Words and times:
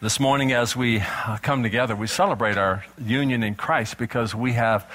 This 0.00 0.20
morning, 0.20 0.52
as 0.52 0.76
we 0.76 1.00
uh, 1.00 1.38
come 1.42 1.64
together, 1.64 1.96
we 1.96 2.06
celebrate 2.06 2.56
our 2.56 2.84
union 3.04 3.42
in 3.42 3.56
Christ 3.56 3.98
because 3.98 4.32
we 4.32 4.52
have 4.52 4.88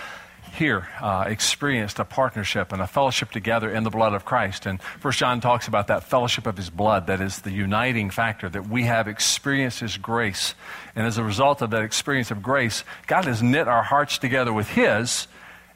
here 0.54 0.88
uh, 1.02 1.26
experienced 1.28 2.00
a 2.00 2.06
partnership 2.06 2.72
and 2.72 2.82
a 2.82 2.88
fellowship 2.88 3.30
together 3.30 3.70
in 3.70 3.84
the 3.84 3.90
blood 3.90 4.14
of 4.14 4.24
Christ. 4.24 4.66
And 4.66 4.82
First 4.82 5.20
John 5.20 5.42
talks 5.42 5.68
about 5.68 5.88
that 5.88 6.06
fellowship 6.06 6.48
of 6.48 6.56
His 6.56 6.70
blood 6.70 7.08
that 7.08 7.20
is 7.20 7.42
the 7.42 7.52
uniting 7.52 8.12
factor 8.12 8.48
that 8.48 8.70
we 8.70 8.84
have 8.84 9.10
experienced 9.10 9.82
His 9.82 9.98
grace. 9.98 10.56
And 10.96 11.06
as 11.06 11.18
a 11.18 11.24
result 11.26 11.62
of 11.62 11.72
that 11.72 11.84
experience 11.84 12.32
of 12.32 12.42
grace, 12.42 12.86
God 13.06 13.26
has 13.26 13.44
knit 13.44 13.68
our 13.68 13.84
hearts 13.84 14.18
together 14.18 14.54
with 14.54 14.70
His 14.70 15.28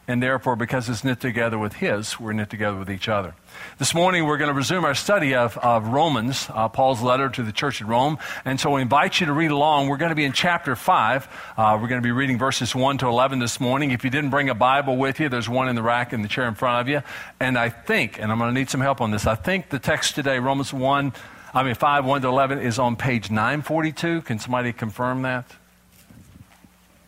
and 0.08 0.24
therefore, 0.24 0.56
because 0.56 0.88
it's 0.88 1.04
knit 1.04 1.20
together 1.20 1.60
with 1.60 1.74
His, 1.74 2.18
we're 2.18 2.32
knit 2.32 2.50
together 2.50 2.78
with 2.78 2.90
each 2.90 3.10
other. 3.10 3.36
This 3.78 3.94
morning, 3.94 4.26
we're 4.26 4.38
going 4.38 4.48
to 4.48 4.54
resume 4.54 4.86
our 4.86 4.96
study 4.96 5.36
of, 5.36 5.58
of 5.58 5.88
Romans, 5.88 6.48
uh, 6.54 6.70
Paul's 6.70 7.02
letter 7.02 7.28
to 7.28 7.44
the 7.44 7.52
church 7.52 7.82
at 7.82 7.88
Rome. 7.88 8.18
And 8.46 8.58
so 8.58 8.72
we 8.72 8.82
invite 8.82 9.20
you 9.20 9.26
to 9.26 9.34
read 9.34 9.52
along. 9.52 9.90
We're 9.90 9.98
going 9.98 10.12
to 10.12 10.16
be 10.16 10.24
in 10.24 10.32
chapter 10.32 10.78
5. 10.78 11.28
Uh, 11.58 11.78
we're 11.82 11.90
going 11.90 12.02
to 12.02 12.06
be 12.06 12.12
reading 12.12 12.38
verses 12.38 12.74
1 12.74 13.00
to 13.00 13.08
11 13.08 13.40
this 13.40 13.60
morning. 13.60 13.92
If 13.92 14.06
you 14.06 14.10
didn't 14.10 14.30
bring 14.30 14.50
a 14.50 14.56
Bible 14.56 14.96
with 14.96 15.20
you, 15.20 15.28
there's 15.28 15.50
one 15.50 15.68
in 15.68 15.76
the 15.76 15.84
rack 15.84 16.14
in 16.14 16.22
the 16.22 16.30
chair 16.30 16.48
in 16.48 16.56
front 16.56 16.82
of 16.82 16.88
you. 16.88 17.02
And 17.40 17.58
I 17.58 17.70
think, 17.70 18.18
and 18.20 18.32
I'm 18.32 18.38
going 18.38 18.54
to 18.54 18.58
need 18.58 18.70
some 18.70 18.82
help 18.82 19.02
on 19.02 19.12
this, 19.12 19.28
I 19.28 19.36
think 19.36 19.70
the 19.70 19.80
text 19.80 20.16
today, 20.16 20.40
Romans 20.40 20.72
1, 20.72 21.12
I 21.54 21.64
mean 21.64 21.76
5, 21.76 22.06
1 22.06 22.22
to 22.22 22.28
11, 22.30 22.60
is 22.60 22.80
on 22.80 22.96
page 22.96 23.30
942. 23.30 24.22
Can 24.22 24.40
somebody 24.40 24.72
confirm 24.72 25.24
that? 25.24 25.46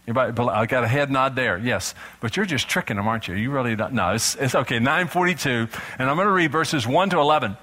Anybody, 0.10 0.42
I 0.50 0.66
got 0.66 0.84
a 0.84 0.88
head 0.88 1.12
nod 1.12 1.36
there. 1.36 1.60
Yes. 1.60 1.94
But 2.20 2.36
you're 2.36 2.48
just 2.48 2.68
tricking 2.68 2.98
them, 2.98 3.08
aren't 3.08 3.28
you? 3.28 3.36
You 3.36 3.52
really 3.52 3.76
don't. 3.76 3.94
No, 3.94 4.10
it's, 4.16 4.34
it's 4.38 4.56
okay. 4.56 4.80
942. 4.80 5.68
And 6.00 6.10
I'm 6.10 6.16
going 6.16 6.26
to 6.26 6.34
read 6.34 6.52
verses 6.52 6.88
1 6.88 7.12
to 7.12 7.20
11. 7.20 7.56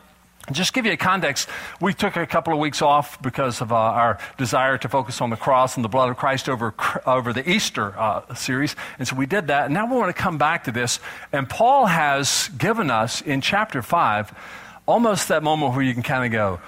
Just 0.52 0.72
give 0.72 0.86
you 0.86 0.92
a 0.92 0.96
context, 0.96 1.48
we 1.80 1.92
took 1.92 2.14
a 2.14 2.24
couple 2.24 2.52
of 2.52 2.60
weeks 2.60 2.80
off 2.80 3.20
because 3.20 3.60
of 3.60 3.72
uh, 3.72 3.76
our 3.76 4.20
desire 4.38 4.78
to 4.78 4.88
focus 4.88 5.20
on 5.20 5.30
the 5.30 5.36
cross 5.36 5.74
and 5.74 5.84
the 5.84 5.88
blood 5.88 6.08
of 6.08 6.16
Christ 6.16 6.48
over, 6.48 6.72
over 7.04 7.32
the 7.32 7.50
Easter 7.50 7.98
uh, 7.98 8.32
series. 8.36 8.76
And 9.00 9.08
so 9.08 9.16
we 9.16 9.26
did 9.26 9.48
that. 9.48 9.64
And 9.64 9.74
now 9.74 9.90
we 9.90 9.96
want 9.96 10.14
to 10.14 10.22
come 10.22 10.38
back 10.38 10.62
to 10.64 10.70
this. 10.70 11.00
And 11.32 11.48
Paul 11.48 11.86
has 11.86 12.48
given 12.56 12.92
us 12.92 13.22
in 13.22 13.40
chapter 13.40 13.82
5 13.82 14.32
almost 14.86 15.26
that 15.26 15.42
moment 15.42 15.74
where 15.74 15.82
you 15.82 15.94
can 15.94 16.04
kind 16.04 16.24
of 16.24 16.30
go, 16.30 16.60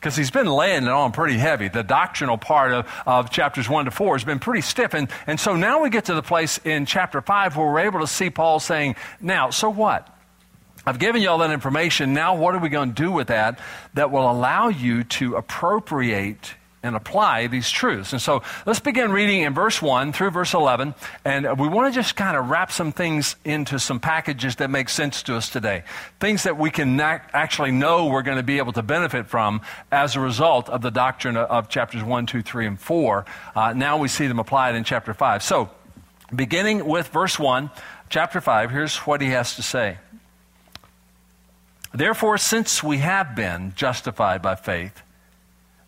because 0.00 0.16
he's 0.16 0.30
been 0.30 0.46
laying 0.46 0.84
it 0.84 0.88
on 0.88 1.10
pretty 1.10 1.38
heavy. 1.38 1.68
The 1.68 1.82
doctrinal 1.82 2.38
part 2.38 2.72
of, 2.72 2.88
of 3.04 3.30
chapters 3.30 3.68
1 3.68 3.86
to 3.86 3.90
4 3.90 4.14
has 4.14 4.24
been 4.24 4.38
pretty 4.38 4.60
stiff. 4.60 4.94
And, 4.94 5.08
and 5.26 5.40
so 5.40 5.56
now 5.56 5.82
we 5.82 5.90
get 5.90 6.04
to 6.04 6.14
the 6.14 6.22
place 6.22 6.58
in 6.64 6.86
chapter 6.86 7.20
5 7.20 7.56
where 7.56 7.66
we're 7.66 7.80
able 7.80 8.00
to 8.00 8.06
see 8.06 8.30
Paul 8.30 8.60
saying, 8.60 8.94
Now, 9.20 9.50
so 9.50 9.70
what? 9.70 10.14
I've 10.86 10.98
given 10.98 11.20
you 11.20 11.28
all 11.28 11.38
that 11.38 11.50
information. 11.50 12.14
Now, 12.14 12.36
what 12.36 12.54
are 12.54 12.60
we 12.60 12.68
going 12.68 12.94
to 12.94 13.02
do 13.02 13.12
with 13.12 13.26
that 13.28 13.58
that 13.94 14.10
will 14.10 14.30
allow 14.30 14.68
you 14.68 15.04
to 15.04 15.34
appropriate 15.34 16.54
and 16.82 16.94
apply 16.94 17.48
these 17.48 17.70
truths. 17.70 18.12
And 18.12 18.22
so 18.22 18.42
let's 18.64 18.78
begin 18.78 19.10
reading 19.10 19.42
in 19.42 19.52
verse 19.52 19.82
1 19.82 20.12
through 20.12 20.30
verse 20.30 20.54
11. 20.54 20.94
And 21.24 21.58
we 21.58 21.66
want 21.66 21.92
to 21.92 21.98
just 21.98 22.14
kind 22.14 22.36
of 22.36 22.48
wrap 22.48 22.70
some 22.70 22.92
things 22.92 23.36
into 23.44 23.78
some 23.78 23.98
packages 23.98 24.56
that 24.56 24.70
make 24.70 24.88
sense 24.88 25.22
to 25.24 25.36
us 25.36 25.50
today. 25.50 25.82
Things 26.20 26.44
that 26.44 26.56
we 26.56 26.70
can 26.70 27.00
actually 27.00 27.72
know 27.72 28.06
we're 28.06 28.22
going 28.22 28.36
to 28.36 28.44
be 28.44 28.58
able 28.58 28.72
to 28.74 28.82
benefit 28.82 29.26
from 29.26 29.60
as 29.90 30.14
a 30.14 30.20
result 30.20 30.68
of 30.68 30.82
the 30.82 30.90
doctrine 30.90 31.36
of 31.36 31.68
chapters 31.68 32.04
1, 32.04 32.26
2, 32.26 32.42
3, 32.42 32.66
and 32.66 32.80
4. 32.80 33.26
Uh, 33.56 33.72
now 33.72 33.98
we 33.98 34.08
see 34.08 34.26
them 34.26 34.38
applied 34.38 34.74
in 34.74 34.84
chapter 34.84 35.12
5. 35.12 35.42
So, 35.42 35.70
beginning 36.34 36.86
with 36.86 37.08
verse 37.08 37.38
1, 37.38 37.70
chapter 38.08 38.40
5, 38.40 38.70
here's 38.70 38.96
what 38.98 39.20
he 39.20 39.30
has 39.30 39.56
to 39.56 39.62
say. 39.62 39.98
Therefore, 41.92 42.38
since 42.38 42.82
we 42.82 42.98
have 42.98 43.34
been 43.34 43.72
justified 43.74 44.42
by 44.42 44.54
faith, 44.54 45.02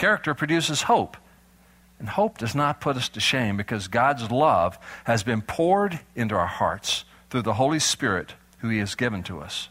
Character 0.00 0.32
produces 0.32 0.80
hope. 0.84 1.18
And 1.98 2.08
hope 2.08 2.38
does 2.38 2.54
not 2.54 2.80
put 2.80 2.96
us 2.96 3.10
to 3.10 3.20
shame 3.20 3.58
because 3.58 3.86
God's 3.86 4.30
love 4.30 4.78
has 5.04 5.22
been 5.22 5.42
poured 5.42 6.00
into 6.16 6.34
our 6.34 6.46
hearts 6.46 7.04
through 7.28 7.42
the 7.42 7.52
Holy 7.52 7.78
Spirit 7.78 8.32
who 8.60 8.70
He 8.70 8.78
has 8.78 8.94
given 8.94 9.22
to 9.24 9.40
us. 9.40 9.68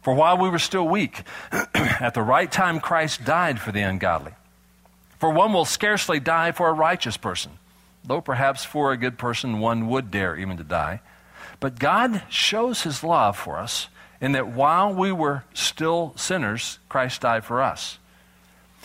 For 0.00 0.14
while 0.14 0.38
we 0.38 0.48
were 0.48 0.58
still 0.58 0.88
weak, 0.88 1.22
at 1.74 2.14
the 2.14 2.22
right 2.22 2.50
time 2.50 2.80
Christ 2.80 3.26
died 3.26 3.60
for 3.60 3.72
the 3.72 3.82
ungodly. 3.82 4.32
For 5.18 5.28
one 5.28 5.52
will 5.52 5.66
scarcely 5.66 6.18
die 6.18 6.52
for 6.52 6.70
a 6.70 6.72
righteous 6.72 7.18
person, 7.18 7.52
though 8.02 8.22
perhaps 8.22 8.64
for 8.64 8.90
a 8.90 8.96
good 8.96 9.18
person 9.18 9.60
one 9.60 9.90
would 9.90 10.10
dare 10.10 10.34
even 10.34 10.56
to 10.56 10.64
die. 10.64 11.02
But 11.60 11.78
God 11.78 12.22
shows 12.30 12.84
His 12.84 13.04
love 13.04 13.36
for 13.36 13.58
us 13.58 13.88
in 14.18 14.32
that 14.32 14.48
while 14.48 14.94
we 14.94 15.12
were 15.12 15.44
still 15.52 16.14
sinners, 16.16 16.78
Christ 16.88 17.20
died 17.20 17.44
for 17.44 17.60
us. 17.60 17.98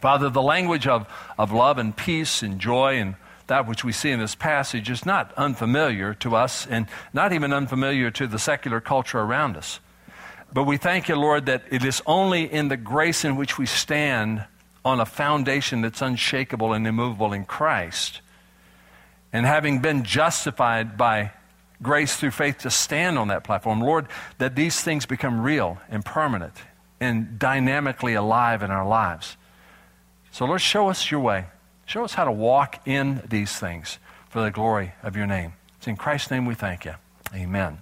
Father, 0.00 0.30
the 0.30 0.42
language 0.42 0.86
of, 0.86 1.06
of 1.38 1.52
love 1.52 1.78
and 1.78 1.96
peace 1.96 2.42
and 2.42 2.58
joy 2.58 2.98
and 2.98 3.16
that 3.46 3.66
which 3.66 3.84
we 3.84 3.92
see 3.92 4.10
in 4.10 4.20
this 4.20 4.34
passage 4.34 4.88
is 4.88 5.04
not 5.04 5.32
unfamiliar 5.34 6.14
to 6.14 6.36
us 6.36 6.66
and 6.66 6.86
not 7.12 7.32
even 7.32 7.52
unfamiliar 7.52 8.10
to 8.12 8.26
the 8.28 8.38
secular 8.38 8.80
culture 8.80 9.18
around 9.18 9.56
us. 9.56 9.80
But 10.52 10.64
we 10.64 10.76
thank 10.76 11.08
you, 11.08 11.16
Lord, 11.16 11.46
that 11.46 11.64
it 11.70 11.84
is 11.84 12.00
only 12.06 12.50
in 12.50 12.68
the 12.68 12.76
grace 12.76 13.24
in 13.24 13.36
which 13.36 13.58
we 13.58 13.66
stand 13.66 14.44
on 14.84 15.00
a 15.00 15.06
foundation 15.06 15.80
that's 15.80 16.00
unshakable 16.00 16.72
and 16.72 16.86
immovable 16.86 17.32
in 17.32 17.44
Christ. 17.44 18.20
And 19.32 19.44
having 19.44 19.80
been 19.80 20.04
justified 20.04 20.96
by 20.96 21.32
grace 21.82 22.16
through 22.16 22.32
faith 22.32 22.58
to 22.58 22.70
stand 22.70 23.18
on 23.18 23.28
that 23.28 23.44
platform, 23.44 23.80
Lord, 23.80 24.06
that 24.38 24.54
these 24.54 24.80
things 24.80 25.06
become 25.06 25.40
real 25.40 25.78
and 25.88 26.04
permanent 26.04 26.54
and 27.00 27.38
dynamically 27.38 28.14
alive 28.14 28.62
in 28.62 28.70
our 28.70 28.86
lives. 28.86 29.36
So, 30.32 30.44
Lord, 30.46 30.60
show 30.60 30.88
us 30.88 31.10
your 31.10 31.20
way. 31.20 31.46
Show 31.86 32.04
us 32.04 32.14
how 32.14 32.24
to 32.24 32.32
walk 32.32 32.86
in 32.86 33.22
these 33.28 33.58
things 33.58 33.98
for 34.28 34.42
the 34.42 34.50
glory 34.50 34.92
of 35.02 35.16
your 35.16 35.26
name. 35.26 35.54
It's 35.78 35.88
in 35.88 35.96
Christ's 35.96 36.30
name 36.30 36.46
we 36.46 36.54
thank 36.54 36.84
you. 36.84 36.94
Amen. 37.34 37.78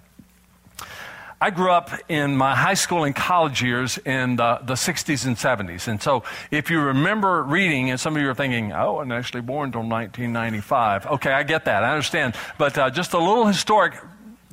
I 1.41 1.51
grew 1.51 1.71
up 1.71 1.91
in 2.09 2.35
my 2.35 2.53
high 2.53 2.73
school 2.73 3.05
and 3.05 3.15
college 3.15 3.61
years 3.61 3.97
in 3.99 4.35
the, 4.35 4.59
the 4.63 4.73
60s 4.73 5.25
and 5.25 5.37
70s. 5.37 5.87
And 5.87 6.01
so 6.01 6.23
if 6.51 6.69
you 6.69 6.81
remember 6.81 7.43
reading, 7.43 7.91
and 7.91 7.99
some 7.99 8.15
of 8.17 8.21
you 8.21 8.29
are 8.29 8.33
thinking, 8.33 8.73
oh, 8.73 8.75
I 8.75 8.89
wasn't 8.89 9.13
actually 9.13 9.41
born 9.41 9.67
until 9.67 9.81
1995. 9.81 11.05
Okay, 11.05 11.31
I 11.31 11.43
get 11.43 11.65
that. 11.65 11.85
I 11.85 11.91
understand. 11.91 12.35
But 12.57 12.77
uh, 12.77 12.89
just 12.89 13.13
a 13.13 13.19
little 13.19 13.45
historic 13.45 13.93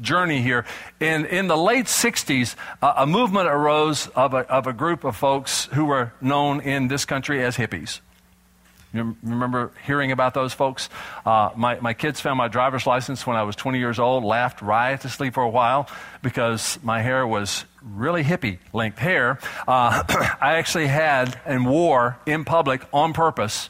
journey 0.00 0.42
here. 0.42 0.64
In, 1.00 1.26
in 1.26 1.48
the 1.48 1.56
late 1.56 1.86
60s, 1.86 2.54
uh, 2.82 2.94
a 2.98 3.06
movement 3.06 3.48
arose 3.48 4.08
of 4.08 4.34
a, 4.34 4.38
of 4.50 4.66
a 4.66 4.72
group 4.72 5.04
of 5.04 5.16
folks 5.16 5.66
who 5.66 5.86
were 5.86 6.12
known 6.20 6.60
in 6.60 6.88
this 6.88 7.04
country 7.04 7.42
as 7.42 7.56
hippies. 7.56 8.00
You 8.92 9.16
remember 9.22 9.72
hearing 9.84 10.10
about 10.10 10.32
those 10.32 10.54
folks? 10.54 10.88
Uh, 11.26 11.50
my, 11.54 11.78
my 11.80 11.92
kids 11.92 12.20
found 12.20 12.38
my 12.38 12.48
driver's 12.48 12.86
license 12.86 13.26
when 13.26 13.36
I 13.36 13.42
was 13.42 13.54
20 13.54 13.78
years 13.78 13.98
old, 13.98 14.24
laughed 14.24 14.62
riotously 14.62 15.30
for 15.30 15.42
a 15.42 15.50
while 15.50 15.88
because 16.22 16.78
my 16.82 17.02
hair 17.02 17.26
was 17.26 17.66
really 17.82 18.24
hippie 18.24 18.58
length 18.72 18.98
hair. 18.98 19.38
Uh, 19.68 20.02
I 20.40 20.54
actually 20.54 20.86
had 20.86 21.38
and 21.44 21.66
wore 21.66 22.16
in 22.24 22.44
public 22.44 22.82
on 22.92 23.12
purpose 23.12 23.68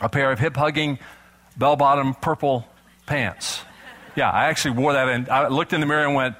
a 0.00 0.08
pair 0.08 0.30
of 0.30 0.38
hip 0.38 0.56
hugging, 0.56 0.98
bell 1.56 1.76
bottom 1.76 2.14
purple 2.14 2.66
pants. 3.06 3.62
Yeah, 4.16 4.30
I 4.30 4.46
actually 4.46 4.76
wore 4.76 4.92
that 4.92 5.08
and 5.08 5.28
I 5.28 5.48
looked 5.48 5.72
in 5.72 5.80
the 5.80 5.86
mirror 5.86 6.06
and 6.06 6.14
went, 6.14 6.36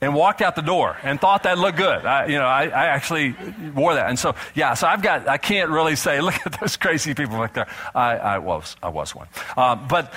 and 0.00 0.14
walked 0.14 0.40
out 0.40 0.56
the 0.56 0.62
door 0.62 0.96
and 1.02 1.20
thought 1.20 1.42
that 1.42 1.58
looked 1.58 1.76
good. 1.76 2.06
I, 2.06 2.26
you 2.26 2.38
know, 2.38 2.46
I, 2.46 2.64
I, 2.64 2.86
actually 2.86 3.34
wore 3.74 3.94
that. 3.94 4.08
And 4.08 4.18
so, 4.18 4.34
yeah, 4.54 4.74
so 4.74 4.86
I've 4.86 5.02
got, 5.02 5.28
I 5.28 5.36
can't 5.36 5.70
really 5.70 5.96
say, 5.96 6.20
look 6.22 6.34
at 6.46 6.58
those 6.58 6.76
crazy 6.76 7.14
people 7.14 7.38
back 7.38 7.54
there. 7.54 7.68
I, 7.94 8.16
I 8.16 8.38
was, 8.38 8.76
I 8.82 8.88
was 8.88 9.14
one. 9.14 9.28
Uh, 9.56 9.76
but 9.76 10.12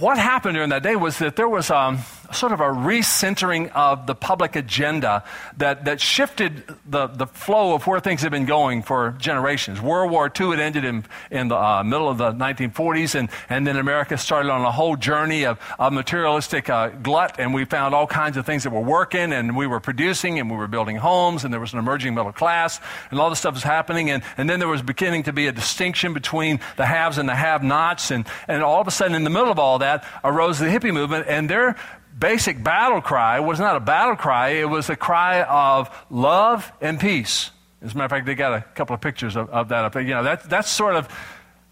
what 0.00 0.18
happened 0.18 0.54
during 0.54 0.70
that 0.70 0.82
day 0.82 0.96
was 0.96 1.18
that 1.18 1.36
there 1.36 1.48
was 1.48 1.70
um, 1.70 1.98
sort 2.32 2.52
of 2.52 2.60
a 2.60 2.64
recentering 2.64 3.70
of 3.72 4.06
the 4.06 4.14
public 4.14 4.56
agenda 4.56 5.24
that, 5.56 5.84
that 5.84 6.00
shifted 6.00 6.64
the, 6.88 7.06
the 7.06 7.26
flow 7.26 7.74
of 7.74 7.86
where 7.86 8.00
things 8.00 8.22
had 8.22 8.30
been 8.30 8.46
going 8.46 8.82
for 8.82 9.14
generations. 9.18 9.80
World 9.80 10.10
War 10.10 10.30
II 10.38 10.50
had 10.50 10.60
ended 10.60 10.84
in, 10.84 11.04
in 11.30 11.48
the 11.48 11.56
uh, 11.56 11.82
middle 11.82 12.08
of 12.08 12.18
the 12.18 12.32
1940s, 12.32 13.14
and, 13.14 13.28
and 13.48 13.66
then 13.66 13.76
America 13.76 14.18
started 14.18 14.50
on 14.50 14.62
a 14.62 14.70
whole 14.70 14.96
journey 14.96 15.44
of, 15.44 15.58
of 15.78 15.92
materialistic 15.92 16.68
uh, 16.70 16.88
glut, 16.88 17.36
and 17.38 17.54
we 17.54 17.64
found 17.64 17.94
all 17.94 18.06
kinds 18.06 18.36
of 18.36 18.46
things 18.46 18.64
that 18.64 18.70
were 18.70 18.80
working, 18.80 19.32
and 19.32 19.56
we 19.56 19.66
were 19.66 19.80
producing, 19.80 20.38
and 20.38 20.50
we 20.50 20.56
were 20.56 20.68
building 20.68 20.96
homes, 20.96 21.44
and 21.44 21.52
there 21.52 21.60
was 21.60 21.72
an 21.72 21.78
emerging 21.78 22.14
middle 22.14 22.32
class, 22.32 22.80
and 23.10 23.20
all 23.20 23.30
this 23.30 23.38
stuff 23.38 23.54
was 23.54 23.62
happening, 23.62 24.10
and, 24.10 24.22
and 24.36 24.48
then 24.48 24.58
there 24.58 24.68
was 24.68 24.82
beginning 24.82 25.22
to 25.24 25.32
be 25.32 25.46
a 25.46 25.52
distinction 25.52 26.14
between 26.14 26.60
the 26.76 26.86
haves 26.86 27.18
and 27.18 27.28
the 27.28 27.34
have-nots, 27.34 28.10
and, 28.10 28.26
and 28.48 28.62
all 28.62 28.80
of 28.80 28.86
a 28.86 28.90
sudden, 28.90 29.14
in 29.14 29.24
the 29.24 29.30
middle 29.30 29.50
of 29.50 29.58
all 29.58 29.78
that, 29.78 30.04
arose 30.24 30.58
the 30.58 30.66
hippie 30.66 30.92
movement, 30.92 31.26
and 31.28 31.48
their 31.48 31.76
basic 32.18 32.62
battle 32.62 33.00
cry 33.00 33.40
was 33.40 33.58
not 33.58 33.76
a 33.76 33.80
battle 33.80 34.16
cry, 34.16 34.50
it 34.50 34.68
was 34.68 34.88
a 34.90 34.96
cry 34.96 35.42
of 35.42 35.90
love 36.10 36.70
and 36.80 36.98
peace. 36.98 37.50
As 37.82 37.94
a 37.94 37.96
matter 37.96 38.06
of 38.06 38.10
fact, 38.10 38.26
they 38.26 38.34
got 38.34 38.54
a 38.54 38.62
couple 38.74 38.94
of 38.94 39.00
pictures 39.00 39.36
of, 39.36 39.50
of 39.50 39.68
that 39.68 39.84
up 39.84 39.92
there. 39.92 40.02
You 40.02 40.14
know, 40.14 40.22
that, 40.24 40.48
that's 40.48 40.70
sort 40.70 40.96
of, 40.96 41.08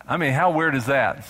I 0.06 0.16
mean, 0.16 0.32
how 0.32 0.50
weird 0.50 0.74
is 0.74 0.86
that? 0.86 1.26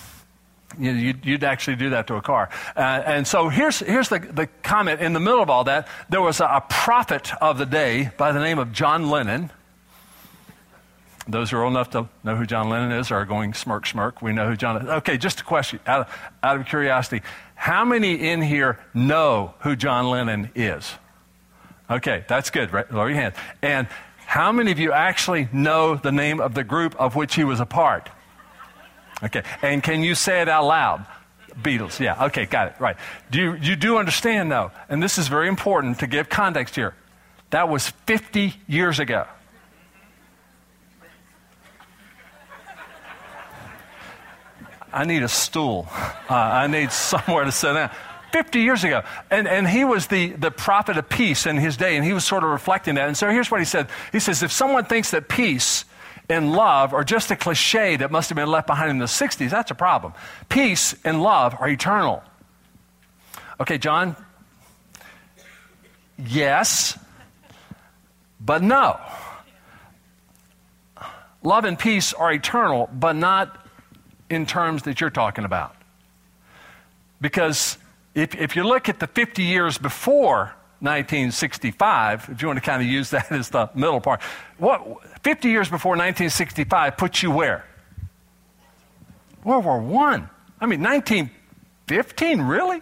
You 0.79 0.91
you'd, 0.91 1.25
you'd, 1.25 1.45
actually 1.45 1.77
do 1.77 1.91
that 1.91 2.09
to 2.09 2.17
a 2.17 2.23
car. 2.23 2.51
Uh, 2.77 2.81
and 2.81 3.27
so 3.27 3.49
here's, 3.49 3.79
here's 3.79 4.09
the, 4.09 4.19
the 4.19 4.49
comment. 4.63 5.01
In 5.01 5.13
the 5.13 5.21
middle 5.21 5.41
of 5.41 5.49
all 5.49 5.65
that, 5.65 5.87
there 6.09 6.21
was 6.21 6.41
a, 6.41 6.47
a 6.47 6.65
prophet 6.69 7.31
of 7.41 7.59
the 7.59 7.67
day 7.67 8.11
by 8.17 8.33
the 8.33 8.41
name 8.41 8.59
of 8.59 8.73
John 8.73 9.09
Lennon. 9.09 9.51
Those 11.27 11.51
who 11.51 11.57
are 11.57 11.65
old 11.65 11.73
enough 11.73 11.91
to 11.91 12.09
know 12.23 12.37
who 12.37 12.45
John 12.45 12.69
Lennon 12.69 12.93
is 12.93 13.11
are 13.11 13.25
going 13.25 13.55
smirk, 13.55 13.87
smirk. 13.87 14.21
We 14.21 14.33
know 14.33 14.49
who 14.49 14.57
John 14.57 14.83
is. 14.83 14.89
Okay, 14.89 15.17
just 15.17 15.41
a 15.41 15.45
question 15.45 15.81
out 15.87 16.03
of, 16.03 16.19
out 16.43 16.61
of 16.61 16.67
curiosity. 16.67 17.23
How 17.55 17.85
many 17.85 18.15
in 18.15 18.43
here 18.43 18.79
know 18.93 19.55
who 19.61 19.75
John 19.75 20.11
Lennon 20.11 20.51
is? 20.55 20.93
Okay, 21.91 22.25
that's 22.29 22.51
good. 22.51 22.73
Right? 22.73 22.91
Lower 22.93 23.09
your 23.09 23.19
hand. 23.19 23.35
And 23.63 23.89
how 24.27 24.53
many 24.53 24.71
of 24.71 24.79
you 24.79 24.93
actually 24.93 25.49
know 25.53 25.97
the 25.97 26.13
name 26.13 26.41
of 26.41 26.55
the 26.55 26.65
group 26.65 26.95
of 27.01 27.15
which 27.15 27.35
he 27.35 27.45
was 27.45 27.61
a 27.61 27.67
part? 27.67 28.11
Okay, 29.23 29.43
and 29.63 29.83
can 29.83 30.03
you 30.03 30.15
say 30.15 30.43
it 30.43 30.49
out 30.49 30.67
loud? 30.67 31.07
Beatles, 31.63 32.01
yeah, 32.01 32.25
okay, 32.25 32.47
got 32.47 32.69
it, 32.69 32.75
right. 32.81 32.97
Do 33.31 33.39
you, 33.39 33.55
you 33.55 33.77
do 33.77 33.97
understand, 33.97 34.51
though, 34.51 34.73
and 34.89 35.01
this 35.01 35.19
is 35.19 35.29
very 35.29 35.47
important 35.47 36.01
to 36.01 36.09
give 36.09 36.29
context 36.29 36.75
here. 36.75 36.95
That 37.51 37.69
was 37.69 37.91
50 38.07 38.55
years 38.67 38.99
ago. 38.99 39.27
I 44.95 45.05
need 45.05 45.23
a 45.25 45.29
stool. 45.29 45.89
Uh, 45.91 46.35
I 46.35 46.69
need 46.69 46.93
somewhere 46.93 47.45
to 47.45 47.53
sit 47.53 47.75
down. 47.75 47.91
50 48.33 48.61
years 48.61 48.83
ago. 48.83 49.03
And, 49.31 49.47
and 49.47 49.69
he 49.69 49.85
was 49.85 50.09
the, 50.09 50.31
the 50.33 50.51
prophet 50.51 50.97
of 50.97 51.09
peace 51.09 51.47
in 51.47 51.57
his 51.57 51.77
day, 51.77 51.97
and 51.97 52.05
he 52.05 52.13
was 52.13 52.25
sort 52.25 52.43
of 52.43 52.51
reflecting 52.51 52.97
that. 52.97 53.07
And 53.07 53.17
so 53.17 53.29
here's 53.31 53.51
what 53.51 53.61
he 53.61 53.65
said 53.65 53.89
He 54.13 54.21
says, 54.21 54.43
If 54.43 54.51
someone 54.51 54.85
thinks 54.87 55.11
that 55.13 55.29
peace 55.29 55.85
and 56.29 56.53
love 56.53 56.95
are 56.95 57.05
just 57.05 57.31
a 57.31 57.37
cliche 57.37 57.97
that 57.97 58.11
must 58.11 58.31
have 58.31 58.37
been 58.37 58.51
left 58.51 58.67
behind 58.67 58.91
in 58.91 58.99
the 58.99 59.05
60s, 59.05 59.51
that's 59.51 59.71
a 59.71 59.75
problem. 59.75 60.15
Peace 60.49 60.95
and 61.05 61.23
love 61.23 61.57
are 61.61 61.69
eternal. 61.69 62.23
Okay, 63.61 63.79
John? 63.79 64.17
Yes, 66.19 66.99
but 68.41 68.63
no. 68.63 68.99
Love 71.43 71.65
and 71.65 71.79
peace 71.79 72.13
are 72.13 72.33
eternal, 72.33 72.89
but 72.93 73.15
not 73.15 73.64
in 74.31 74.47
terms 74.47 74.83
that 74.83 75.01
you're 75.01 75.11
talking 75.11 75.45
about. 75.45 75.75
Because 77.21 77.79
if, 78.15 78.35
if 78.35 78.57
you 78.57 78.65
look 78.65 78.89
at 78.89 79.01
the 79.01 79.07
50 79.07 79.43
years 79.43 79.79
before 79.79 80.55
1965, 80.81 82.29
if 82.31 82.43
you 82.43 82.49
want 82.49 82.59
to 82.59 82.65
kind 82.65 82.83
of 82.83 82.89
use 82.89 83.11
that 83.17 83.31
as 83.33 83.51
the 83.51 83.71
middle 83.75 84.01
part, 84.01 84.23
what 84.59 84.83
50 85.23 85.49
years 85.49 85.69
before 85.69 85.93
1965 85.93 86.97
puts 86.97 87.23
you 87.23 87.31
where? 87.31 87.65
World 89.45 89.65
War 89.65 90.11
I. 90.11 90.29
I 90.61 90.67
mean, 90.67 90.83
1915, 90.83 92.41
really? 92.43 92.81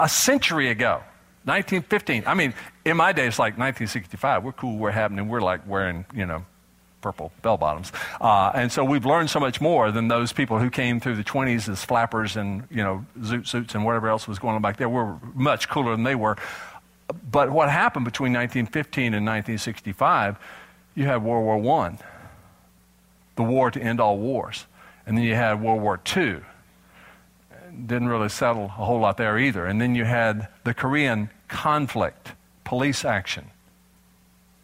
A 0.00 0.08
century 0.08 0.70
ago. 0.70 1.02
1915. 1.44 2.24
I 2.26 2.34
mean, 2.34 2.54
in 2.84 2.96
my 2.96 3.12
day, 3.12 3.26
it's 3.26 3.38
like 3.38 3.58
1965. 3.58 4.44
We're 4.44 4.52
cool, 4.52 4.76
we're 4.76 4.90
happening, 4.90 5.28
we're 5.28 5.40
like 5.40 5.66
wearing, 5.66 6.04
you 6.14 6.26
know, 6.26 6.44
purple 7.02 7.32
bell 7.42 7.58
bottoms. 7.58 7.92
Uh, 8.20 8.52
and 8.54 8.72
so 8.72 8.82
we've 8.84 9.04
learned 9.04 9.28
so 9.28 9.40
much 9.40 9.60
more 9.60 9.90
than 9.90 10.08
those 10.08 10.32
people 10.32 10.58
who 10.58 10.70
came 10.70 11.00
through 11.00 11.16
the 11.16 11.24
20s 11.24 11.68
as 11.68 11.84
flappers 11.84 12.36
and, 12.36 12.66
you 12.70 12.82
know, 12.82 13.04
zoot 13.18 13.46
suits 13.46 13.74
and 13.74 13.84
whatever 13.84 14.08
else 14.08 14.26
was 14.26 14.38
going 14.38 14.54
on 14.54 14.62
back 14.62 14.78
there. 14.78 14.88
We're 14.88 15.16
much 15.34 15.68
cooler 15.68 15.90
than 15.90 16.04
they 16.04 16.14
were. 16.14 16.36
But 17.30 17.50
what 17.50 17.68
happened 17.68 18.06
between 18.06 18.32
1915 18.32 19.14
and 19.14 19.26
1965, 19.26 20.38
you 20.94 21.04
had 21.04 21.22
World 21.22 21.62
War 21.62 21.84
I, 21.84 21.98
the 23.36 23.42
war 23.42 23.70
to 23.70 23.80
end 23.80 24.00
all 24.00 24.18
wars. 24.18 24.66
And 25.06 25.18
then 25.18 25.24
you 25.24 25.34
had 25.34 25.60
World 25.60 25.82
War 25.82 26.00
II. 26.16 26.40
Didn't 27.86 28.08
really 28.08 28.28
settle 28.28 28.66
a 28.66 28.68
whole 28.68 29.00
lot 29.00 29.16
there 29.16 29.38
either. 29.38 29.66
And 29.66 29.80
then 29.80 29.94
you 29.94 30.04
had 30.04 30.48
the 30.64 30.74
Korean 30.74 31.30
conflict, 31.48 32.32
police 32.64 33.04
action. 33.04 33.50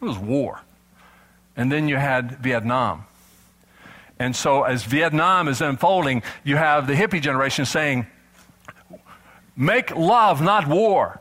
It 0.00 0.04
was 0.04 0.18
war. 0.18 0.60
And 1.58 1.70
then 1.72 1.88
you 1.88 1.96
had 1.96 2.38
Vietnam. 2.38 3.04
And 4.20 4.34
so, 4.34 4.62
as 4.62 4.84
Vietnam 4.84 5.48
is 5.48 5.60
unfolding, 5.60 6.22
you 6.44 6.56
have 6.56 6.86
the 6.86 6.94
hippie 6.94 7.20
generation 7.20 7.66
saying, 7.66 8.06
Make 9.56 9.94
love, 9.94 10.40
not 10.40 10.68
war. 10.68 11.20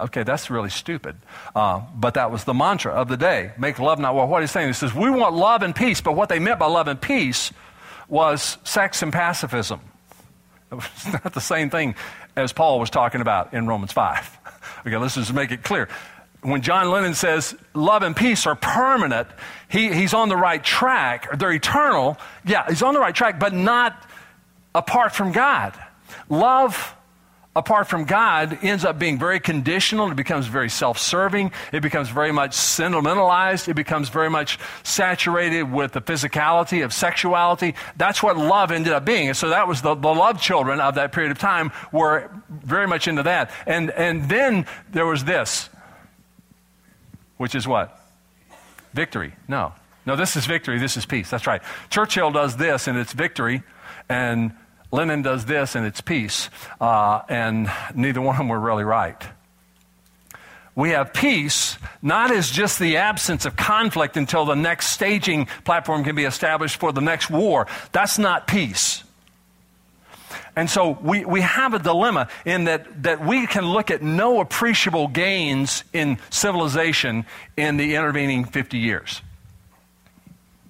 Okay, 0.00 0.22
that's 0.22 0.48
really 0.48 0.70
stupid. 0.70 1.16
Uh, 1.56 1.82
but 1.96 2.14
that 2.14 2.30
was 2.30 2.44
the 2.44 2.54
mantra 2.54 2.92
of 2.92 3.08
the 3.08 3.16
day 3.16 3.50
make 3.58 3.80
love, 3.80 3.98
not 3.98 4.14
war. 4.14 4.26
What 4.26 4.42
he's 4.42 4.52
saying, 4.52 4.68
he 4.68 4.72
says, 4.72 4.94
We 4.94 5.10
want 5.10 5.34
love 5.34 5.62
and 5.62 5.74
peace, 5.74 6.00
but 6.00 6.14
what 6.14 6.28
they 6.28 6.38
meant 6.38 6.60
by 6.60 6.66
love 6.66 6.86
and 6.86 7.00
peace 7.00 7.52
was 8.08 8.58
sex 8.64 9.02
and 9.02 9.12
pacifism. 9.12 9.80
It's 10.70 11.06
not 11.06 11.32
the 11.32 11.40
same 11.40 11.70
thing 11.70 11.94
as 12.36 12.52
Paul 12.52 12.78
was 12.78 12.90
talking 12.90 13.22
about 13.22 13.54
in 13.54 13.66
Romans 13.66 13.92
5. 13.92 14.38
Okay, 14.86 14.96
let's 14.96 15.16
just 15.16 15.32
make 15.32 15.50
it 15.50 15.64
clear 15.64 15.88
when 16.42 16.62
John 16.62 16.90
Lennon 16.90 17.14
says 17.14 17.56
love 17.74 18.02
and 18.02 18.14
peace 18.14 18.46
are 18.46 18.54
permanent, 18.54 19.28
he, 19.68 19.92
he's 19.92 20.14
on 20.14 20.28
the 20.28 20.36
right 20.36 20.62
track, 20.62 21.38
they're 21.38 21.52
eternal. 21.52 22.16
Yeah, 22.44 22.66
he's 22.68 22.82
on 22.82 22.94
the 22.94 23.00
right 23.00 23.14
track, 23.14 23.38
but 23.40 23.52
not 23.52 24.08
apart 24.74 25.14
from 25.14 25.32
God. 25.32 25.74
Love 26.28 26.94
apart 27.56 27.88
from 27.88 28.04
God 28.04 28.56
ends 28.62 28.84
up 28.84 29.00
being 29.00 29.18
very 29.18 29.40
conditional. 29.40 30.10
It 30.10 30.14
becomes 30.14 30.46
very 30.46 30.70
self 30.70 30.98
serving. 30.98 31.50
It 31.72 31.80
becomes 31.80 32.08
very 32.08 32.30
much 32.30 32.54
sentimentalized. 32.54 33.68
It 33.68 33.74
becomes 33.74 34.08
very 34.08 34.30
much 34.30 34.60
saturated 34.84 35.64
with 35.64 35.92
the 35.92 36.00
physicality 36.00 36.84
of 36.84 36.92
sexuality. 36.92 37.74
That's 37.96 38.22
what 38.22 38.36
love 38.36 38.70
ended 38.70 38.92
up 38.92 39.04
being. 39.04 39.28
And 39.28 39.36
so 39.36 39.48
that 39.48 39.66
was 39.66 39.82
the, 39.82 39.96
the 39.96 40.08
love 40.08 40.40
children 40.40 40.78
of 40.78 40.94
that 40.94 41.10
period 41.10 41.32
of 41.32 41.38
time 41.38 41.72
were 41.90 42.30
very 42.48 42.86
much 42.86 43.08
into 43.08 43.24
that. 43.24 43.50
And, 43.66 43.90
and 43.90 44.28
then 44.28 44.66
there 44.92 45.06
was 45.06 45.24
this 45.24 45.68
which 47.38 47.54
is 47.54 47.66
what? 47.66 47.98
Victory. 48.92 49.32
No. 49.48 49.72
No, 50.06 50.16
this 50.16 50.36
is 50.36 50.46
victory. 50.46 50.78
This 50.78 50.96
is 50.96 51.06
peace. 51.06 51.30
That's 51.30 51.46
right. 51.46 51.62
Churchill 51.90 52.30
does 52.30 52.56
this, 52.56 52.86
and 52.86 52.98
it's 52.98 53.12
victory. 53.12 53.62
And 54.08 54.52
Lennon 54.90 55.22
does 55.22 55.44
this, 55.44 55.74
and 55.74 55.86
it's 55.86 56.00
peace. 56.00 56.50
Uh, 56.80 57.20
and 57.28 57.70
neither 57.94 58.20
one 58.20 58.34
of 58.34 58.38
them 58.38 58.48
were 58.48 58.60
really 58.60 58.84
right. 58.84 59.22
We 60.74 60.90
have 60.90 61.12
peace 61.12 61.76
not 62.02 62.30
as 62.30 62.50
just 62.50 62.78
the 62.78 62.98
absence 62.98 63.44
of 63.44 63.56
conflict 63.56 64.16
until 64.16 64.44
the 64.44 64.54
next 64.54 64.90
staging 64.90 65.46
platform 65.64 66.04
can 66.04 66.14
be 66.14 66.24
established 66.24 66.76
for 66.76 66.92
the 66.92 67.00
next 67.00 67.30
war. 67.30 67.66
That's 67.90 68.16
not 68.16 68.46
peace. 68.46 69.02
And 70.58 70.68
so 70.68 70.98
we, 71.00 71.24
we 71.24 71.42
have 71.42 71.72
a 71.72 71.78
dilemma 71.78 72.26
in 72.44 72.64
that, 72.64 73.04
that 73.04 73.24
we 73.24 73.46
can 73.46 73.64
look 73.64 73.92
at 73.92 74.02
no 74.02 74.40
appreciable 74.40 75.06
gains 75.06 75.84
in 75.92 76.18
civilization 76.30 77.26
in 77.56 77.76
the 77.76 77.94
intervening 77.94 78.44
50 78.44 78.76
years. 78.76 79.22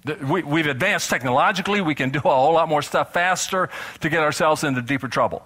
We, 0.05 0.43
we've 0.43 0.67
advanced 0.67 1.09
technologically. 1.09 1.81
We 1.81 1.95
can 1.95 2.11
do 2.11 2.19
a 2.19 2.21
whole 2.21 2.53
lot 2.53 2.69
more 2.69 2.83
stuff 2.83 3.13
faster 3.13 3.71
to 4.01 4.09
get 4.09 4.19
ourselves 4.19 4.63
into 4.63 4.83
deeper 4.83 5.07
trouble. 5.07 5.43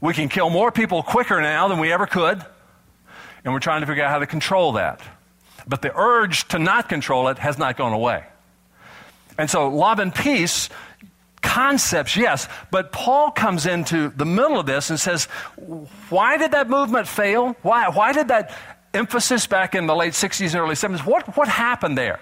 We 0.00 0.14
can 0.14 0.28
kill 0.28 0.50
more 0.50 0.70
people 0.70 1.02
quicker 1.02 1.40
now 1.40 1.66
than 1.66 1.80
we 1.80 1.92
ever 1.92 2.06
could, 2.06 2.40
and 3.44 3.52
we're 3.52 3.58
trying 3.58 3.80
to 3.80 3.88
figure 3.88 4.04
out 4.04 4.10
how 4.10 4.20
to 4.20 4.26
control 4.28 4.74
that. 4.74 5.00
But 5.66 5.82
the 5.82 5.90
urge 5.96 6.46
to 6.48 6.60
not 6.60 6.88
control 6.88 7.26
it 7.26 7.38
has 7.38 7.58
not 7.58 7.76
gone 7.76 7.92
away. 7.92 8.24
And 9.36 9.50
so, 9.50 9.68
love 9.68 9.98
and 9.98 10.14
peace 10.14 10.68
concepts, 11.42 12.16
yes. 12.16 12.48
But 12.70 12.92
Paul 12.92 13.30
comes 13.30 13.66
into 13.66 14.10
the 14.10 14.24
middle 14.24 14.58
of 14.58 14.66
this 14.66 14.90
and 14.90 14.98
says, 14.98 15.24
why 16.08 16.36
did 16.36 16.52
that 16.52 16.68
movement 16.68 17.08
fail? 17.08 17.56
Why, 17.62 17.88
why 17.88 18.12
did 18.12 18.28
that 18.28 18.56
emphasis 18.94 19.46
back 19.46 19.74
in 19.74 19.86
the 19.86 19.94
late 19.94 20.12
60s 20.12 20.46
and 20.46 20.56
early 20.56 20.74
70s, 20.74 21.04
what, 21.04 21.36
what 21.36 21.48
happened 21.48 21.96
there? 21.96 22.20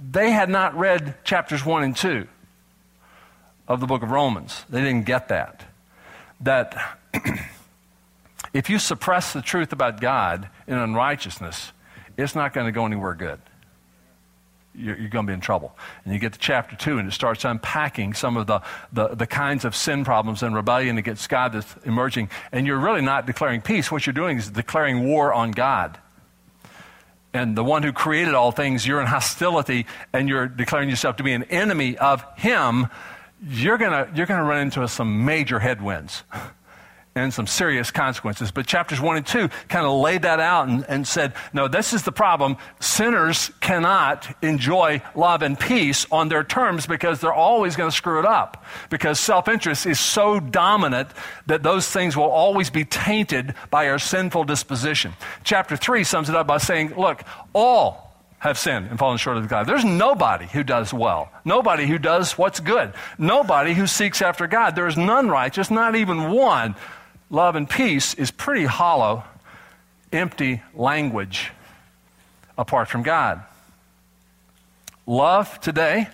They 0.00 0.30
had 0.30 0.48
not 0.48 0.76
read 0.76 1.22
chapters 1.24 1.64
1 1.64 1.82
and 1.82 1.96
2 1.96 2.26
of 3.68 3.80
the 3.80 3.86
book 3.86 4.02
of 4.02 4.10
Romans. 4.10 4.64
They 4.68 4.80
didn't 4.80 5.04
get 5.04 5.28
that. 5.28 5.64
That 6.40 6.98
if 8.52 8.70
you 8.70 8.78
suppress 8.78 9.32
the 9.32 9.42
truth 9.42 9.72
about 9.72 10.00
God 10.00 10.48
in 10.66 10.74
unrighteousness, 10.74 11.72
it's 12.16 12.34
not 12.34 12.52
going 12.52 12.66
to 12.66 12.72
go 12.72 12.86
anywhere 12.86 13.14
good 13.14 13.40
you're, 14.76 14.96
you're, 14.96 15.08
going 15.08 15.26
to 15.26 15.30
be 15.30 15.34
in 15.34 15.40
trouble. 15.40 15.76
And 16.04 16.12
you 16.12 16.20
get 16.20 16.32
to 16.34 16.38
chapter 16.38 16.76
2, 16.76 16.98
and 16.98 17.08
it 17.08 17.12
starts 17.12 17.44
unpacking 17.44 18.14
some 18.14 18.36
of 18.36 18.46
the, 18.46 18.60
the, 18.92 19.08
the, 19.08 19.26
kinds 19.26 19.64
of 19.64 19.74
sin 19.74 20.04
problems 20.04 20.42
and 20.42 20.54
rebellion 20.54 20.98
against 20.98 21.28
God 21.28 21.52
that's 21.52 21.74
emerging. 21.84 22.30
And 22.52 22.66
you're 22.66 22.78
really 22.78 23.02
not 23.02 23.26
declaring 23.26 23.62
peace. 23.62 23.90
What 23.90 24.06
you're 24.06 24.14
doing 24.14 24.38
is 24.38 24.50
declaring 24.50 25.06
war 25.06 25.32
on 25.32 25.52
God. 25.52 25.98
And 27.32 27.56
the 27.56 27.64
one 27.64 27.82
who 27.82 27.92
created 27.92 28.34
all 28.34 28.52
things, 28.52 28.86
you're 28.86 29.00
in 29.00 29.06
hostility, 29.06 29.86
and 30.12 30.28
you're 30.28 30.46
declaring 30.46 30.88
yourself 30.88 31.16
to 31.16 31.22
be 31.22 31.32
an 31.32 31.44
enemy 31.44 31.98
of 31.98 32.24
Him. 32.36 32.86
You're 33.46 33.76
going 33.76 33.92
you're 34.16 34.26
going 34.26 34.40
to 34.40 34.46
run 34.46 34.60
into 34.60 34.86
some 34.88 35.24
major 35.26 35.58
headwinds. 35.58 36.22
and 37.16 37.32
some 37.32 37.46
serious 37.46 37.90
consequences. 37.90 38.50
But 38.50 38.66
chapters 38.66 39.00
1 39.00 39.16
and 39.16 39.26
2 39.26 39.48
kind 39.68 39.86
of 39.86 39.98
laid 39.98 40.22
that 40.22 40.38
out 40.38 40.68
and, 40.68 40.84
and, 40.88 41.08
said, 41.08 41.32
no, 41.52 41.66
this 41.66 41.92
is 41.92 42.02
the 42.02 42.12
problem. 42.12 42.56
Sinners 42.78 43.50
cannot 43.60 44.28
enjoy 44.42 45.02
love 45.14 45.42
and 45.42 45.58
peace 45.58 46.06
on 46.12 46.28
their 46.28 46.44
terms 46.44 46.86
because 46.86 47.20
they're 47.20 47.32
always 47.32 47.74
going 47.74 47.90
to 47.90 47.96
screw 47.96 48.18
it 48.18 48.26
up. 48.26 48.64
Because 48.90 49.18
self 49.18 49.48
interest 49.48 49.86
is 49.86 49.98
so 49.98 50.38
dominant 50.38 51.08
that 51.46 51.62
those 51.62 51.88
things 51.88 52.16
will 52.16 52.24
always 52.24 52.68
be 52.68 52.84
tainted 52.84 53.54
by 53.70 53.88
our 53.88 53.98
sinful 53.98 54.44
disposition. 54.44 55.14
Chapter 55.42 55.76
3 55.76 56.04
sums 56.04 56.28
it 56.28 56.36
up 56.36 56.46
by 56.46 56.58
saying, 56.58 56.94
look, 56.96 57.22
all 57.54 58.06
have 58.38 58.58
sinned 58.58 58.86
and 58.88 58.98
fallen 58.98 59.16
short 59.16 59.38
of 59.38 59.48
God. 59.48 59.66
There's 59.66 59.84
nobody 59.84 60.46
who 60.46 60.62
does 60.62 60.92
well, 60.92 61.30
nobody 61.44 61.86
who 61.86 61.98
does 61.98 62.36
what's 62.36 62.60
good, 62.60 62.92
nobody 63.18 63.72
who 63.72 63.86
seeks 63.86 64.20
after 64.20 64.46
God. 64.46 64.76
There 64.76 64.86
is 64.86 64.96
none 64.96 65.28
righteous, 65.28 65.70
not 65.70 65.96
even 65.96 66.30
one 66.30 66.76
love 67.30 67.56
and 67.56 67.68
peace 67.68 68.14
is 68.14 68.30
pretty 68.30 68.64
hollow, 68.64 69.24
empty 70.12 70.62
language 70.74 71.50
apart 72.56 72.88
from 72.88 73.02
God. 73.02 73.42
Love 75.06 75.60
today, 75.60 76.08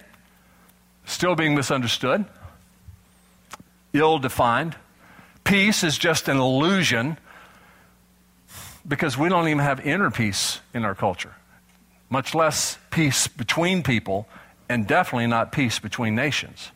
still 1.07 1.35
being 1.35 1.55
misunderstood, 1.55 2.25
ill 3.93 4.19
defined. 4.19 4.77
Peace 5.45 5.83
is 5.83 5.97
just 5.99 6.29
an 6.29 6.37
illusion 6.37 7.17
because 8.87 9.17
we 9.17 9.29
don't 9.29 9.49
even 9.49 9.59
have 9.59 9.81
inner 9.87 10.11
peace 10.11 10.61
in 10.75 10.85
our 10.85 10.95
culture, 10.95 11.35
much 12.11 12.35
less 12.35 12.79
peace 12.91 13.29
between 13.29 13.83
people, 13.83 14.29
and 14.69 14.87
definitely 14.87 15.27
not 15.27 15.53
peace 15.53 15.79
between 15.79 16.15
nations 16.15 16.71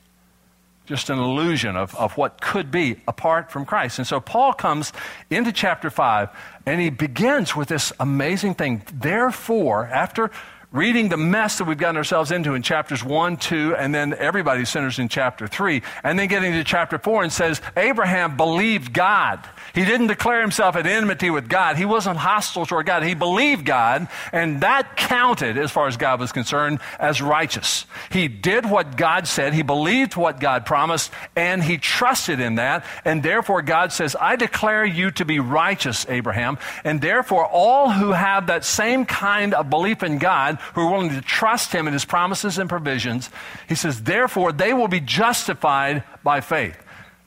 just 0.87 1.11
an 1.11 1.19
illusion 1.19 1.77
of, 1.77 1.95
of 1.97 2.17
what 2.17 2.41
could 2.41 2.71
be 2.71 3.01
apart 3.07 3.51
from 3.51 3.67
Christ. 3.67 3.99
And 3.99 4.07
so 4.07 4.21
Paul 4.21 4.53
comes 4.53 4.93
into 5.31 5.53
chapter 5.53 5.91
5 5.91 6.29
and 6.65 6.81
he 6.81 6.91
begins 6.91 7.55
with 7.55 7.69
this 7.69 7.93
amazing 8.01 8.55
thing. 8.55 8.83
Therefore, 8.93 9.87
after 9.87 10.31
reading 10.73 11.09
the 11.09 11.17
mess 11.17 11.59
that 11.59 11.65
we've 11.65 11.79
gotten 11.79 11.97
ourselves 11.97 12.31
into 12.31 12.55
in 12.55 12.63
chapters 12.63 13.03
1, 13.03 13.37
2, 13.39 13.77
and 13.77 13.95
then 13.95 14.15
everybody's 14.15 14.69
sinners 14.69 14.99
in 14.99 15.09
chapter 15.09 15.47
3, 15.47 15.83
and 16.05 16.19
then 16.19 16.29
getting 16.29 16.53
to 16.53 16.65
chapter 16.65 16.99
4 16.99 17.23
and 17.23 17.33
says, 17.33 17.61
Abraham 17.77 18.37
believed 18.37 18.93
God. 18.93 19.41
He 19.75 19.85
didn't 19.85 20.07
declare 20.07 20.41
himself 20.41 20.77
at 20.77 20.87
enmity 20.87 21.31
with 21.31 21.49
God. 21.49 21.77
He 21.77 21.85
wasn't 21.85 22.19
hostile 22.19 22.67
toward 22.67 22.87
God. 22.87 23.03
He 23.03 23.15
believed 23.15 23.65
God, 23.65 24.09
and 24.33 24.61
that 24.63 24.97
counted, 24.97 25.59
as 25.59 25.71
far 25.71 25.87
as 25.87 25.97
God 25.97 26.21
was 26.21 26.33
concerned, 26.33 26.81
as 26.99 27.21
righteous. 27.21 27.87
He 28.11 28.29
did 28.29 28.67
what 28.67 28.97
God 28.97 29.27
said, 29.27 29.55
he 29.55 29.63
believed 29.63 30.17
what 30.17 30.41
God 30.41 30.67
promised, 30.67 31.11
and 31.35 31.63
he 31.63 31.79
trusted 31.79 32.41
in 32.41 32.57
that. 32.57 32.85
And 33.05 33.23
therefore, 33.23 33.63
God 33.63 33.93
says, 33.93 34.17
I 34.19 34.37
declare 34.37 34.85
you 34.85 35.11
to 35.13 35.25
be 35.25 35.41
righteous, 35.41 36.07
Abraham. 36.09 36.59
And 36.85 37.01
therefore, 37.01 37.47
all 37.47 37.91
who 37.91 38.13
have 38.13 38.47
that 38.47 38.65
same 38.65 39.05
kind 39.05 39.55
of 39.55 39.71
belief 39.71 40.03
in 40.03 40.19
God, 40.19 40.59
who 40.75 40.83
are 40.83 40.91
willing 40.91 41.11
to 41.11 41.21
trust 41.21 41.73
him 41.73 41.87
in 41.87 41.93
his 41.93 42.05
promises 42.05 42.59
and 42.59 42.69
provisions, 42.69 43.31
he 43.69 43.75
says, 43.75 44.03
therefore, 44.03 44.53
they 44.53 44.73
will 44.73 44.89
be 44.89 45.01
justified 45.01 46.05
by 46.23 46.41
faith 46.41 46.77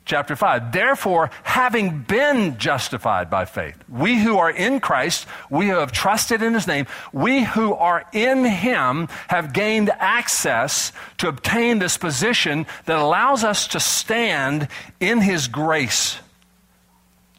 chapter 0.09 0.35
5. 0.35 0.71
Therefore, 0.71 1.29
having 1.43 1.99
been 2.01 2.57
justified 2.57 3.29
by 3.29 3.45
faith, 3.45 3.77
we 3.87 4.19
who 4.19 4.39
are 4.39 4.49
in 4.49 4.79
Christ, 4.79 5.27
we 5.51 5.67
who 5.67 5.75
have 5.75 5.91
trusted 5.91 6.41
in 6.41 6.55
his 6.55 6.65
name, 6.65 6.87
we 7.13 7.43
who 7.43 7.75
are 7.75 8.03
in 8.11 8.43
him 8.43 9.07
have 9.27 9.53
gained 9.53 9.91
access 9.99 10.91
to 11.19 11.27
obtain 11.27 11.77
this 11.77 11.95
position 11.95 12.65
that 12.85 12.97
allows 12.97 13.43
us 13.43 13.67
to 13.67 13.79
stand 13.79 14.67
in 14.99 15.21
his 15.21 15.47
grace. 15.47 16.19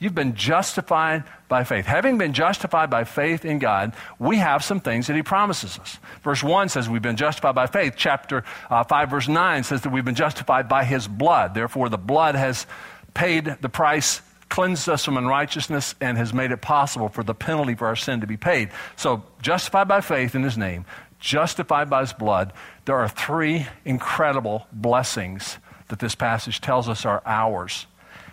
You've 0.00 0.14
been 0.14 0.34
justified 0.34 1.24
by 1.46 1.62
faith. 1.62 1.84
Having 1.84 2.16
been 2.16 2.32
justified 2.32 2.88
by 2.88 3.04
faith 3.04 3.44
in 3.44 3.58
God, 3.58 3.92
we 4.18 4.38
have 4.38 4.64
some 4.64 4.80
things 4.80 5.06
that 5.08 5.14
He 5.14 5.22
promises 5.22 5.78
us. 5.78 5.98
Verse 6.24 6.42
1 6.42 6.70
says 6.70 6.88
we've 6.88 7.02
been 7.02 7.18
justified 7.18 7.54
by 7.54 7.66
faith. 7.66 7.94
Chapter 7.98 8.42
uh, 8.70 8.82
5, 8.82 9.10
verse 9.10 9.28
9 9.28 9.62
says 9.62 9.82
that 9.82 9.92
we've 9.92 10.04
been 10.04 10.14
justified 10.14 10.70
by 10.70 10.84
His 10.84 11.06
blood. 11.06 11.52
Therefore, 11.54 11.90
the 11.90 11.98
blood 11.98 12.34
has 12.34 12.66
paid 13.12 13.44
the 13.60 13.68
price, 13.68 14.22
cleansed 14.48 14.88
us 14.88 15.04
from 15.04 15.18
unrighteousness, 15.18 15.94
and 16.00 16.16
has 16.16 16.32
made 16.32 16.50
it 16.50 16.62
possible 16.62 17.10
for 17.10 17.22
the 17.22 17.34
penalty 17.34 17.74
for 17.74 17.86
our 17.86 17.96
sin 17.96 18.22
to 18.22 18.26
be 18.26 18.38
paid. 18.38 18.70
So, 18.96 19.22
justified 19.42 19.86
by 19.86 20.00
faith 20.00 20.34
in 20.34 20.42
His 20.42 20.56
name, 20.56 20.86
justified 21.18 21.90
by 21.90 22.00
His 22.00 22.14
blood, 22.14 22.54
there 22.86 22.96
are 22.96 23.08
three 23.08 23.66
incredible 23.84 24.66
blessings 24.72 25.58
that 25.88 25.98
this 25.98 26.14
passage 26.14 26.62
tells 26.62 26.88
us 26.88 27.04
are 27.04 27.22
ours, 27.26 27.86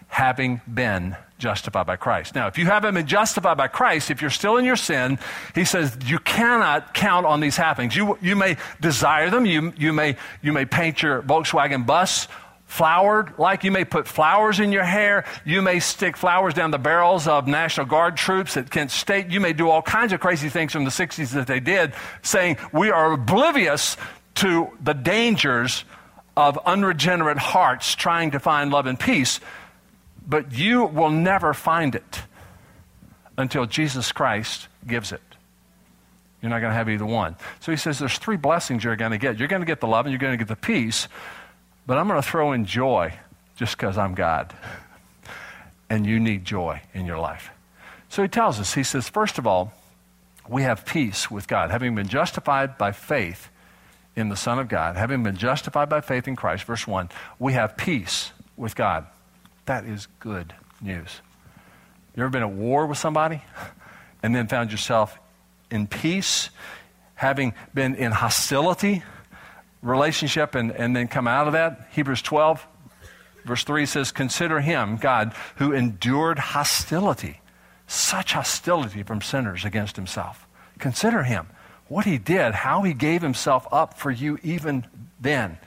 having 0.07 0.61
been 0.73 1.17
justified 1.37 1.85
by 1.85 1.95
Christ. 1.95 2.35
Now, 2.35 2.47
if 2.47 2.57
you 2.57 2.65
haven't 2.65 2.93
been 2.93 3.07
justified 3.07 3.57
by 3.57 3.67
Christ, 3.67 4.11
if 4.11 4.21
you're 4.21 4.29
still 4.29 4.57
in 4.57 4.65
your 4.65 4.75
sin, 4.75 5.19
he 5.53 5.65
says 5.65 5.97
you 6.05 6.19
cannot 6.19 6.93
count 6.93 7.25
on 7.25 7.39
these 7.39 7.57
happenings. 7.57 7.95
You, 7.95 8.17
you 8.21 8.35
may 8.35 8.57
desire 8.81 9.29
them. 9.29 9.45
You, 9.45 9.73
you, 9.77 9.93
may, 9.93 10.17
you 10.41 10.53
may 10.53 10.65
paint 10.65 11.01
your 11.01 11.21
Volkswagen 11.21 11.85
bus 11.85 12.27
flowered 12.65 13.33
like 13.39 13.63
you 13.63 13.71
may 13.71 13.85
put 13.85 14.05
flowers 14.05 14.59
in 14.59 14.73
your 14.73 14.83
hair 14.83 15.23
you 15.45 15.61
may 15.61 15.79
stick 15.79 16.17
flowers 16.17 16.53
down 16.53 16.69
the 16.69 16.77
barrels 16.77 17.25
of 17.25 17.47
national 17.47 17.85
guard 17.85 18.17
troops 18.17 18.57
at 18.57 18.69
kent 18.69 18.91
state 18.91 19.29
you 19.29 19.39
may 19.39 19.53
do 19.53 19.69
all 19.69 19.81
kinds 19.81 20.11
of 20.11 20.19
crazy 20.19 20.49
things 20.49 20.73
from 20.73 20.83
the 20.83 20.89
60s 20.89 21.31
that 21.31 21.47
they 21.47 21.61
did 21.61 21.93
saying 22.21 22.57
we 22.73 22.91
are 22.91 23.13
oblivious 23.13 23.95
to 24.35 24.69
the 24.83 24.93
dangers 24.93 25.85
of 26.35 26.59
unregenerate 26.65 27.37
hearts 27.37 27.95
trying 27.95 28.31
to 28.31 28.39
find 28.39 28.69
love 28.69 28.85
and 28.85 28.99
peace 28.99 29.39
but 30.27 30.53
you 30.53 30.85
will 30.85 31.09
never 31.09 31.53
find 31.53 31.95
it 31.95 32.21
until 33.37 33.65
Jesus 33.65 34.11
Christ 34.11 34.67
gives 34.85 35.11
it. 35.11 35.21
You're 36.41 36.49
not 36.49 36.59
going 36.59 36.71
to 36.71 36.77
have 36.77 36.89
either 36.89 37.05
one. 37.05 37.35
So 37.61 37.71
he 37.71 37.77
says 37.77 37.97
there's 37.97 38.17
three 38.17 38.37
blessings 38.37 38.83
you're 38.83 38.95
going 38.95 39.11
to 39.11 39.17
get. 39.17 39.39
You're 39.39 39.47
going 39.47 39.61
to 39.61 39.65
get 39.65 39.79
the 39.79 39.87
love 39.87 40.05
and 40.05 40.11
you're 40.11 40.19
going 40.19 40.33
to 40.33 40.37
get 40.37 40.47
the 40.47 40.55
peace, 40.55 41.07
but 41.87 41.97
I'm 41.97 42.07
going 42.07 42.21
to 42.21 42.27
throw 42.27 42.51
in 42.51 42.65
joy 42.65 43.13
just 43.55 43.77
because 43.77 43.97
I'm 43.97 44.13
God. 44.13 44.53
And 45.89 46.05
you 46.05 46.19
need 46.19 46.45
joy 46.45 46.81
in 46.93 47.05
your 47.05 47.17
life. 47.17 47.49
So 48.09 48.21
he 48.21 48.27
tells 48.27 48.59
us, 48.59 48.73
he 48.73 48.83
says, 48.83 49.09
first 49.09 49.37
of 49.37 49.47
all, 49.47 49.73
we 50.47 50.63
have 50.63 50.85
peace 50.85 51.31
with 51.31 51.47
God. 51.47 51.71
Having 51.71 51.95
been 51.95 52.07
justified 52.07 52.77
by 52.77 52.91
faith 52.91 53.49
in 54.15 54.29
the 54.29 54.35
Son 54.35 54.59
of 54.59 54.67
God, 54.67 54.95
having 54.95 55.23
been 55.23 55.35
justified 55.35 55.89
by 55.89 56.01
faith 56.01 56.27
in 56.27 56.35
Christ, 56.35 56.63
verse 56.63 56.87
1, 56.87 57.09
we 57.39 57.53
have 57.53 57.77
peace 57.77 58.31
with 58.55 58.75
God. 58.75 59.07
That 59.67 59.83
is 59.83 60.07
good 60.19 60.53
news. 60.81 61.21
You 62.15 62.23
ever 62.23 62.29
been 62.29 62.41
at 62.41 62.51
war 62.51 62.87
with 62.87 62.97
somebody 62.97 63.43
and 64.23 64.33
then 64.33 64.47
found 64.47 64.71
yourself 64.71 65.19
in 65.69 65.87
peace, 65.87 66.49
having 67.15 67.53
been 67.73 67.93
in 67.95 68.13
hostility, 68.13 69.03
relationship, 69.81 70.55
and, 70.55 70.71
and 70.71 70.95
then 70.95 71.09
come 71.09 71.27
out 71.27 71.47
of 71.47 71.53
that? 71.53 71.89
Hebrews 71.91 72.21
12, 72.21 72.65
verse 73.43 73.65
3 73.65 73.85
says, 73.85 74.11
Consider 74.13 74.61
him, 74.61 74.95
God, 74.95 75.33
who 75.57 75.73
endured 75.73 76.39
hostility, 76.39 77.41
such 77.87 78.33
hostility 78.33 79.03
from 79.03 79.21
sinners 79.21 79.65
against 79.65 79.97
himself. 79.97 80.47
Consider 80.79 81.23
him, 81.23 81.47
what 81.89 82.05
he 82.05 82.17
did, 82.17 82.53
how 82.53 82.83
he 82.83 82.93
gave 82.93 83.21
himself 83.21 83.67
up 83.69 83.95
for 83.95 84.11
you 84.11 84.39
even 84.43 84.85
then 85.19 85.57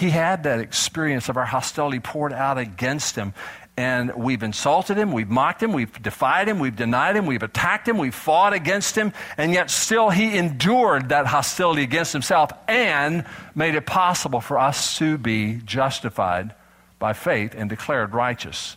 he 0.00 0.10
had 0.10 0.44
that 0.44 0.60
experience 0.60 1.28
of 1.28 1.36
our 1.36 1.44
hostility 1.44 2.00
poured 2.00 2.32
out 2.32 2.58
against 2.58 3.16
him. 3.16 3.34
and 3.76 4.14
we've 4.14 4.42
insulted 4.42 4.98
him, 4.98 5.12
we've 5.12 5.30
mocked 5.30 5.62
him, 5.62 5.72
we've 5.72 6.02
defied 6.02 6.48
him, 6.48 6.58
we've 6.58 6.76
denied 6.76 7.16
him, 7.16 7.24
we've 7.24 7.42
attacked 7.42 7.88
him, 7.88 7.96
we've 7.96 8.14
fought 8.14 8.52
against 8.52 8.96
him, 8.96 9.12
and 9.38 9.52
yet 9.52 9.70
still 9.70 10.10
he 10.10 10.36
endured 10.36 11.10
that 11.10 11.26
hostility 11.26 11.82
against 11.82 12.12
himself 12.12 12.50
and 12.68 13.24
made 13.54 13.74
it 13.74 13.86
possible 13.86 14.40
for 14.40 14.58
us 14.58 14.98
to 14.98 15.16
be 15.16 15.60
justified 15.64 16.54
by 16.98 17.12
faith 17.12 17.54
and 17.56 17.70
declared 17.70 18.12
righteous 18.12 18.76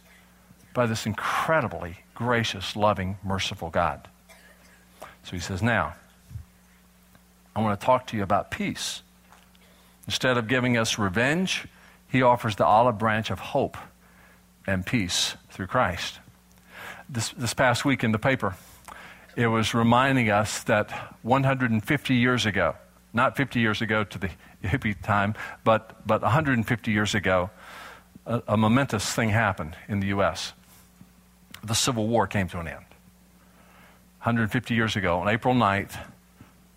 by 0.74 0.86
this 0.86 1.06
incredibly 1.06 1.98
gracious, 2.16 2.76
loving, 2.76 3.18
merciful 3.24 3.70
God. 3.70 4.08
So 5.24 5.32
he 5.32 5.40
says, 5.40 5.62
Now, 5.62 5.96
I 7.56 7.62
want 7.62 7.80
to 7.80 7.86
talk 7.86 8.08
to 8.08 8.18
you 8.18 8.24
about 8.24 8.52
peace. 8.52 9.02
Instead 10.08 10.38
of 10.38 10.48
giving 10.48 10.78
us 10.78 11.00
revenge, 11.00 11.68
he 12.10 12.22
offers 12.22 12.56
the 12.56 12.66
olive 12.66 12.98
branch 12.98 13.30
of 13.30 13.40
hope 13.40 13.78
and 14.68 14.86
peace 14.86 15.36
through 15.50 15.68
Christ. 15.68 16.20
This, 17.10 17.30
this 17.30 17.54
past 17.54 17.86
week 17.86 18.04
in 18.04 18.12
the 18.12 18.20
paper, 18.20 18.56
it 19.36 19.48
was 19.48 19.74
reminding 19.74 20.30
us 20.30 20.64
that 20.64 20.92
150 21.24 22.16
years 22.16 22.46
ago, 22.46 22.76
not 23.14 23.36
50 23.36 23.60
years 23.60 23.82
ago 23.82 24.04
to 24.04 24.20
the 24.20 24.30
hippie 24.64 25.00
time, 25.02 25.36
but, 25.64 26.06
but 26.06 26.22
150 26.22 26.92
years 26.92 27.16
ago, 27.16 27.50
a, 28.26 28.42
a 28.50 28.58
momentous 28.58 29.12
thing 29.12 29.30
happened 29.30 29.76
in 29.88 30.00
the 30.00 30.08
U.S. 30.08 30.54
The 31.64 31.74
Civil 31.74 32.08
War 32.08 32.28
came 32.28 32.48
to 32.50 32.60
an 32.60 32.68
end. 32.68 32.86
150 34.24 34.74
years 34.74 34.96
ago, 34.96 35.20
on 35.20 35.28
April 35.28 35.54
9th, 35.54 35.98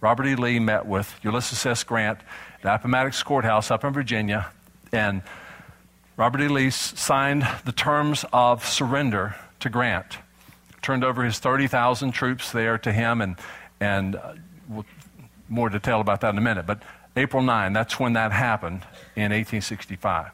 Robert 0.01 0.27
E. 0.27 0.35
Lee 0.35 0.59
met 0.59 0.87
with 0.87 1.15
Ulysses 1.23 1.65
S. 1.65 1.85
Grant 1.85 2.19
at 2.63 2.75
Appomattox 2.75 3.23
Courthouse 3.23 3.71
up 3.71 3.85
in 3.85 3.93
Virginia, 3.93 4.51
and 4.93 5.23
Robert 6.17 6.43
E. 6.43 6.49
Lee 6.49 6.71
signed 6.71 7.47
the 7.65 7.73
terms 7.73 8.25
of 8.33 8.65
surrender 8.65 9.37
to 9.61 9.71
Grant, 9.71 10.19
turned 10.83 11.05
over 11.05 11.25
his 11.25 11.39
30,000 11.39 12.13
troops 12.13 12.53
there 12.53 12.79
to 12.79 12.93
him, 12.93 13.21
and, 13.21 13.37
and 13.81 14.17
uh, 14.17 14.35
we'll, 14.69 14.85
more 15.49 15.69
detail 15.69 16.01
about 16.01 16.21
that 16.21 16.31
in 16.31 16.39
a 16.39 16.43
minute. 16.43 16.67
But 16.67 16.83
April 17.17 17.43
9, 17.43 17.73
that's 17.73 17.99
when 17.99 18.13
that 18.15 18.33
happened 18.33 18.83
in 19.15 19.33
1865. 19.33 20.31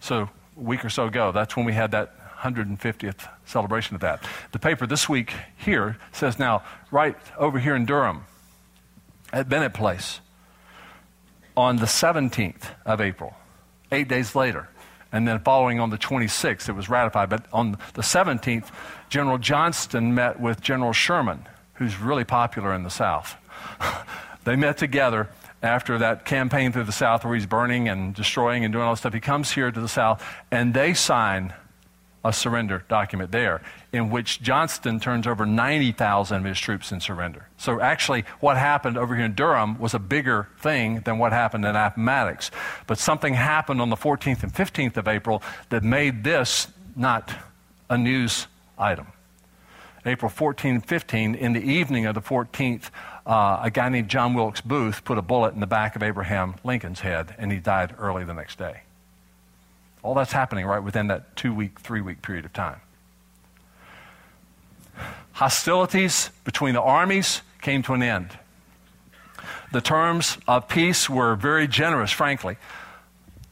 So 0.00 0.28
a 0.56 0.60
week 0.60 0.84
or 0.84 0.90
so 0.90 1.06
ago, 1.06 1.32
that's 1.32 1.56
when 1.56 1.64
we 1.64 1.72
had 1.72 1.92
that 1.92 2.14
150th 2.40 3.28
celebration 3.46 3.94
of 3.94 4.00
that. 4.00 4.22
The 4.50 4.58
paper 4.58 4.86
this 4.86 5.08
week 5.08 5.32
here 5.56 5.96
says 6.12 6.38
now, 6.38 6.64
right 6.90 7.16
over 7.38 7.58
here 7.58 7.76
in 7.76 7.86
Durham, 7.86 8.24
at 9.32 9.48
Bennett 9.48 9.74
Place, 9.74 10.20
on 11.56 11.76
the 11.76 11.86
17th 11.86 12.70
of 12.84 13.00
April, 13.00 13.34
eight 13.90 14.08
days 14.08 14.34
later, 14.34 14.68
and 15.12 15.28
then 15.28 15.38
following 15.40 15.78
on 15.78 15.90
the 15.90 15.98
26th, 15.98 16.68
it 16.68 16.72
was 16.72 16.88
ratified. 16.88 17.28
But 17.28 17.44
on 17.52 17.72
the 17.94 18.02
17th, 18.02 18.70
General 19.10 19.38
Johnston 19.38 20.14
met 20.14 20.40
with 20.40 20.60
General 20.62 20.92
Sherman, 20.92 21.46
who's 21.74 21.98
really 21.98 22.24
popular 22.24 22.74
in 22.74 22.82
the 22.82 22.90
South. 22.90 23.36
they 24.44 24.56
met 24.56 24.78
together 24.78 25.28
after 25.62 25.98
that 25.98 26.24
campaign 26.24 26.72
through 26.72 26.84
the 26.84 26.92
South 26.92 27.24
where 27.24 27.34
he's 27.34 27.46
burning 27.46 27.88
and 27.88 28.14
destroying 28.14 28.64
and 28.64 28.72
doing 28.72 28.84
all 28.84 28.92
this 28.92 29.00
stuff. 29.00 29.12
He 29.12 29.20
comes 29.20 29.52
here 29.52 29.70
to 29.70 29.80
the 29.80 29.88
South, 29.88 30.26
and 30.50 30.72
they 30.72 30.94
sign 30.94 31.52
a 32.24 32.32
surrender 32.32 32.84
document 32.88 33.32
there 33.32 33.60
in 33.92 34.10
which 34.10 34.40
Johnston 34.40 35.00
turns 35.00 35.26
over 35.26 35.44
90,000 35.44 36.36
of 36.38 36.44
his 36.44 36.58
troops 36.58 36.92
in 36.92 37.00
surrender. 37.00 37.48
So 37.56 37.80
actually, 37.80 38.24
what 38.40 38.56
happened 38.56 38.96
over 38.96 39.16
here 39.16 39.24
in 39.24 39.34
Durham 39.34 39.78
was 39.78 39.92
a 39.94 39.98
bigger 39.98 40.48
thing 40.58 41.00
than 41.00 41.18
what 41.18 41.32
happened 41.32 41.64
in 41.64 41.74
Appomattox. 41.74 42.50
But 42.86 42.98
something 42.98 43.34
happened 43.34 43.80
on 43.80 43.90
the 43.90 43.96
14th 43.96 44.42
and 44.42 44.52
15th 44.52 44.96
of 44.96 45.08
April 45.08 45.42
that 45.70 45.82
made 45.82 46.24
this 46.24 46.68
not 46.96 47.32
a 47.90 47.98
news 47.98 48.46
item. 48.78 49.08
April 50.04 50.28
14 50.28 50.74
and 50.74 50.86
15, 50.86 51.34
in 51.36 51.52
the 51.52 51.60
evening 51.60 52.06
of 52.06 52.14
the 52.14 52.20
14th, 52.20 52.90
uh, 53.24 53.60
a 53.62 53.70
guy 53.70 53.88
named 53.88 54.08
John 54.08 54.34
Wilkes 54.34 54.60
Booth 54.60 55.04
put 55.04 55.16
a 55.16 55.22
bullet 55.22 55.54
in 55.54 55.60
the 55.60 55.66
back 55.66 55.94
of 55.94 56.02
Abraham 56.02 56.56
Lincoln's 56.64 57.00
head, 57.00 57.36
and 57.38 57.52
he 57.52 57.58
died 57.58 57.94
early 57.98 58.24
the 58.24 58.34
next 58.34 58.58
day. 58.58 58.82
All 60.02 60.14
that's 60.14 60.32
happening 60.32 60.66
right 60.66 60.82
within 60.82 61.06
that 61.08 61.36
two 61.36 61.54
week, 61.54 61.80
three 61.80 62.00
week 62.00 62.22
period 62.22 62.44
of 62.44 62.52
time. 62.52 62.80
Hostilities 65.32 66.30
between 66.44 66.74
the 66.74 66.82
armies 66.82 67.42
came 67.62 67.82
to 67.84 67.94
an 67.94 68.02
end. 68.02 68.38
The 69.72 69.80
terms 69.80 70.36
of 70.46 70.68
peace 70.68 71.08
were 71.08 71.34
very 71.34 71.66
generous, 71.66 72.10
frankly. 72.10 72.58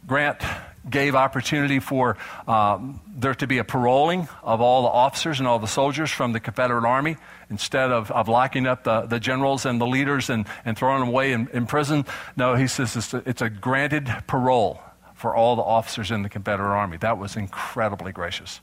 Grant 0.06 0.42
gave 0.88 1.14
opportunity 1.14 1.78
for 1.78 2.16
um, 2.48 3.00
there 3.14 3.34
to 3.34 3.46
be 3.46 3.58
a 3.58 3.64
paroling 3.64 4.28
of 4.42 4.60
all 4.60 4.82
the 4.82 4.88
officers 4.88 5.38
and 5.38 5.48
all 5.48 5.58
the 5.58 5.66
soldiers 5.66 6.10
from 6.10 6.32
the 6.32 6.40
Confederate 6.40 6.86
Army 6.86 7.16
instead 7.48 7.90
of, 7.90 8.10
of 8.10 8.28
locking 8.28 8.66
up 8.66 8.84
the, 8.84 9.02
the 9.02 9.20
generals 9.20 9.66
and 9.66 9.80
the 9.80 9.86
leaders 9.86 10.30
and, 10.30 10.46
and 10.64 10.76
throwing 10.76 11.00
them 11.00 11.08
away 11.08 11.32
in, 11.32 11.48
in 11.52 11.66
prison. 11.66 12.04
No, 12.36 12.54
he 12.54 12.66
says 12.66 12.96
it's 12.96 13.14
a, 13.14 13.22
it's 13.26 13.42
a 13.42 13.50
granted 13.50 14.12
parole 14.26 14.82
for 15.20 15.36
all 15.36 15.54
the 15.54 15.62
officers 15.62 16.10
in 16.10 16.22
the 16.22 16.30
Confederate 16.30 16.74
Army. 16.74 16.96
That 16.96 17.18
was 17.18 17.36
incredibly 17.36 18.10
gracious. 18.10 18.62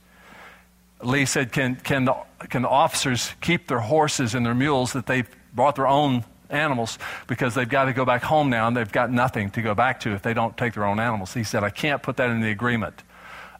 Lee 1.04 1.28
said, 1.28 1.52
Can, 1.52 1.76
can, 1.76 2.06
the, 2.06 2.16
can 2.50 2.64
the 2.64 2.68
officers 2.68 3.32
keep 3.42 3.68
their 3.68 3.80
horses 3.80 4.34
and 4.34 4.44
their 4.44 4.56
mules 4.56 4.94
that 4.94 5.06
they 5.06 5.26
brought 5.54 5.76
their 5.76 5.86
own 5.86 6.26
animals 6.50 6.98
because 7.28 7.54
they've 7.54 7.70
got 7.70 7.86
to 7.86 7.94
go 7.94 8.06
back 8.06 8.24
home 8.24 8.50
now 8.50 8.68
and 8.68 8.76
they've 8.76 8.92
got 8.92 9.12
nothing 9.12 9.52
to 9.52 9.62
go 9.62 9.76
back 9.76 10.00
to 10.00 10.14
if 10.16 10.24
they 10.24 10.34
don't 10.34 10.58
take 10.58 10.74
their 10.74 10.86
own 10.86 11.00
animals? 11.00 11.36
He 11.36 11.44
said, 11.44 11.64
I 11.64 11.70
can't 11.70 12.02
put 12.02 12.18
that 12.18 12.32
in 12.32 12.42
the 12.42 12.50
agreement, 12.50 13.04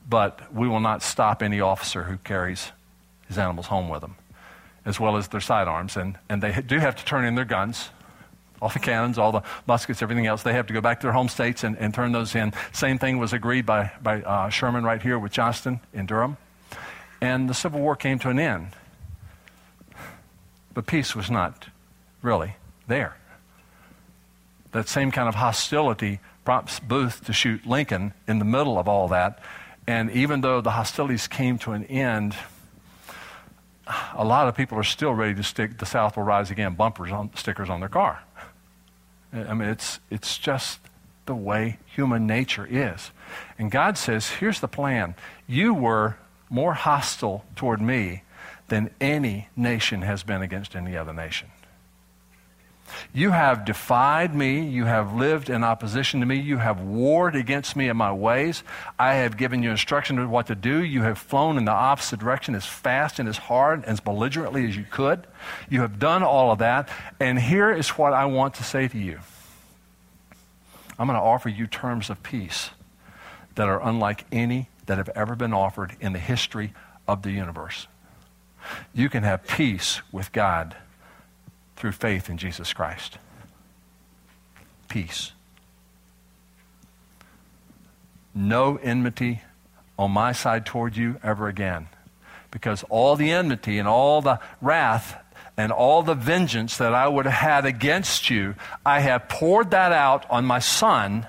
but 0.10 0.52
we 0.52 0.68
will 0.68 0.80
not 0.80 1.04
stop 1.04 1.44
any 1.44 1.62
officer 1.62 2.02
who 2.02 2.18
carries 2.18 2.72
his 3.28 3.38
animals 3.38 3.68
home 3.68 3.90
with 3.90 4.02
them, 4.02 4.16
as 4.86 5.00
well 5.00 5.18
as 5.18 5.28
their 5.28 5.42
sidearms. 5.42 5.98
And, 5.98 6.18
and 6.30 6.42
they 6.42 6.64
do 6.64 6.80
have 6.80 6.96
to 6.96 7.06
turn 7.06 7.26
in 7.26 7.36
their 7.36 7.46
guns 7.46 7.92
all 8.62 8.70
the 8.70 8.80
cannons, 8.80 9.18
all 9.18 9.32
the 9.32 9.44
muskets, 9.68 10.02
everything 10.02 10.28
else. 10.28 10.44
They 10.44 10.54
have 10.54 10.68
to 10.68 10.74
go 10.74 10.82
back 10.82 11.00
to 11.02 11.08
their 11.08 11.14
home 11.14 11.30
states 11.30 11.64
and, 11.64 11.78
and 11.78 11.94
turn 11.94 12.12
those 12.12 12.36
in. 12.36 12.54
Same 12.72 12.98
thing 12.98 13.18
was 13.18 13.34
agreed 13.34 13.66
by, 13.66 13.92
by 14.02 14.22
uh, 14.22 14.50
Sherman 14.50 14.84
right 14.84 15.02
here 15.02 15.20
with 15.20 15.32
Johnston 15.32 15.80
in 15.94 16.06
Durham. 16.06 16.38
And 17.22 17.50
the 17.50 17.54
Civil 17.54 17.82
War 17.82 17.96
came 17.96 18.20
to 18.20 18.30
an 18.30 18.40
end. 18.40 18.70
But 20.74 20.86
peace 20.86 21.16
was 21.16 21.32
not 21.32 21.68
really 22.22 22.56
there. 22.88 23.18
That 24.72 24.88
same 24.88 25.12
kind 25.12 25.28
of 25.28 25.36
hostility 25.36 26.20
prompts 26.46 26.80
Booth 26.80 27.26
to 27.26 27.34
shoot 27.34 27.66
Lincoln 27.66 28.14
in 28.28 28.40
the 28.40 28.46
middle 28.46 28.78
of 28.78 28.88
all 28.88 29.08
that. 29.10 29.40
And 29.88 30.12
even 30.12 30.42
though 30.42 30.62
the 30.62 30.72
hostilities 30.72 31.28
came 31.28 31.58
to 31.60 31.72
an 31.72 31.86
end, 31.86 32.36
a 34.14 34.24
lot 34.24 34.48
of 34.48 34.56
people 34.56 34.78
are 34.78 34.84
still 34.84 35.14
ready 35.14 35.34
to 35.36 35.44
stick 35.44 35.78
the 35.78 35.86
South 35.86 36.18
will 36.18 36.24
rise 36.24 36.52
again 36.52 36.76
bumpers 36.76 37.12
on 37.12 37.32
stickers 37.36 37.70
on 37.70 37.80
their 37.80 37.90
car. 37.90 38.22
I 39.46 39.54
mean, 39.54 39.70
it's, 39.70 40.00
it's 40.10 40.38
just 40.38 40.80
the 41.26 41.36
way 41.36 41.78
human 41.86 42.26
nature 42.26 42.66
is. 42.70 43.12
And 43.60 43.70
God 43.70 43.98
says, 43.98 44.30
here's 44.30 44.60
the 44.60 44.68
plan. 44.68 45.16
You 45.46 45.74
were 45.74 46.18
more 46.50 46.74
hostile 46.74 47.46
toward 47.56 47.82
me 47.82 48.24
than 48.70 48.90
any 49.00 49.50
nation 49.56 50.02
has 50.02 50.24
been 50.24 50.42
against 50.42 50.76
any 50.76 50.98
other 50.98 51.14
nation. 51.14 51.50
You 53.14 53.32
have 53.32 53.66
defied 53.66 54.34
me. 54.34 54.68
You 54.68 54.86
have 54.86 55.16
lived 55.16 55.50
in 55.50 55.64
opposition 55.64 56.20
to 56.20 56.26
me. 56.26 56.40
You 56.40 56.58
have 56.58 56.82
warred 56.82 57.36
against 57.36 57.76
me 57.76 57.90
in 57.90 57.98
my 57.98 58.12
ways. 58.12 58.64
I 58.98 59.16
have 59.16 59.38
given 59.38 59.64
you 59.64 59.72
instruction 59.72 60.20
of 60.20 60.30
what 60.30 60.48
to 60.48 60.56
do. 60.56 60.84
You 60.84 61.04
have 61.04 61.18
flown 61.18 61.58
in 61.58 61.66
the 61.66 61.72
opposite 61.72 62.20
direction 62.20 62.56
as 62.56 62.66
fast 62.66 63.20
and 63.20 63.28
as 63.28 63.38
hard 63.38 63.80
and 63.80 63.88
as 63.88 64.00
belligerently 64.00 64.68
as 64.68 64.76
you 64.76 64.86
could. 64.90 65.26
You 65.70 65.82
have 65.82 66.00
done 66.00 66.24
all 66.24 66.52
of 66.52 66.60
that. 66.60 66.90
And 67.20 67.40
here 67.40 67.72
is 67.72 67.90
what 67.90 68.14
I 68.14 68.26
want 68.26 68.56
to 68.56 68.64
say 68.64 68.88
to 68.88 68.98
you 68.98 69.20
I'm 71.00 71.08
going 71.08 71.20
to 71.20 71.24
offer 71.24 71.50
you 71.50 71.68
terms 71.68 72.10
of 72.10 72.24
peace 72.24 72.72
that 73.56 73.68
are 73.68 73.82
unlike 73.82 74.26
any 74.32 74.70
that 74.88 74.98
have 74.98 75.10
ever 75.10 75.36
been 75.36 75.54
offered 75.54 75.96
in 76.00 76.14
the 76.14 76.20
history 76.20 76.74
of 77.08 77.22
the 77.22 77.32
universe. 77.32 77.88
You 78.94 79.10
can 79.10 79.24
have 79.24 79.48
peace 79.48 80.02
with 80.12 80.32
God 80.32 80.76
through 81.78 81.94
faith 81.94 82.30
in 82.30 82.38
Jesus 82.38 82.74
Christ. 82.74 83.18
Peace. 84.90 85.32
No 88.34 88.78
enmity 88.78 89.42
on 89.98 90.12
my 90.12 90.32
side 90.32 90.66
toward 90.66 90.98
you 90.98 91.20
ever 91.24 91.48
again. 91.48 91.88
Because 92.52 92.84
all 92.90 93.16
the 93.16 93.32
enmity 93.32 93.78
and 93.78 93.88
all 93.88 94.22
the 94.22 94.40
wrath 94.62 95.18
and 95.56 95.72
all 95.72 96.04
the 96.04 96.14
vengeance 96.14 96.78
that 96.78 96.94
I 96.94 97.08
would 97.08 97.26
have 97.26 97.34
had 97.34 97.66
against 97.66 98.30
you, 98.30 98.56
I 98.86 99.00
have 99.00 99.28
poured 99.28 99.72
that 99.72 99.92
out 99.92 100.26
on 100.30 100.46
my 100.46 100.60
son 100.60 101.28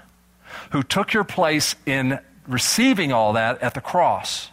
who 0.72 0.82
took 0.82 1.12
your 1.12 1.24
place 1.24 1.74
in 1.86 2.18
receiving 2.46 3.12
all 3.12 3.34
that 3.34 3.62
at 3.62 3.74
the 3.74 3.80
cross. 3.80 4.50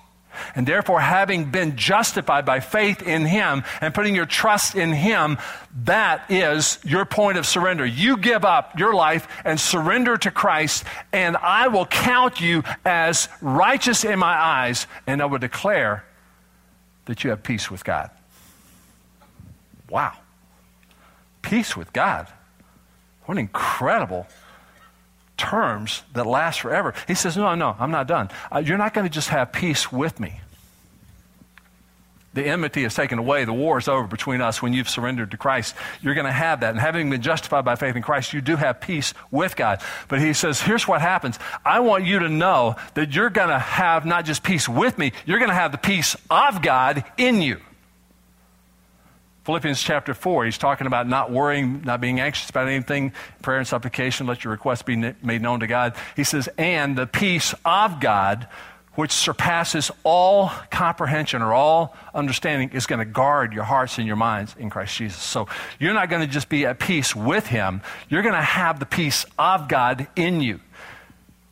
And 0.55 0.67
therefore, 0.67 0.99
having 0.99 1.51
been 1.51 1.75
justified 1.75 2.45
by 2.45 2.59
faith 2.59 3.01
in 3.01 3.25
Him 3.25 3.63
and 3.81 3.93
putting 3.93 4.15
your 4.15 4.25
trust 4.25 4.75
in 4.75 4.91
Him, 4.91 5.37
that 5.83 6.29
is 6.29 6.79
your 6.83 7.05
point 7.05 7.37
of 7.37 7.45
surrender. 7.45 7.85
You 7.85 8.17
give 8.17 8.45
up 8.45 8.77
your 8.79 8.93
life 8.93 9.27
and 9.43 9.59
surrender 9.59 10.17
to 10.17 10.31
Christ, 10.31 10.83
and 11.11 11.37
I 11.37 11.67
will 11.67 11.85
count 11.85 12.41
you 12.41 12.63
as 12.85 13.29
righteous 13.41 14.03
in 14.03 14.19
my 14.19 14.33
eyes, 14.33 14.87
and 15.07 15.21
I 15.21 15.25
will 15.25 15.39
declare 15.39 16.05
that 17.05 17.23
you 17.23 17.29
have 17.29 17.43
peace 17.43 17.69
with 17.69 17.83
God. 17.83 18.09
Wow. 19.89 20.13
Peace 21.41 21.77
with 21.77 21.93
God. 21.93 22.27
What 23.25 23.35
an 23.35 23.39
incredible 23.39 24.27
terms 25.49 26.03
that 26.13 26.25
last 26.25 26.61
forever. 26.61 26.93
He 27.07 27.15
says, 27.15 27.37
No, 27.37 27.55
no, 27.55 27.75
I'm 27.79 27.91
not 27.91 28.07
done. 28.07 28.29
Uh, 28.51 28.59
you're 28.59 28.77
not 28.77 28.93
going 28.93 29.05
to 29.05 29.13
just 29.13 29.29
have 29.29 29.51
peace 29.51 29.91
with 29.91 30.19
me. 30.19 30.39
The 32.33 32.45
enmity 32.45 32.83
is 32.83 32.93
taken 32.93 33.17
away. 33.17 33.45
The 33.45 33.53
war 33.53 33.77
is 33.77 33.87
over 33.87 34.07
between 34.07 34.41
us 34.41 34.61
when 34.61 34.73
you've 34.73 34.89
surrendered 34.89 35.31
to 35.31 35.37
Christ. 35.37 35.73
You're 36.01 36.15
going 36.15 36.25
to 36.25 36.33
have 36.33 36.59
that. 36.59 36.71
And 36.71 36.79
having 36.79 37.09
been 37.09 37.21
justified 37.21 37.63
by 37.63 37.77
faith 37.77 37.95
in 37.95 38.01
Christ, 38.01 38.33
you 38.33 38.41
do 38.41 38.57
have 38.57 38.81
peace 38.81 39.13
with 39.31 39.55
God. 39.55 39.81
But 40.09 40.19
he 40.19 40.33
says, 40.33 40.59
here's 40.59 40.85
what 40.85 40.99
happens. 40.99 41.39
I 41.63 41.79
want 41.79 42.03
you 42.03 42.19
to 42.19 42.27
know 42.27 42.75
that 42.95 43.15
you're 43.15 43.29
going 43.29 43.47
to 43.47 43.59
have 43.59 44.05
not 44.05 44.25
just 44.25 44.43
peace 44.43 44.67
with 44.67 44.97
me, 44.97 45.13
you're 45.25 45.39
going 45.39 45.49
to 45.49 45.55
have 45.55 45.71
the 45.71 45.77
peace 45.77 46.17
of 46.29 46.61
God 46.61 47.05
in 47.17 47.41
you. 47.41 47.61
Philippians 49.45 49.83
chapter 49.83 50.15
4, 50.15 50.45
he's 50.45 50.57
talking 50.57 50.87
about 50.87 51.07
not 51.07 51.31
worrying, 51.31 51.83
not 51.83 52.01
being 52.01 52.19
anxious 52.19 52.49
about 52.49 52.67
anything, 52.67 53.13
prayer 53.43 53.59
and 53.59 53.67
supplication, 53.67 54.25
let 54.25 54.43
your 54.43 54.49
requests 54.49 54.81
be 54.81 54.95
made 54.95 55.39
known 55.43 55.59
to 55.59 55.67
God. 55.67 55.95
He 56.15 56.23
says, 56.23 56.49
and 56.57 56.97
the 56.97 57.05
peace 57.05 57.53
of 57.63 57.99
God, 57.99 58.47
which 58.95 59.11
surpasses 59.11 59.91
all 60.03 60.51
comprehension 60.71 61.43
or 61.43 61.53
all 61.53 61.95
understanding, 62.15 62.71
is 62.71 62.87
going 62.87 62.97
to 62.97 63.05
guard 63.05 63.53
your 63.53 63.65
hearts 63.65 63.99
and 63.99 64.07
your 64.07 64.15
minds 64.15 64.55
in 64.57 64.71
Christ 64.71 64.97
Jesus. 64.97 65.21
So 65.21 65.47
you're 65.79 65.93
not 65.93 66.09
going 66.09 66.23
to 66.23 66.33
just 66.33 66.49
be 66.49 66.65
at 66.65 66.79
peace 66.79 67.15
with 67.15 67.45
Him, 67.45 67.83
you're 68.09 68.23
going 68.23 68.33
to 68.33 68.41
have 68.41 68.79
the 68.79 68.87
peace 68.87 69.27
of 69.37 69.67
God 69.67 70.07
in 70.15 70.41
you. 70.41 70.59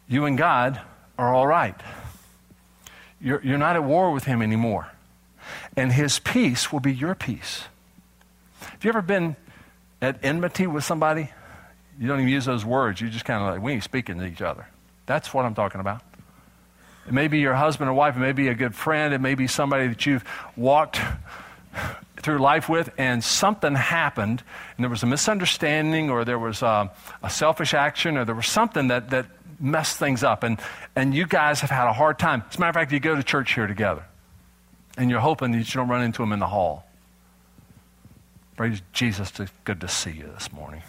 You 0.08 0.26
and 0.26 0.36
God 0.36 0.82
are 1.20 1.32
all 1.32 1.46
right. 1.46 1.80
You're, 3.22 3.42
you're 3.44 3.60
not 3.60 3.76
at 3.76 3.84
war 3.84 4.12
with 4.12 4.24
Him 4.24 4.42
anymore. 4.42 4.88
And 5.78 5.92
His 5.92 6.18
peace 6.18 6.74
will 6.74 6.80
be 6.80 6.92
your 6.92 7.14
peace. 7.14 7.66
Have 8.84 8.88
you 8.94 9.00
ever 9.00 9.02
been 9.02 9.38
at 10.02 10.26
enmity 10.26 10.68
with 10.68 10.84
somebody? 10.84 11.30
You 11.98 12.06
don't 12.10 12.20
even 12.20 12.30
use 12.30 12.44
those 12.44 12.66
words. 12.66 13.00
You 13.00 13.08
just 13.08 13.24
kind 13.24 13.42
of 13.42 13.54
like, 13.54 13.64
we 13.64 13.72
ain't 13.72 13.84
speaking 13.86 14.20
to 14.20 14.26
each 14.26 14.42
other. 14.42 14.68
That's 15.06 15.34
what 15.34 15.46
I'm 15.46 15.56
talking 15.56 15.80
about. 15.80 16.02
It 17.08 17.14
may 17.14 17.30
be 17.30 17.40
your 17.40 17.54
husband 17.54 17.90
or 17.90 17.94
wife. 17.94 18.18
It 18.18 18.20
may 18.20 18.34
be 18.34 18.50
a 18.50 18.54
good 18.54 18.76
friend. 18.76 19.14
It 19.14 19.22
may 19.22 19.36
be 19.36 19.48
somebody 19.48 19.88
that 19.88 20.06
you've 20.06 20.26
walked 20.58 21.00
through 22.18 22.40
life 22.40 22.68
with, 22.68 22.90
and 22.98 23.24
something 23.24 23.74
happened, 23.74 24.44
and 24.76 24.84
there 24.84 24.90
was 24.90 25.02
a 25.02 25.08
misunderstanding, 25.08 26.10
or 26.10 26.26
there 26.26 26.38
was 26.38 26.62
a, 26.62 26.92
a 27.24 27.30
selfish 27.30 27.74
action, 27.74 28.18
or 28.18 28.26
there 28.26 28.36
was 28.36 28.48
something 28.48 28.90
that, 28.90 29.12
that 29.12 29.28
messed 29.62 29.96
things 29.96 30.26
up, 30.26 30.44
and, 30.44 30.60
and 30.94 31.16
you 31.16 31.26
guys 31.26 31.62
have 31.62 31.70
had 31.70 31.88
a 31.88 31.94
hard 31.94 32.20
time. 32.20 32.44
As 32.50 32.58
a 32.58 32.60
matter 32.60 32.72
of 32.72 32.76
fact, 32.76 32.92
you 32.92 33.00
go 33.00 33.16
to 33.16 33.24
church 33.24 33.54
here 33.54 33.66
together, 33.66 34.04
and 34.98 35.10
you're 35.10 35.22
hoping 35.22 35.54
that 35.54 35.60
you 35.60 35.80
don't 35.80 35.88
run 35.88 36.04
into 36.04 36.22
them 36.22 36.34
in 36.34 36.40
the 36.40 36.48
hall. 36.48 36.86
Praise 38.56 38.82
Jesus, 38.92 39.32
it's 39.40 39.52
good 39.64 39.82
to 39.82 39.88
see 39.88 40.12
you 40.12 40.30
this 40.34 40.52
morning. 40.52 40.84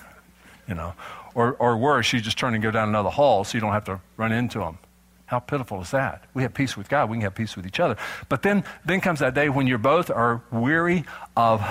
You 0.68 0.74
know, 0.74 0.94
or, 1.34 1.54
or 1.54 1.76
worse, 1.76 2.12
you 2.12 2.20
just 2.20 2.38
turn 2.38 2.54
and 2.54 2.62
go 2.62 2.70
down 2.70 2.88
another 2.88 3.10
hall 3.10 3.44
so 3.44 3.56
you 3.56 3.60
don't 3.60 3.72
have 3.72 3.84
to 3.84 4.00
run 4.16 4.32
into 4.32 4.58
them. 4.58 4.78
How 5.26 5.38
pitiful 5.38 5.80
is 5.80 5.90
that? 5.90 6.24
We 6.34 6.42
have 6.42 6.54
peace 6.54 6.76
with 6.76 6.88
God. 6.88 7.08
We 7.08 7.16
can 7.16 7.22
have 7.22 7.34
peace 7.34 7.56
with 7.56 7.66
each 7.66 7.80
other. 7.80 7.96
But 8.28 8.42
then, 8.42 8.64
then 8.84 9.00
comes 9.00 9.20
that 9.20 9.34
day 9.34 9.48
when 9.48 9.66
you 9.66 9.78
both 9.78 10.10
are 10.10 10.42
weary 10.50 11.04
of 11.36 11.64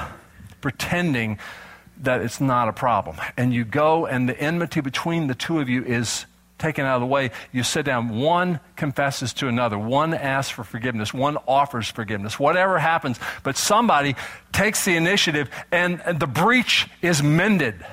pretending 0.62 1.40
that 2.02 2.22
it's 2.22 2.42
not 2.42 2.68
a 2.68 2.74
problem. 2.74 3.18
And 3.38 3.54
you 3.54 3.64
go, 3.64 4.06
and 4.06 4.28
the 4.28 4.40
enmity 4.40 4.82
between 4.82 5.28
the 5.28 5.36
two 5.36 5.60
of 5.60 5.70
you 5.70 5.84
is 5.84 6.26
taken 6.64 6.86
out 6.86 6.96
of 6.96 7.02
the 7.02 7.08
way, 7.08 7.32
you 7.52 7.62
sit 7.62 7.86
down. 7.86 8.22
One 8.22 8.62
confesses 8.78 9.34
to 9.34 9.50
another. 9.50 9.78
One 9.78 10.14
asks 10.14 10.50
for 10.50 10.64
forgiveness. 10.64 11.14
One 11.14 11.38
offers 11.46 11.90
forgiveness. 11.90 12.40
Whatever 12.40 12.80
happens, 12.80 13.20
but 13.44 13.58
somebody 13.58 14.16
takes 14.54 14.86
the 14.86 14.96
initiative 14.96 15.50
and, 15.72 16.02
the 16.18 16.28
breach 16.28 16.88
is 17.02 17.22
mended. 17.22 17.86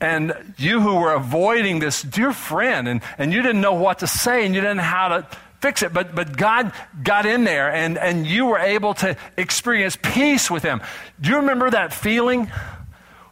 And 0.00 0.54
you 0.58 0.80
who 0.80 0.94
were 0.96 1.12
avoiding 1.12 1.80
this 1.80 2.02
dear 2.02 2.32
friend 2.32 2.86
and, 2.86 3.02
and 3.18 3.32
you 3.32 3.42
didn't 3.42 3.60
know 3.60 3.74
what 3.74 3.98
to 3.98 4.06
say 4.06 4.46
and 4.46 4.54
you 4.54 4.60
didn't 4.60 4.76
know 4.76 4.82
how 4.84 5.08
to 5.08 5.26
fix 5.60 5.82
it, 5.82 5.92
but, 5.92 6.14
but 6.14 6.36
God 6.36 6.72
got 7.02 7.26
in 7.26 7.44
there 7.44 7.72
and, 7.72 7.98
and 7.98 8.26
you 8.26 8.46
were 8.46 8.58
able 8.58 8.94
to 8.94 9.16
experience 9.36 9.98
peace 10.00 10.50
with 10.50 10.62
him. 10.62 10.80
Do 11.20 11.30
you 11.30 11.36
remember 11.36 11.70
that 11.70 11.92
feeling 11.92 12.50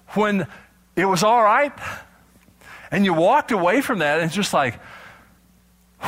when 0.08 0.46
it 0.96 1.04
was 1.04 1.22
all 1.22 1.42
right? 1.42 1.72
And 2.90 3.04
you 3.04 3.12
walked 3.12 3.52
away 3.52 3.80
from 3.80 3.98
that, 4.00 4.18
and 4.18 4.26
it's 4.26 4.34
just 4.34 4.52
like, 4.52 4.78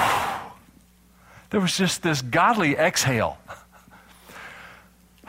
there 1.50 1.60
was 1.60 1.76
just 1.76 2.02
this 2.02 2.22
godly 2.22 2.76
exhale. 2.76 3.38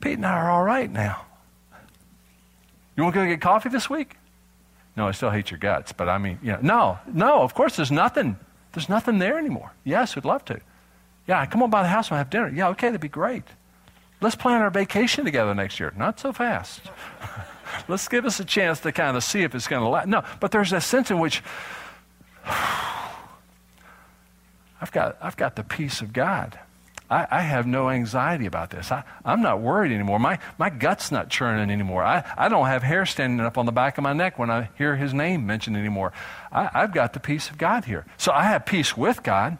Pete 0.00 0.14
and 0.14 0.26
I 0.26 0.32
are 0.32 0.50
all 0.50 0.64
right 0.64 0.90
now. 0.90 1.24
You 2.96 3.04
want 3.04 3.14
to 3.14 3.20
go 3.20 3.26
get 3.26 3.40
coffee 3.40 3.68
this 3.68 3.88
week? 3.88 4.16
No, 4.96 5.06
I 5.06 5.12
still 5.12 5.30
hate 5.30 5.52
your 5.52 5.58
guts, 5.58 5.92
but 5.92 6.08
I 6.08 6.18
mean, 6.18 6.40
you 6.42 6.52
know, 6.52 6.58
no, 6.60 6.98
no, 7.06 7.42
of 7.42 7.54
course 7.54 7.76
there's 7.76 7.92
nothing. 7.92 8.36
There's 8.72 8.88
nothing 8.88 9.20
there 9.20 9.38
anymore. 9.38 9.72
Yes, 9.84 10.16
we'd 10.16 10.24
love 10.24 10.44
to. 10.46 10.60
Yeah, 11.28 11.46
come 11.46 11.62
on 11.62 11.70
by 11.70 11.82
the 11.82 11.88
house 11.88 12.10
and 12.10 12.18
have 12.18 12.30
dinner. 12.30 12.48
Yeah, 12.48 12.68
okay, 12.70 12.88
that'd 12.88 13.00
be 13.00 13.08
great. 13.08 13.44
Let's 14.20 14.34
plan 14.34 14.60
our 14.60 14.70
vacation 14.70 15.24
together 15.24 15.54
next 15.54 15.78
year. 15.78 15.92
Not 15.96 16.18
so 16.18 16.32
fast. 16.32 16.80
Let's 17.88 18.08
give 18.08 18.24
us 18.24 18.40
a 18.40 18.44
chance 18.44 18.80
to 18.80 18.92
kind 18.92 19.16
of 19.16 19.24
see 19.24 19.42
if 19.42 19.54
it's 19.54 19.66
going 19.66 19.82
to 19.82 19.88
last. 19.88 20.08
No, 20.08 20.24
but 20.40 20.50
there's 20.50 20.72
a 20.72 20.80
sense 20.80 21.10
in 21.10 21.18
which 21.18 21.42
I've 24.80 24.92
got, 24.92 25.16
I've 25.20 25.36
got 25.36 25.56
the 25.56 25.64
peace 25.64 26.00
of 26.00 26.12
God. 26.12 26.58
I, 27.10 27.26
I 27.30 27.40
have 27.40 27.66
no 27.66 27.88
anxiety 27.88 28.46
about 28.46 28.70
this. 28.70 28.92
I, 28.92 29.02
I'm 29.24 29.40
not 29.40 29.60
worried 29.60 29.92
anymore. 29.92 30.18
My, 30.18 30.38
my 30.58 30.68
gut's 30.68 31.10
not 31.10 31.30
churning 31.30 31.70
anymore. 31.70 32.02
I, 32.04 32.22
I 32.36 32.48
don't 32.48 32.66
have 32.66 32.82
hair 32.82 33.06
standing 33.06 33.40
up 33.40 33.56
on 33.56 33.66
the 33.66 33.72
back 33.72 33.96
of 33.96 34.04
my 34.04 34.12
neck 34.12 34.38
when 34.38 34.50
I 34.50 34.68
hear 34.76 34.94
his 34.94 35.14
name 35.14 35.46
mentioned 35.46 35.76
anymore. 35.76 36.12
I, 36.52 36.68
I've 36.74 36.92
got 36.92 37.14
the 37.14 37.20
peace 37.20 37.48
of 37.48 37.56
God 37.56 37.86
here. 37.86 38.04
So 38.18 38.32
I 38.32 38.44
have 38.44 38.66
peace 38.66 38.96
with 38.96 39.22
God. 39.22 39.56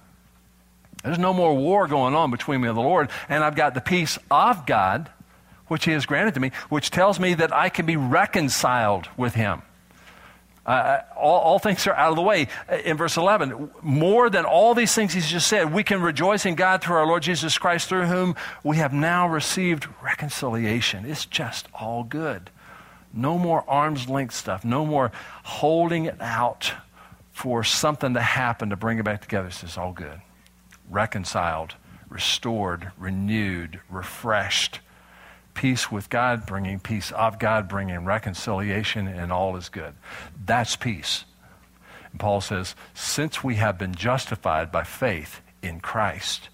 There's 1.03 1.19
no 1.19 1.33
more 1.33 1.57
war 1.57 1.87
going 1.87 2.15
on 2.15 2.31
between 2.31 2.61
me 2.61 2.69
and 2.69 2.77
the 2.77 2.83
Lord, 2.83 3.09
and 3.29 3.43
I've 3.43 3.55
got 3.55 3.75
the 3.75 3.81
peace 3.81 4.19
of 4.31 4.67
God 4.67 5.09
which 5.69 5.85
he 5.85 5.93
has 5.93 6.07
granted 6.07 6.35
to 6.35 6.41
me, 6.41 6.51
which 6.69 6.91
tells 6.91 7.21
me 7.21 7.35
that 7.35 7.55
I 7.55 7.69
can 7.69 7.87
be 7.87 7.97
reconciled 7.97 9.09
with 9.17 9.35
him. 9.35 9.63
Uh, 10.69 11.01
all, 11.17 11.41
all, 11.41 11.59
things 11.59 11.87
are 11.87 11.95
out 11.95 12.11
of 12.11 12.17
the 12.17 12.23
way. 12.23 12.47
In 12.85 12.99
verse 12.99 13.17
11, 13.17 13.71
more 13.81 14.29
than 14.29 14.45
all 14.45 14.75
these 14.75 14.95
things 14.95 15.15
he's 15.15 15.31
just 15.31 15.47
said, 15.47 15.73
we 15.73 15.83
can 15.83 16.03
rejoice 16.03 16.45
in 16.45 16.57
God 16.57 16.83
through 16.83 16.97
our 16.97 17.07
Lord 17.07 17.23
Jesus 17.23 17.57
Christ, 17.57 17.89
through 17.89 18.05
whom 18.05 18.37
we 18.63 18.77
have 18.77 18.93
now 18.93 19.27
received 19.27 19.87
reconciliation. 20.03 21.07
It's 21.07 21.25
just 21.25 21.69
all 21.73 22.05
good. 22.05 22.51
No 23.15 23.39
more 23.39 23.65
arm's 23.67 24.11
length 24.11 24.35
stuff, 24.35 24.63
no 24.63 24.85
more 24.85 25.11
holding 25.43 26.05
it 26.05 26.21
out 26.21 26.75
for 27.31 27.65
something 27.65 28.13
to 28.13 28.21
happen 28.21 28.69
to 28.69 28.77
bring 28.77 28.99
it 28.99 29.07
back 29.07 29.23
together. 29.23 29.49
It's 29.49 29.63
just 29.63 29.79
all 29.79 29.93
good. 29.93 30.21
Reconciled, 30.91 31.77
restored, 32.11 32.93
renewed, 32.99 33.81
refreshed 33.89 34.81
peace 35.59 35.91
with 35.91 36.09
God, 36.09 36.47
bringing 36.47 36.79
peace 36.79 37.11
of 37.11 37.41
God, 37.41 37.69
bringing 37.69 38.05
reconciliation, 38.05 39.09
and 39.09 39.33
all 39.33 39.57
is 39.57 39.69
good. 39.69 39.93
That's 40.47 40.77
peace. 40.77 41.25
And 42.13 42.21
Paul 42.21 42.41
says, 42.41 42.77
since 42.95 43.43
we 43.43 43.57
have 43.57 43.77
been 43.77 43.93
justified 43.93 44.71
by 44.71 44.85
faith 44.85 45.41
in 45.61 45.81
Christ, 45.81 46.49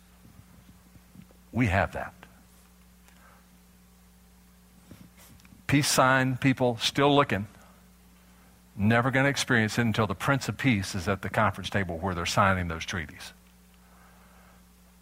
we 1.52 1.66
have 1.66 1.92
that. 1.92 2.14
Peace 5.66 5.88
sign 5.88 6.38
people 6.38 6.78
still 6.78 7.14
looking. 7.14 7.46
Never 8.74 9.10
going 9.10 9.24
to 9.24 9.30
experience 9.30 9.78
it 9.78 9.82
until 9.82 10.06
the 10.06 10.14
Prince 10.14 10.48
of 10.48 10.56
Peace 10.56 10.94
is 10.94 11.08
at 11.08 11.20
the 11.20 11.28
conference 11.28 11.68
table 11.68 11.98
where 11.98 12.14
they're 12.14 12.24
signing 12.24 12.68
those 12.68 12.86
treaties. 12.86 13.34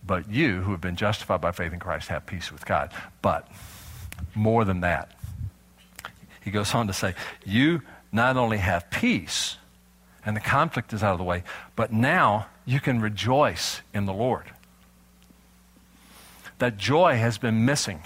But 0.05 0.29
you, 0.29 0.63
who 0.63 0.73
have 0.73 0.81
been 0.81 0.97
justified 0.97 1.41
by 1.41 1.53
faith 1.53 1.73
in 1.73 1.79
Christ, 1.79 2.09
have 2.09 2.27
peace 2.27 2.51
with 2.51 2.67
God. 2.67 2.91
But 3.23 3.49
more 4.35 4.65
than 4.65 4.81
that. 4.81 5.11
He 6.43 6.51
goes 6.51 6.75
on 6.75 6.87
to 6.89 6.93
say, 6.93 7.15
You 7.45 7.83
not 8.11 8.37
only 8.37 8.59
have 8.59 8.91
peace, 8.91 9.57
and 10.25 10.37
the 10.37 10.41
conflict 10.41 10.93
is 10.93 11.03
out 11.03 11.13
of 11.13 11.19
the 11.19 11.25
way, 11.25 11.43
but 11.77 11.93
now 11.93 12.47
you 12.65 12.81
can 12.81 13.01
rejoice 13.01 13.81
in 13.93 14.07
the 14.07 14.13
Lord. 14.13 14.45
That 16.59 16.77
joy 16.77 17.17
has 17.17 17.39
been 17.39 17.65
missing. 17.65 18.01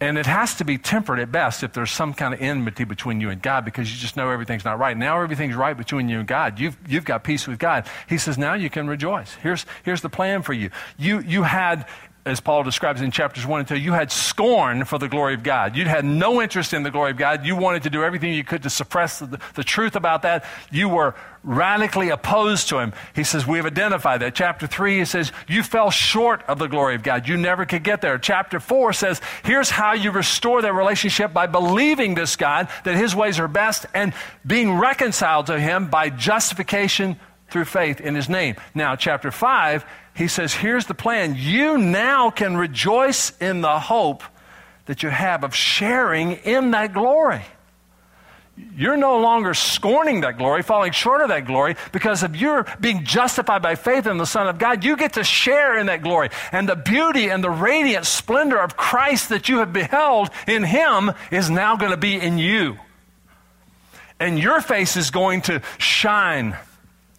And 0.00 0.16
it 0.16 0.26
has 0.26 0.54
to 0.56 0.64
be 0.64 0.78
tempered 0.78 1.18
at 1.18 1.32
best 1.32 1.64
if 1.64 1.72
there's 1.72 1.90
some 1.90 2.14
kind 2.14 2.32
of 2.32 2.40
enmity 2.40 2.84
between 2.84 3.20
you 3.20 3.30
and 3.30 3.42
God 3.42 3.64
because 3.64 3.92
you 3.92 3.98
just 3.98 4.16
know 4.16 4.30
everything's 4.30 4.64
not 4.64 4.78
right. 4.78 4.96
Now 4.96 5.20
everything's 5.20 5.56
right 5.56 5.76
between 5.76 6.08
you 6.08 6.20
and 6.20 6.28
God. 6.28 6.60
You've, 6.60 6.78
you've 6.86 7.04
got 7.04 7.24
peace 7.24 7.48
with 7.48 7.58
God. 7.58 7.84
He 8.08 8.16
says, 8.16 8.38
now 8.38 8.54
you 8.54 8.70
can 8.70 8.86
rejoice. 8.86 9.34
Here's, 9.42 9.66
here's 9.82 10.00
the 10.00 10.08
plan 10.08 10.42
for 10.42 10.52
you. 10.52 10.70
You, 10.98 11.18
you 11.20 11.42
had 11.42 11.84
as 12.28 12.40
Paul 12.40 12.62
describes 12.62 13.00
in 13.00 13.10
chapters 13.10 13.46
1 13.46 13.60
and 13.60 13.68
2, 13.68 13.76
you 13.76 13.92
had 13.92 14.10
scorn 14.10 14.84
for 14.84 14.98
the 14.98 15.08
glory 15.08 15.34
of 15.34 15.42
God. 15.42 15.76
You 15.76 15.84
had 15.84 16.04
no 16.04 16.40
interest 16.42 16.72
in 16.72 16.82
the 16.82 16.90
glory 16.90 17.10
of 17.12 17.16
God. 17.16 17.46
You 17.46 17.56
wanted 17.56 17.84
to 17.84 17.90
do 17.90 18.02
everything 18.02 18.32
you 18.32 18.44
could 18.44 18.62
to 18.64 18.70
suppress 18.70 19.18
the, 19.18 19.40
the, 19.54 19.64
truth 19.64 19.96
about 19.96 20.22
that. 20.22 20.44
You 20.70 20.88
were 20.88 21.14
radically 21.42 22.10
opposed 22.10 22.68
to 22.68 22.78
Him. 22.78 22.92
He 23.14 23.24
says, 23.24 23.46
We've 23.46 23.64
identified 23.64 24.20
that. 24.20 24.34
Chapter 24.34 24.66
3, 24.66 24.98
he 24.98 25.04
says, 25.04 25.32
You 25.48 25.62
fell 25.62 25.90
short 25.90 26.42
of 26.48 26.58
the 26.58 26.66
glory 26.66 26.94
of 26.94 27.02
God. 27.02 27.28
You 27.28 27.36
never 27.36 27.64
could 27.64 27.84
get 27.84 28.00
there. 28.00 28.18
Chapter 28.18 28.60
4 28.60 28.92
says, 28.92 29.20
Here's 29.44 29.70
how 29.70 29.92
you 29.92 30.10
restore 30.10 30.62
that 30.62 30.74
relationship 30.74 31.32
by 31.32 31.46
believing 31.46 32.14
this 32.14 32.36
God, 32.36 32.68
that 32.84 32.96
His 32.96 33.14
ways 33.14 33.38
are 33.38 33.48
best, 33.48 33.86
and 33.94 34.12
being 34.46 34.78
reconciled 34.78 35.46
to 35.46 35.58
Him 35.58 35.88
by 35.88 36.10
justification 36.10 37.18
through 37.50 37.64
faith 37.64 38.00
in 38.00 38.14
His 38.14 38.28
name. 38.28 38.56
Now, 38.74 38.96
chapter 38.96 39.30
5, 39.30 39.84
he 40.18 40.26
says, 40.26 40.52
Here's 40.52 40.86
the 40.86 40.94
plan. 40.94 41.36
You 41.38 41.78
now 41.78 42.30
can 42.30 42.56
rejoice 42.56 43.32
in 43.38 43.60
the 43.60 43.78
hope 43.78 44.24
that 44.86 45.04
you 45.04 45.10
have 45.10 45.44
of 45.44 45.54
sharing 45.54 46.32
in 46.32 46.72
that 46.72 46.92
glory. 46.92 47.42
You're 48.76 48.96
no 48.96 49.20
longer 49.20 49.54
scorning 49.54 50.22
that 50.22 50.36
glory, 50.36 50.64
falling 50.64 50.90
short 50.90 51.20
of 51.20 51.28
that 51.28 51.46
glory, 51.46 51.76
because 51.92 52.24
of 52.24 52.34
your 52.34 52.66
being 52.80 53.04
justified 53.04 53.62
by 53.62 53.76
faith 53.76 54.08
in 54.08 54.18
the 54.18 54.26
Son 54.26 54.48
of 54.48 54.58
God. 54.58 54.82
You 54.82 54.96
get 54.96 55.12
to 55.12 55.22
share 55.22 55.78
in 55.78 55.86
that 55.86 56.02
glory. 56.02 56.30
And 56.50 56.68
the 56.68 56.74
beauty 56.74 57.28
and 57.28 57.44
the 57.44 57.50
radiant 57.50 58.04
splendor 58.04 58.58
of 58.58 58.76
Christ 58.76 59.28
that 59.28 59.48
you 59.48 59.58
have 59.58 59.72
beheld 59.72 60.30
in 60.48 60.64
Him 60.64 61.12
is 61.30 61.48
now 61.48 61.76
going 61.76 61.92
to 61.92 61.96
be 61.96 62.16
in 62.16 62.38
you. 62.38 62.76
And 64.18 64.36
your 64.36 64.60
face 64.60 64.96
is 64.96 65.12
going 65.12 65.42
to 65.42 65.62
shine 65.78 66.56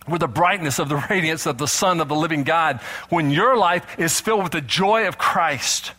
with 0.10 0.22
the 0.22 0.28
brightness 0.28 0.80
of 0.80 0.90
the 0.90 0.96
radiance 1.10 1.46
of 1.46 1.58
the 1.58 1.68
Son 1.68 2.00
of 2.00 2.08
the 2.08 2.16
living 2.16 2.44
God 2.44 2.78
when 3.10 3.32
your 3.32 3.58
life 3.58 4.00
is 4.00 4.20
filled 4.20 4.44
with 4.44 4.52
the 4.52 4.62
joy 4.62 5.08
of 5.08 5.18
Christ. 5.18 5.94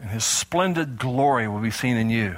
And 0.00 0.10
his 0.10 0.24
splendid 0.24 0.98
glory 0.98 1.46
will 1.46 1.60
be 1.60 1.70
seen 1.70 1.96
in 1.96 2.10
you. 2.10 2.36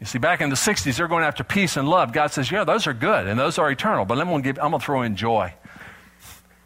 You 0.00 0.06
see, 0.06 0.18
back 0.18 0.40
in 0.40 0.50
the 0.50 0.56
60s, 0.56 0.96
they're 0.96 1.06
going 1.06 1.22
after 1.22 1.44
peace 1.44 1.76
and 1.76 1.88
love. 1.88 2.12
God 2.12 2.32
says, 2.32 2.50
Yeah, 2.50 2.64
those 2.64 2.88
are 2.88 2.92
good 2.92 3.28
and 3.28 3.38
those 3.38 3.56
are 3.58 3.70
eternal, 3.70 4.04
but 4.04 4.18
I'm 4.18 4.28
going 4.28 4.42
to, 4.42 4.78
throw 4.80 5.02
in 5.02 5.14
joy 5.14 5.54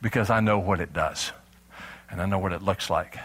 because 0.01 0.31
I 0.31 0.41
know 0.41 0.59
what 0.59 0.81
it 0.81 0.95
does 0.95 1.33
and 2.11 2.23
I 2.23 2.25
know 2.25 2.39
what 2.39 2.53
it 2.53 2.63
looks 2.63 2.89
like. 2.89 3.19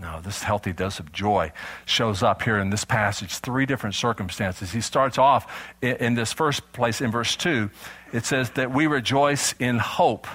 No, 0.00 0.20
this 0.20 0.42
healthy 0.42 0.72
dose 0.72 0.98
of 0.98 1.12
joy 1.12 1.52
shows 1.86 2.22
up 2.22 2.42
here 2.42 2.58
in 2.58 2.70
this 2.70 2.84
passage, 2.84 3.38
three 3.38 3.64
different 3.64 3.94
circumstances. 3.94 4.72
He 4.72 4.80
starts 4.80 5.18
off 5.18 5.72
in, 5.80 5.96
in, 5.96 6.14
this 6.14 6.32
first 6.32 6.72
place 6.72 7.00
in 7.00 7.12
verse 7.12 7.36
2. 7.36 7.70
It 8.14 8.24
says 8.24 8.50
that 8.50 8.70
we 8.70 8.86
rejoice 8.86 9.54
in 9.58 9.80
hope 9.80 10.28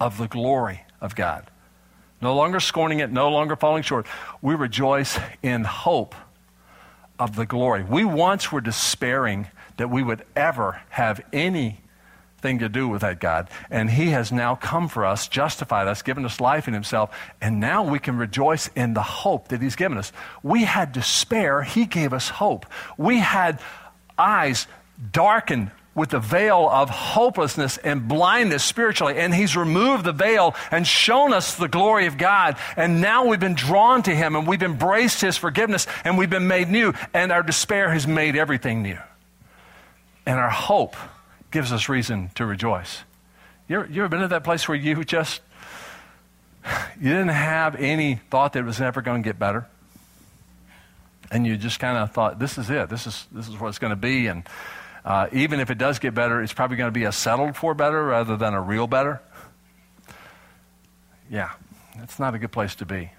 of 0.00 0.18
the 0.18 0.26
glory 0.26 0.82
of 1.00 1.14
God. 1.14 1.48
No 2.20 2.34
longer 2.34 2.58
scorning 2.58 2.98
it, 2.98 3.12
no 3.12 3.30
longer 3.30 3.54
falling 3.54 3.84
short. 3.84 4.08
We 4.42 4.56
rejoice 4.56 5.20
in 5.40 5.62
hope 5.62 6.16
of 7.16 7.36
the 7.36 7.46
glory. 7.46 7.84
We 7.84 8.04
once 8.04 8.50
were 8.50 8.60
despairing 8.60 9.46
that 9.76 9.88
we 9.88 10.02
would 10.02 10.24
ever 10.34 10.82
have 10.88 11.24
anything 11.32 11.78
to 12.58 12.68
do 12.68 12.88
with 12.88 13.02
that 13.02 13.20
God. 13.20 13.48
And 13.70 13.88
He 13.88 14.10
has 14.10 14.32
now 14.32 14.56
come 14.56 14.88
for 14.88 15.06
us, 15.06 15.28
justified 15.28 15.86
us, 15.86 16.02
given 16.02 16.24
us 16.24 16.40
life 16.40 16.66
in 16.66 16.74
Himself, 16.74 17.16
and 17.40 17.60
now 17.60 17.84
we 17.84 18.00
can 18.00 18.16
rejoice 18.16 18.68
in 18.74 18.94
the 18.94 19.02
hope 19.02 19.46
that 19.48 19.62
He's 19.62 19.76
given 19.76 19.96
us. 19.96 20.12
We 20.42 20.64
had 20.64 20.90
despair, 20.90 21.62
He 21.62 21.86
gave 21.86 22.12
us 22.12 22.30
hope. 22.30 22.66
We 22.96 23.18
had 23.18 23.60
eyes 24.18 24.66
darkened 25.12 25.70
with 25.98 26.10
the 26.10 26.20
veil 26.20 26.68
of 26.70 26.88
hopelessness 26.88 27.76
and 27.78 28.08
blindness 28.08 28.64
spiritually. 28.64 29.18
And 29.18 29.34
He's 29.34 29.56
removed 29.56 30.04
the 30.04 30.12
veil 30.12 30.54
and 30.70 30.86
shown 30.86 31.34
us 31.34 31.56
the 31.56 31.68
glory 31.68 32.06
of 32.06 32.16
God. 32.16 32.56
And 32.76 33.00
now 33.02 33.26
we've 33.26 33.40
been 33.40 33.54
drawn 33.54 34.02
to 34.04 34.14
Him 34.14 34.36
and 34.36 34.46
we've 34.46 34.62
embraced 34.62 35.20
His 35.20 35.36
forgiveness 35.36 35.86
and 36.04 36.16
we've 36.16 36.30
been 36.30 36.46
made 36.46 36.68
new. 36.68 36.94
And 37.12 37.32
our 37.32 37.42
despair 37.42 37.90
has 37.90 38.06
made 38.06 38.36
everything 38.36 38.82
new. 38.82 38.98
And 40.24 40.38
our 40.38 40.50
hope 40.50 40.96
gives 41.50 41.72
us 41.72 41.88
reason 41.88 42.30
to 42.36 42.46
rejoice. 42.46 43.02
You 43.68 43.80
ever, 43.80 43.88
you 43.90 44.02
ever 44.02 44.08
been 44.08 44.22
at 44.22 44.30
that 44.30 44.44
place 44.44 44.68
where 44.68 44.76
you 44.76 45.04
just, 45.04 45.40
you 47.00 47.10
didn't 47.10 47.28
have 47.28 47.74
any 47.76 48.20
thought 48.30 48.52
that 48.54 48.60
it 48.60 48.64
was 48.64 48.80
ever 48.80 49.02
going 49.02 49.22
to 49.22 49.28
get 49.28 49.38
better? 49.38 49.66
And 51.30 51.46
you 51.46 51.56
just 51.56 51.78
kind 51.78 51.98
of 51.98 52.12
thought, 52.12 52.38
this 52.38 52.56
is 52.56 52.70
it. 52.70 52.88
This 52.88 53.06
is, 53.06 53.26
this 53.32 53.48
is 53.48 53.58
what 53.58 53.68
it's 53.68 53.78
going 53.78 53.90
to 53.90 53.96
be. 53.96 54.28
And 54.28 54.44
uh, 55.08 55.26
even 55.32 55.58
if 55.58 55.70
it 55.70 55.78
does 55.78 55.98
get 55.98 56.12
better, 56.12 56.42
it's 56.42 56.52
probably 56.52 56.76
going 56.76 56.88
to 56.88 56.92
be 56.92 57.04
a 57.04 57.12
settled 57.12 57.56
for 57.56 57.72
better 57.72 58.04
rather 58.04 58.36
than 58.36 58.52
a 58.52 58.60
real 58.60 58.86
better. 58.86 59.22
Yeah, 61.30 61.52
that's 61.96 62.18
not 62.18 62.34
a 62.34 62.38
good 62.38 62.52
place 62.52 62.74
to 62.74 62.84
be. 62.84 63.10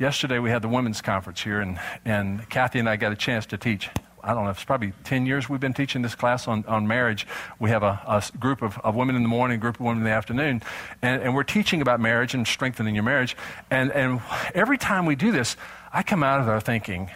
Yesterday 0.00 0.40
we 0.40 0.50
had 0.50 0.62
the 0.62 0.68
women's 0.68 1.00
conference 1.00 1.40
here, 1.40 1.60
and, 1.60 1.78
and 2.04 2.50
Kathy 2.50 2.80
and 2.80 2.88
I 2.88 2.96
got 2.96 3.12
a 3.12 3.16
chance 3.16 3.46
to 3.46 3.56
teach 3.56 3.88
I 4.24 4.34
don't 4.34 4.42
know, 4.42 4.50
it's 4.50 4.64
probably 4.64 4.92
10 5.04 5.24
years 5.24 5.48
we've 5.48 5.60
been 5.60 5.72
teaching 5.72 6.02
this 6.02 6.16
class 6.16 6.48
on, 6.48 6.64
on 6.66 6.88
marriage. 6.88 7.28
We 7.60 7.70
have 7.70 7.84
a, 7.84 8.00
a 8.08 8.20
group 8.40 8.60
of, 8.60 8.76
of 8.80 8.96
women 8.96 9.14
in 9.14 9.22
the 9.22 9.28
morning, 9.28 9.54
a 9.54 9.60
group 9.60 9.76
of 9.76 9.82
women 9.82 9.98
in 9.98 10.04
the 10.04 10.10
afternoon, 10.10 10.62
and, 11.00 11.22
and 11.22 11.32
we're 11.32 11.44
teaching 11.44 11.80
about 11.80 12.00
marriage 12.00 12.34
and 12.34 12.44
strengthening 12.44 12.96
your 12.96 13.04
marriage. 13.04 13.36
And, 13.70 13.92
and 13.92 14.20
every 14.52 14.78
time 14.78 15.06
we 15.06 15.14
do 15.14 15.30
this, 15.30 15.56
I 15.92 16.02
come 16.02 16.24
out 16.24 16.40
of 16.40 16.46
there 16.46 16.58
thinking, 16.58 17.08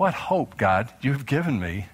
what 0.00 0.14
hope, 0.14 0.56
God, 0.56 0.88
you've 1.02 1.26
given 1.26 1.60
me 1.60 1.84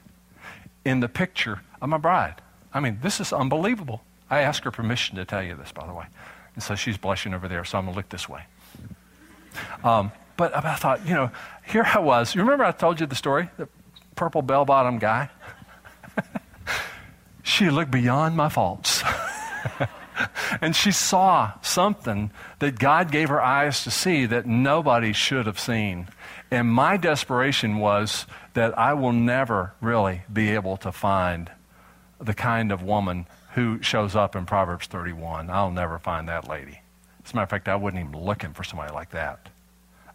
in 0.85 1.01
the 1.01 1.09
picture 1.09 1.63
of 1.83 1.89
my 1.89 1.99
bride. 1.99 2.37
I 2.73 2.79
mean, 2.79 3.01
this 3.03 3.19
is 3.19 3.33
unbelievable. 3.33 4.01
I 4.31 4.43
asked 4.43 4.63
her 4.63 4.71
permission 4.71 5.17
to 5.17 5.25
tell 5.25 5.43
you 5.43 5.57
this, 5.57 5.73
by 5.73 5.85
the 5.89 5.93
way. 5.93 6.05
And 6.55 6.63
so 6.63 6.77
she's 6.77 6.97
blushing 6.97 7.35
over 7.35 7.49
there, 7.49 7.65
so 7.65 7.79
I'm 7.79 7.87
going 7.87 7.95
to 7.95 7.97
look 7.97 8.09
this 8.09 8.29
way. 8.29 8.45
Um, 9.83 10.13
but 10.37 10.55
I 10.55 10.77
thought, 10.77 11.05
you 11.05 11.15
know, 11.15 11.33
here 11.67 11.83
I 11.85 11.99
was. 11.99 12.33
You 12.33 12.43
remember 12.43 12.65
I 12.65 12.71
told 12.71 13.01
you 13.01 13.07
the 13.07 13.17
story? 13.17 13.51
The 13.57 13.67
purple 14.15 14.41
bell 14.41 14.65
bottom 14.65 15.01
guy? 15.01 15.29
she 17.43 17.71
looked 17.71 17.91
beyond 17.91 18.37
my 18.37 18.49
faults. 18.49 19.03
and 20.61 20.77
she 20.77 20.93
saw 20.93 21.55
something 21.61 22.31
that 22.61 22.79
God 22.79 23.11
gave 23.11 23.31
her 23.31 23.43
eyes 23.43 23.83
to 23.83 23.91
see 23.91 24.27
that 24.27 24.47
nobody 24.47 25.13
should 25.13 25.47
have 25.47 25.59
seen. 25.59 26.07
And 26.51 26.69
my 26.69 26.97
desperation 26.97 27.79
was 27.79 28.27
that 28.55 28.79
I 28.79 28.95
will 28.95 29.13
never 29.13 29.73
really 29.81 30.23
be 30.33 30.51
able 30.51 30.77
to 30.79 30.93
find 30.93 31.51
the 32.21 32.35
kind 32.35 32.73
of 32.73 32.83
woman 32.83 33.27
who 33.55 33.83
shows 33.83 34.15
up 34.15 34.37
in 34.37 34.47
Proverbs 34.47 34.87
31. 34.87 35.51
I'll 35.51 35.71
never 35.71 35.99
find 35.99 36.29
that 36.29 36.49
lady. 36.49 36.81
As 37.25 37.33
a 37.33 37.37
matter 37.37 37.45
of 37.45 37.51
fact, 37.51 37.69
I 37.69 37.77
wasn't 37.77 38.09
even 38.09 38.25
looking 38.25 38.53
for 38.53 38.63
somebody 38.63 38.93
like 38.93 39.11
that. 39.11 39.49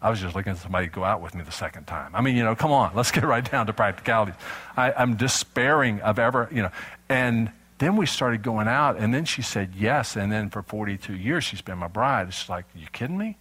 I 0.00 0.10
was 0.10 0.20
just 0.20 0.34
looking 0.34 0.54
for 0.54 0.60
somebody 0.60 0.88
to 0.88 0.92
go 0.92 1.04
out 1.04 1.20
with 1.20 1.34
me 1.34 1.44
the 1.44 1.52
second 1.52 1.86
time. 1.86 2.14
I 2.14 2.22
mean, 2.22 2.36
you 2.36 2.42
know, 2.42 2.56
come 2.56 2.72
on, 2.72 2.92
let's 2.96 3.10
get 3.10 3.24
right 3.24 3.48
down 3.48 3.66
to 3.66 3.72
practicalities. 3.72 4.34
I, 4.76 4.92
I'm 4.92 5.16
despairing 5.16 6.00
of 6.00 6.18
ever, 6.18 6.48
you 6.50 6.62
know. 6.62 6.70
And 7.08 7.52
then 7.78 7.96
we 7.96 8.06
started 8.06 8.42
going 8.42 8.68
out, 8.68 8.96
and 8.96 9.12
then 9.12 9.24
she 9.24 9.42
said 9.42 9.74
yes. 9.76 10.16
And 10.16 10.32
then 10.32 10.50
for 10.50 10.62
42 10.62 11.14
years, 11.14 11.44
she's 11.44 11.62
been 11.62 11.78
my 11.78 11.88
bride. 11.88 12.28
It's 12.28 12.48
like, 12.48 12.64
you 12.74 12.86
kidding 12.92 13.18
me? 13.18 13.36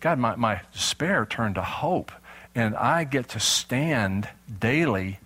God, 0.00 0.18
my, 0.18 0.36
my 0.36 0.62
despair 0.72 1.26
turned 1.26 1.54
to 1.56 1.62
hope. 1.62 2.10
And 2.54 2.74
I 2.74 3.04
get 3.04 3.28
to 3.30 3.40
stand 3.40 4.28
daily 4.58 5.20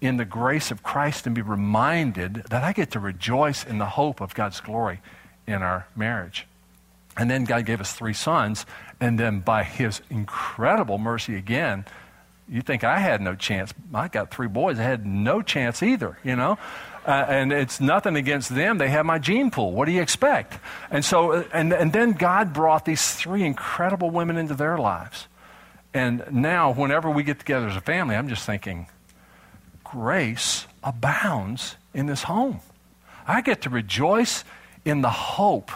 in 0.00 0.16
the 0.16 0.24
grace 0.24 0.70
of 0.70 0.82
Christ 0.82 1.26
and 1.26 1.34
be 1.34 1.42
reminded 1.42 2.44
that 2.50 2.64
I 2.64 2.72
get 2.72 2.90
to 2.92 3.00
rejoice 3.00 3.64
in 3.64 3.78
the 3.78 3.86
hope 3.86 4.20
of 4.20 4.34
God's 4.34 4.60
glory 4.60 5.00
in 5.46 5.62
our 5.62 5.86
marriage. 5.94 6.46
And 7.16 7.30
then 7.30 7.44
God 7.44 7.64
gave 7.64 7.80
us 7.80 7.92
three 7.92 8.12
sons. 8.12 8.66
And 9.00 9.18
then 9.18 9.40
by 9.40 9.62
his 9.62 10.02
incredible 10.10 10.98
mercy 10.98 11.36
again, 11.36 11.84
you 12.48 12.60
think 12.62 12.84
I 12.84 12.98
had 12.98 13.20
no 13.20 13.34
chance. 13.34 13.72
I 13.94 14.08
got 14.08 14.30
three 14.30 14.48
boys. 14.48 14.78
I 14.78 14.82
had 14.82 15.06
no 15.06 15.42
chance 15.42 15.82
either, 15.82 16.18
you 16.22 16.36
know? 16.36 16.58
Uh, 17.06 17.24
and 17.28 17.52
it's 17.52 17.80
nothing 17.80 18.16
against 18.16 18.52
them. 18.52 18.78
They 18.78 18.88
have 18.88 19.06
my 19.06 19.20
gene 19.20 19.52
pool. 19.52 19.70
What 19.70 19.84
do 19.84 19.92
you 19.92 20.02
expect? 20.02 20.58
And 20.90 21.04
so, 21.04 21.32
uh, 21.32 21.44
and, 21.52 21.72
and 21.72 21.92
then 21.92 22.12
God 22.12 22.52
brought 22.52 22.84
these 22.84 23.14
three 23.14 23.44
incredible 23.44 24.10
women 24.10 24.36
into 24.36 24.54
their 24.54 24.76
lives. 24.76 25.28
And 25.94 26.24
now, 26.32 26.72
whenever 26.72 27.08
we 27.08 27.22
get 27.22 27.38
together 27.38 27.68
as 27.68 27.76
a 27.76 27.80
family, 27.80 28.16
I'm 28.16 28.28
just 28.28 28.44
thinking, 28.44 28.88
grace 29.84 30.66
abounds 30.82 31.76
in 31.94 32.06
this 32.06 32.24
home. 32.24 32.58
I 33.24 33.40
get 33.40 33.62
to 33.62 33.70
rejoice 33.70 34.42
in 34.84 35.00
the 35.00 35.10
hope 35.10 35.70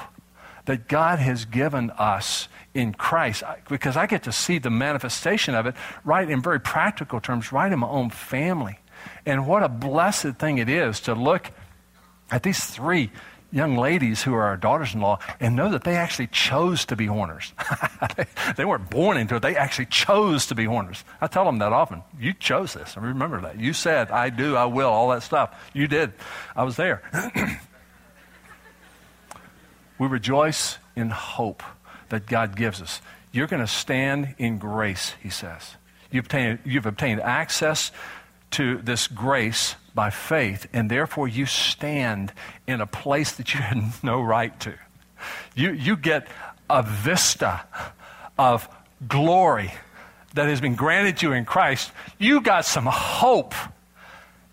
that 0.65 0.89
God 0.89 1.21
has 1.21 1.45
given 1.45 1.91
us 1.93 2.49
in 2.75 2.93
Christ 2.93 3.45
because 3.69 3.97
I 3.97 4.07
get 4.07 4.25
to 4.25 4.33
see 4.33 4.59
the 4.59 4.69
manifestation 4.69 5.55
of 5.55 5.67
it 5.67 5.77
right 6.05 6.29
in 6.29 6.43
very 6.43 6.61
practical 6.61 7.21
terms, 7.21 7.53
right 7.53 7.73
in 7.73 7.79
my 7.79 7.89
own 7.89 8.11
family. 8.11 8.80
And 9.27 9.47
what 9.47 9.63
a 9.63 9.69
blessed 9.69 10.37
thing 10.39 10.59
it 10.59 10.69
is 10.69 11.01
to 11.01 11.15
look 11.15 11.51
at 12.31 12.43
these 12.43 12.65
three 12.65 13.11
young 13.53 13.77
ladies 13.77 14.23
who 14.23 14.35
are 14.35 14.45
our 14.45 14.57
daughters 14.57 14.95
in 14.95 15.01
law 15.01 15.19
and 15.41 15.57
know 15.57 15.71
that 15.71 15.85
they 15.85 15.97
actually 15.97 16.29
chose 16.29 16.85
to 16.87 16.97
be 16.97 17.07
horners. 17.07 17.53
they 18.57 18.65
weren't 18.65 18.89
born 18.91 19.17
into 19.17 19.35
it, 19.37 19.43
they 19.43 19.57
actually 19.57 19.87
chose 19.87 20.47
to 20.47 20.55
be 20.55 20.65
horners. 20.65 21.05
I 21.21 21.27
tell 21.27 21.45
them 21.45 21.59
that 21.59 21.73
often. 21.73 22.03
You 22.19 22.33
chose 22.33 22.75
this. 22.75 22.97
I 22.97 23.01
remember 23.01 23.41
that. 23.43 23.59
You 23.59 23.73
said, 23.73 24.11
I 24.11 24.31
do, 24.31 24.57
I 24.57 24.67
will, 24.67 24.89
all 24.89 25.09
that 25.11 25.23
stuff. 25.23 25.71
You 25.75 25.89
did. 25.89 26.13
I 26.55 26.63
was 26.63 26.77
there. 26.77 27.03
we 29.99 30.07
rejoice 30.07 30.79
in 30.95 31.11
hope 31.11 31.63
that 32.11 32.27
God 32.27 32.57
gives 32.57 32.81
us. 32.81 33.01
You're 33.33 33.47
going 33.47 33.63
to 33.63 33.69
stand 33.69 34.35
in 34.39 34.59
grace, 34.59 35.15
he 35.23 35.31
says. 35.31 35.77
You've 36.11 36.25
obtained, 36.25 36.59
you've 36.65 36.87
obtained 36.87 37.21
access 37.21 37.93
to 38.53 38.79
this 38.79 39.07
grace 39.07 39.77
by 39.95 40.11
faith, 40.11 40.67
and 40.73 40.91
therefore 40.91 41.29
you 41.29 41.47
stand 41.47 42.33
in 42.67 42.81
a 42.81 42.87
place 42.87 43.33
that 43.33 43.55
you 43.55 43.61
had 43.61 43.83
no 44.03 44.21
right 44.21 44.59
to. 44.61 44.75
You, 45.55 45.73
you 45.73 45.97
get 45.97 46.29
a 46.69 46.83
vista 46.83 47.63
of 48.39 48.69
glory 49.07 49.73
that 50.35 50.47
has 50.47 50.61
been 50.61 50.75
granted 50.75 51.23
you 51.23 51.33
in 51.33 51.45
Christ. 51.45 51.91
You 52.19 52.41
got 52.41 52.65
some 52.65 52.87
hope. 52.87 53.55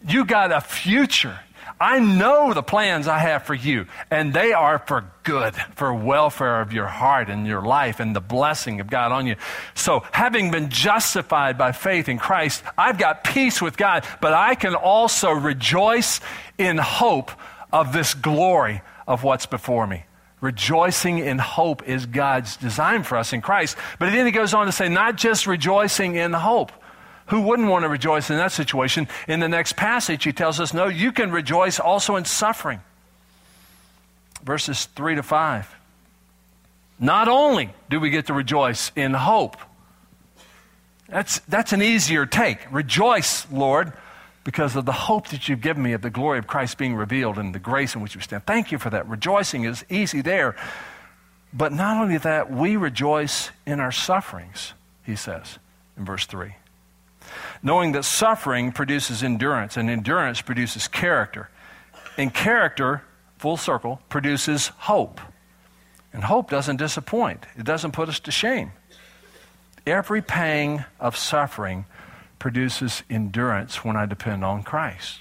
You 0.08 0.26
got 0.26 0.52
a 0.52 0.62
future. 0.62 1.40
I 1.80 2.00
know 2.00 2.54
the 2.54 2.64
plans 2.64 3.08
I 3.08 3.20
have 3.20 3.44
for 3.44 3.54
you, 3.54 3.86
and 4.10 4.34
they 4.34 4.54
are 4.54 4.80
for 4.80 5.12
good, 5.24 5.54
for 5.76 5.94
welfare 5.94 6.62
of 6.62 6.74
your 6.74 6.88
heart 6.88 7.30
and 7.30 7.46
your 7.46 7.62
life 7.62 8.00
and 8.00 8.16
the 8.16 8.22
blessing 8.22 8.80
of 8.80 8.90
God 8.90 9.12
on 9.12 9.28
you. 9.28 9.36
So, 9.76 10.04
having 10.12 10.50
been 10.50 10.70
justified 10.70 11.58
by 11.58 11.72
faith 11.72 12.10
in 12.10 12.18
Christ, 12.18 12.64
I've 12.78 12.98
got 12.98 13.24
peace 13.24 13.62
with 13.62 13.78
God, 13.78 14.06
but 14.22 14.34
I 14.34 14.56
can 14.56 14.74
also 14.74 15.32
rejoice 15.32 16.20
in 16.58 16.78
hope 16.78 17.32
of 17.72 17.94
this 17.94 18.14
glory 18.14 18.82
of 19.08 19.24
what's 19.24 19.46
before 19.46 19.86
me. 19.86 20.06
Rejoicing 20.42 21.20
in 21.20 21.40
hope 21.40 21.88
is 21.88 22.06
God's 22.06 22.58
design 22.58 23.04
for 23.04 23.18
us 23.18 23.34
in 23.34 23.42
Christ. 23.42 23.76
But 23.98 24.12
then 24.12 24.26
he 24.26 24.32
goes 24.32 24.54
on 24.54 24.68
to 24.68 24.72
say, 24.72 24.88
not 24.88 25.16
just 25.16 25.48
rejoicing 25.48 26.16
in 26.16 26.34
hope. 26.34 26.72
Who 27.28 27.42
wouldn't 27.42 27.68
want 27.68 27.84
to 27.84 27.90
rejoice 27.90 28.30
in 28.30 28.38
that 28.38 28.52
situation? 28.52 29.08
In 29.28 29.40
the 29.40 29.50
next 29.50 29.76
passage, 29.76 30.24
he 30.24 30.32
tells 30.32 30.60
us, 30.60 30.74
no, 30.74 30.88
you 30.88 31.12
can 31.12 31.32
rejoice 31.32 31.80
also 31.80 32.16
in 32.16 32.26
suffering. 32.26 32.82
Verses 34.44 34.86
3 34.86 35.16
to 35.16 35.24
5. 35.24 35.76
Not 37.00 37.28
only 37.28 37.70
do 37.90 38.00
we 38.00 38.10
get 38.10 38.28
to 38.28 38.34
rejoice 38.34 38.92
in 38.96 39.14
hope, 39.14 39.58
that's, 41.10 41.40
that's 41.42 41.74
an 41.74 41.82
easier 41.82 42.26
take. 42.26 42.60
Rejoice, 42.72 43.50
Lord, 43.52 43.94
because 44.44 44.76
of 44.76 44.86
the 44.86 44.94
hope 44.94 45.28
that 45.30 45.50
you've 45.50 45.62
given 45.62 45.84
me 45.84 45.94
of 45.94 46.02
the 46.02 46.10
glory 46.10 46.40
of 46.40 46.48
Christ 46.48 46.78
being 46.78 46.96
revealed 46.96 47.38
and 47.38 47.54
the 47.54 47.60
grace 47.60 47.94
in 47.94 48.02
which 48.02 48.16
we 48.16 48.22
stand. 48.22 48.46
Thank 48.46 48.72
you 48.72 48.78
for 48.78 48.90
that. 48.90 49.08
Rejoicing 49.08 49.66
is 49.66 49.86
easy 49.90 50.22
there. 50.22 50.56
But 51.54 51.74
not 51.74 52.02
only 52.02 52.18
that, 52.18 52.52
we 52.52 52.78
rejoice 52.78 53.52
in 53.66 53.80
our 53.80 53.92
sufferings, 53.92 54.74
he 55.04 55.16
says 55.16 55.60
in 55.98 56.06
verse 56.06 56.26
3 56.26 56.56
knowing 57.62 57.92
that 57.94 58.04
suffering 58.04 58.72
produces 58.72 59.24
endurance, 59.24 59.78
and 59.78 59.90
endurance 59.90 60.42
produces 60.42 60.88
character. 60.88 61.50
And 62.18 62.34
character, 62.34 63.04
full 63.38 63.58
circle, 63.58 64.02
produces 64.10 64.68
hope. 64.68 65.22
And 66.14 66.24
hope 66.24 66.50
doesn't 66.50 66.78
disappoint, 66.78 67.46
it 67.58 67.64
doesn't 67.64 67.92
put 67.92 68.10
us 68.10 68.20
to 68.22 68.32
shame. 68.32 68.72
Every 69.86 70.22
pang 70.22 70.84
of 71.00 71.16
suffering 71.16 71.86
produces 72.40 73.04
endurance 73.10 73.84
when 73.84 73.96
I 73.96 74.06
depend 74.06 74.44
on 74.44 74.64
Christ. 74.64 75.20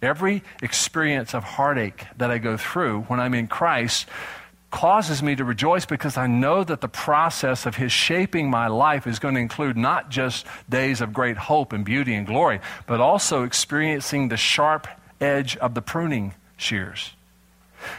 Every 0.00 0.42
experience 0.62 1.34
of 1.34 1.42
heartache 1.42 2.06
that 2.16 2.30
I 2.30 2.38
go 2.38 2.56
through 2.56 3.02
when 3.02 3.18
I'm 3.18 3.34
in 3.34 3.48
Christ 3.48 4.06
causes 4.70 5.22
me 5.22 5.34
to 5.34 5.44
rejoice 5.44 5.86
because 5.86 6.16
I 6.16 6.26
know 6.26 6.62
that 6.62 6.80
the 6.80 6.88
process 6.88 7.66
of 7.66 7.76
His 7.76 7.90
shaping 7.90 8.50
my 8.50 8.66
life 8.68 9.06
is 9.06 9.18
going 9.18 9.34
to 9.34 9.40
include 9.40 9.76
not 9.76 10.10
just 10.10 10.46
days 10.68 11.00
of 11.00 11.12
great 11.12 11.36
hope 11.36 11.72
and 11.72 11.84
beauty 11.84 12.14
and 12.14 12.26
glory, 12.26 12.60
but 12.86 13.00
also 13.00 13.44
experiencing 13.44 14.28
the 14.28 14.36
sharp 14.36 14.86
edge 15.20 15.56
of 15.56 15.74
the 15.74 15.82
pruning 15.82 16.34
shears. 16.56 17.12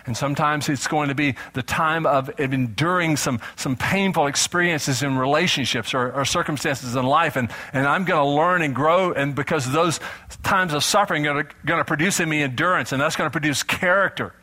And 0.05 0.15
sometimes 0.15 0.67
it's 0.69 0.87
going 0.87 1.09
to 1.09 1.15
be 1.15 1.35
the 1.53 1.63
time 1.63 2.05
of, 2.05 2.29
enduring 2.39 3.17
some, 3.17 3.39
some 3.55 3.75
painful 3.75 4.27
experiences 4.27 5.03
in 5.03 5.17
relationships 5.17 5.93
or, 5.93 6.11
or 6.11 6.25
circumstances 6.25 6.95
in 6.95 7.05
life. 7.05 7.35
And, 7.35 7.49
and 7.73 7.87
I'm 7.87 8.05
going 8.05 8.21
to 8.21 8.29
learn 8.29 8.61
and 8.61 8.75
grow. 8.75 9.13
And 9.13 9.35
because 9.35 9.71
those 9.71 9.99
times 10.43 10.73
of 10.73 10.83
suffering 10.83 11.25
are 11.27 11.43
going 11.65 11.79
to 11.79 11.85
produce 11.85 12.19
in 12.19 12.29
me 12.29 12.43
endurance, 12.43 12.91
and 12.91 13.01
that's 13.01 13.15
going 13.15 13.27
to 13.27 13.31
produce 13.31 13.63
character. 13.63 14.33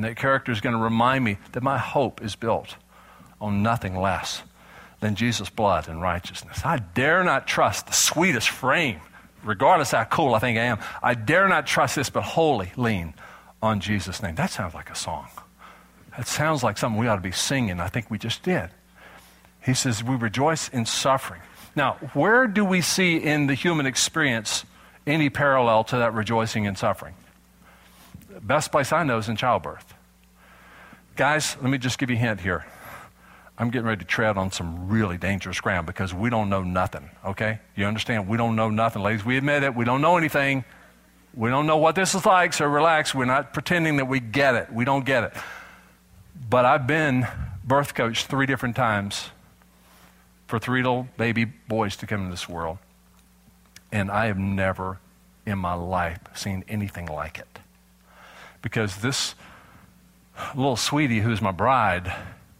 And 0.00 0.06
that 0.06 0.16
character 0.16 0.50
is 0.50 0.62
going 0.62 0.74
to 0.74 0.82
remind 0.82 1.26
me 1.26 1.36
that 1.52 1.62
my 1.62 1.76
hope 1.76 2.22
is 2.22 2.34
built 2.34 2.76
on 3.38 3.62
nothing 3.62 3.94
less 3.94 4.40
than 5.00 5.14
Jesus' 5.14 5.50
blood 5.50 5.88
and 5.88 6.00
righteousness. 6.00 6.62
I 6.64 6.78
dare 6.78 7.22
not 7.22 7.46
trust 7.46 7.86
the 7.86 7.92
sweetest 7.92 8.48
frame, 8.48 9.02
regardless 9.44 9.90
how 9.90 10.04
cool 10.04 10.34
I 10.34 10.38
think 10.38 10.56
I 10.56 10.62
am. 10.62 10.78
I 11.02 11.12
dare 11.12 11.48
not 11.48 11.66
trust 11.66 11.96
this, 11.96 12.08
but 12.08 12.22
wholly 12.22 12.72
lean 12.78 13.12
on 13.60 13.80
Jesus' 13.80 14.22
name. 14.22 14.36
That 14.36 14.48
sounds 14.48 14.72
like 14.72 14.88
a 14.88 14.94
song. 14.94 15.28
That 16.16 16.26
sounds 16.26 16.62
like 16.62 16.78
something 16.78 16.98
we 16.98 17.06
ought 17.06 17.16
to 17.16 17.20
be 17.20 17.30
singing. 17.30 17.78
I 17.78 17.88
think 17.88 18.10
we 18.10 18.16
just 18.16 18.42
did. 18.42 18.70
He 19.62 19.74
says, 19.74 20.02
We 20.02 20.16
rejoice 20.16 20.70
in 20.70 20.86
suffering. 20.86 21.42
Now, 21.76 21.98
where 22.14 22.46
do 22.46 22.64
we 22.64 22.80
see 22.80 23.18
in 23.18 23.48
the 23.48 23.54
human 23.54 23.84
experience 23.84 24.64
any 25.06 25.28
parallel 25.28 25.84
to 25.84 25.98
that 25.98 26.14
rejoicing 26.14 26.64
in 26.64 26.74
suffering? 26.74 27.16
Best 28.42 28.72
place 28.72 28.92
I 28.92 29.02
know 29.04 29.18
is 29.18 29.28
in 29.28 29.36
childbirth. 29.36 29.94
Guys, 31.16 31.56
let 31.60 31.70
me 31.70 31.78
just 31.78 31.98
give 31.98 32.10
you 32.10 32.16
a 32.16 32.18
hint 32.18 32.40
here. 32.40 32.64
I'm 33.58 33.68
getting 33.70 33.86
ready 33.86 33.98
to 33.98 34.06
tread 34.06 34.38
on 34.38 34.50
some 34.50 34.88
really 34.88 35.18
dangerous 35.18 35.60
ground 35.60 35.86
because 35.86 36.14
we 36.14 36.30
don't 36.30 36.48
know 36.48 36.62
nothing, 36.62 37.10
okay? 37.24 37.58
You 37.76 37.84
understand? 37.84 38.26
We 38.26 38.38
don't 38.38 38.56
know 38.56 38.70
nothing. 38.70 39.02
Ladies, 39.02 39.24
we 39.24 39.36
admit 39.36 39.62
it. 39.62 39.74
We 39.74 39.84
don't 39.84 40.00
know 40.00 40.16
anything. 40.16 40.64
We 41.34 41.50
don't 41.50 41.66
know 41.66 41.76
what 41.76 41.94
this 41.94 42.14
is 42.14 42.24
like, 42.24 42.54
so 42.54 42.64
relax. 42.64 43.14
We're 43.14 43.26
not 43.26 43.52
pretending 43.52 43.98
that 43.98 44.06
we 44.06 44.18
get 44.18 44.54
it. 44.54 44.72
We 44.72 44.86
don't 44.86 45.04
get 45.04 45.24
it. 45.24 45.32
But 46.48 46.64
I've 46.64 46.86
been 46.86 47.26
birth 47.62 47.94
coach 47.94 48.24
three 48.24 48.46
different 48.46 48.76
times 48.76 49.28
for 50.46 50.58
three 50.58 50.82
little 50.82 51.06
baby 51.18 51.44
boys 51.44 51.96
to 51.96 52.06
come 52.06 52.22
into 52.22 52.30
this 52.30 52.48
world. 52.48 52.78
And 53.92 54.10
I 54.10 54.26
have 54.26 54.38
never 54.38 54.98
in 55.44 55.58
my 55.58 55.74
life 55.74 56.18
seen 56.34 56.64
anything 56.66 57.06
like 57.06 57.38
it 57.38 57.59
because 58.62 58.96
this 58.98 59.34
little 60.54 60.76
sweetie 60.76 61.20
who's 61.20 61.40
my 61.40 61.52
bride 61.52 62.12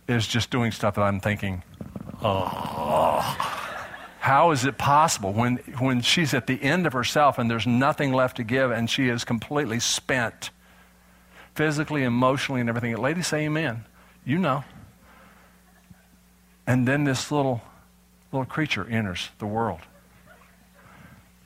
is 0.08 0.26
just 0.26 0.50
doing 0.50 0.72
stuff 0.72 0.96
that 0.96 1.02
I'm 1.02 1.20
thinking, 1.20 1.62
oh, 2.22 3.20
how 4.20 4.50
is 4.50 4.64
it 4.64 4.76
possible 4.76 5.32
when, 5.32 5.56
when 5.78 6.02
she's 6.02 6.34
at 6.34 6.46
the 6.46 6.60
end 6.62 6.86
of 6.86 6.92
herself 6.92 7.38
and 7.38 7.50
there's 7.50 7.66
nothing 7.66 8.12
left 8.12 8.36
to 8.36 8.44
give 8.44 8.70
and 8.70 8.88
she 8.88 9.08
is 9.08 9.24
completely 9.24 9.80
spent 9.80 10.50
physically, 11.54 12.02
emotionally, 12.02 12.60
and 12.60 12.68
everything? 12.68 12.96
Ladies, 12.96 13.28
say 13.28 13.46
amen. 13.46 13.84
You 14.24 14.38
know. 14.38 14.64
And 16.66 16.86
then 16.86 17.04
this 17.04 17.32
little, 17.32 17.62
little 18.30 18.46
creature 18.46 18.86
enters 18.88 19.30
the 19.38 19.46
world. 19.46 19.80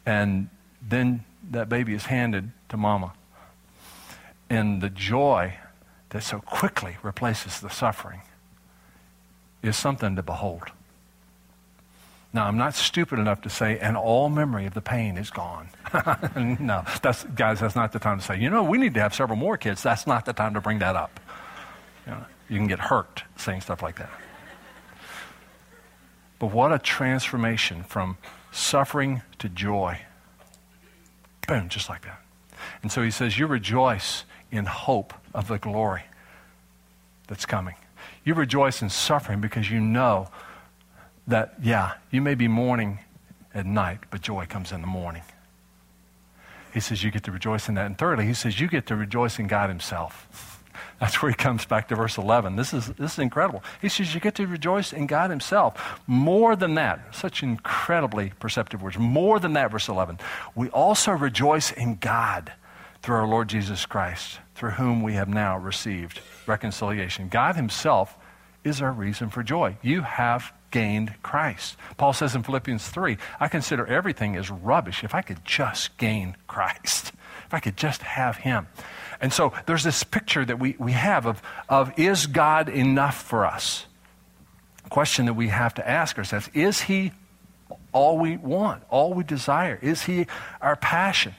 And 0.05 0.51
then 0.83 1.25
that 1.51 1.69
baby 1.69 1.95
is 1.95 2.07
handed 2.07 2.51
to 2.69 2.77
mama 2.77 3.13
in 4.55 4.81
the 4.81 4.91
joy 4.91 5.55
that 6.11 6.23
so 6.23 6.41
quickly 6.41 6.97
replaces 7.03 7.61
the 7.61 7.69
suffering 7.69 8.23
is 9.63 9.77
something 9.77 10.17
to 10.17 10.23
behold. 10.23 10.71
Now, 12.33 12.47
I'm 12.47 12.57
not 12.57 12.75
stupid 12.75 13.19
enough 13.19 13.43
to 13.43 13.51
say, 13.51 13.79
and 13.79 13.97
all 13.97 14.29
memory 14.29 14.67
of 14.67 14.75
the 14.75 14.81
pain 14.81 15.17
is 15.17 15.31
gone. 15.31 15.69
no, 16.59 16.85
that's, 17.01 17.23
guys, 17.25 17.61
that's 17.61 17.77
not 17.77 17.93
the 17.93 18.01
time 18.01 18.19
to 18.19 18.25
say, 18.25 18.39
you 18.41 18.51
know, 18.51 18.65
we 18.65 18.77
need 18.77 18.95
to 18.95 19.01
have 19.01 19.15
several 19.15 19.37
more 19.37 19.57
kids. 19.57 19.83
That's 19.83 20.07
not 20.07 20.25
the 20.25 20.33
time 20.33 20.55
to 20.55 20.61
bring 20.61 20.81
that 20.81 20.97
up. 20.97 21.21
You, 22.07 22.13
know, 22.13 22.25
you 22.49 22.59
can 22.59 22.67
get 22.67 22.81
hurt 22.81 23.23
saying 23.37 23.61
stuff 23.61 23.83
like 23.83 23.99
that. 23.99 24.11
But 26.41 26.53
what 26.53 26.73
a 26.73 26.79
transformation 26.79 27.85
from 27.85 28.19
suffering 28.51 29.23
to 29.39 29.49
joy. 29.49 30.01
Boom, 31.47 31.69
just 31.69 31.89
like 31.89 32.03
that. 32.03 32.21
And 32.83 32.91
so 32.91 33.03
he 33.03 33.11
says, 33.11 33.39
You 33.39 33.47
rejoice 33.47 34.25
in 34.55 34.67
hope 34.67 35.15
of 35.33 35.49
the 35.49 35.59
glory 35.59 36.05
that's 37.27 37.47
coming. 37.47 37.75
You 38.25 38.35
rejoice 38.35 38.83
in 38.83 38.91
suffering 38.91 39.41
because 39.41 39.71
you 39.71 39.81
know 39.81 40.29
that, 41.27 41.55
yeah, 41.63 41.95
you 42.11 42.21
may 42.21 42.35
be 42.35 42.49
mourning 42.49 43.01
at 43.55 43.67
night, 43.67 44.01
but 44.11 44.21
joy 44.21 44.47
comes 44.47 44.73
in 44.73 44.81
the 44.81 44.87
morning. 44.87 45.23
He 46.73 46.81
says 46.81 47.05
you 47.05 47.11
get 47.11 47.25
to 47.25 47.33
rejoice 47.33 47.69
in 47.69 47.75
that. 47.77 47.87
And 47.87 47.97
thirdly, 47.97 48.27
he 48.27 48.35
says 48.35 48.59
you 48.59 48.69
get 48.69 48.87
to 48.87 48.97
rejoice 48.97 49.39
in 49.39 49.47
God 49.47 49.69
Himself. 49.69 50.61
That's 50.99 51.21
where 51.21 51.31
he 51.31 51.37
comes 51.37 51.67
back 51.67 51.89
to 51.89 51.97
verse 51.97 52.19
11. 52.19 52.57
This 52.57 52.73
is, 52.73 52.87
this 52.87 53.15
is 53.15 53.19
incredible. 53.19 53.63
He 53.83 53.89
says 53.89 54.15
you 54.15 54.21
get 54.21 54.37
to 54.37 54.47
rejoice 54.47 54.93
in 54.93 55.07
God 55.07 55.31
Himself. 55.31 56.01
More 56.07 56.57
than 56.57 56.75
that, 56.75 57.15
such 57.15 57.43
incredibly 57.43 58.33
perceptive 58.41 58.83
words. 58.83 58.99
More 58.99 59.39
than 59.39 59.53
that, 59.53 59.71
verse 59.71 59.89
11. 59.89 60.19
We 60.55 60.69
also 60.71 61.13
rejoice 61.13 61.73
in 61.73 61.97
God 61.97 62.53
through 63.03 63.17
our 63.17 63.27
Lord 63.27 63.49
Jesus 63.49 63.87
Christ 63.87 64.39
through 64.55 64.73
whom 64.73 65.03
we 65.03 65.15
have 65.15 65.29
now 65.29 65.59
received 65.59 66.21
reconciliation. 66.47 67.29
God 67.29 67.57
Himself 67.57 68.17
is 68.63 68.81
our 68.81 68.93
reason 68.93 69.31
for 69.31 69.43
joy. 69.43 69.77
You 69.83 70.03
have 70.03 70.53
gained 70.71 71.15
Christ. 71.23 71.77
Paul 71.97 72.13
says 72.13 72.35
in 72.35 72.43
Philippians 72.43 72.89
3 72.89 73.17
I 73.39 73.49
consider 73.49 73.87
everything 73.87 74.37
as 74.37 74.51
rubbish 74.51 75.05
if 75.05 75.15
I 75.15 75.23
could 75.23 75.45
just 75.45 75.97
gain 75.99 76.37
Christ, 76.49 77.13
if 77.47 77.55
I 77.55 77.61
could 77.61 77.77
just 77.77 78.03
have 78.03 78.39
Him. 78.39 78.67
And 79.21 79.33
so 79.33 79.53
there's 79.67 79.85
this 79.85 80.03
picture 80.03 80.45
that 80.45 80.59
we, 80.59 80.75
we 80.79 80.93
have 80.93 81.27
of, 81.27 81.43
of 81.69 81.97
is 81.99 82.27
God 82.27 82.69
enough 82.69 83.23
for 83.23 83.47
us? 83.47 83.87
Question 84.91 85.27
that 85.27 85.35
we 85.35 85.49
have 85.49 85.75
to 85.75 85.89
ask 85.89 86.19
ourselves 86.19 86.49
is 86.55 86.83
He 86.83 87.13
all 87.93 88.19
we 88.19 88.37
want, 88.37 88.83
all 88.91 89.15
we 89.15 89.25
desire? 89.25 89.79
Is 89.81 90.03
He 90.03 90.27
our 90.61 90.75
passion? 90.77 91.35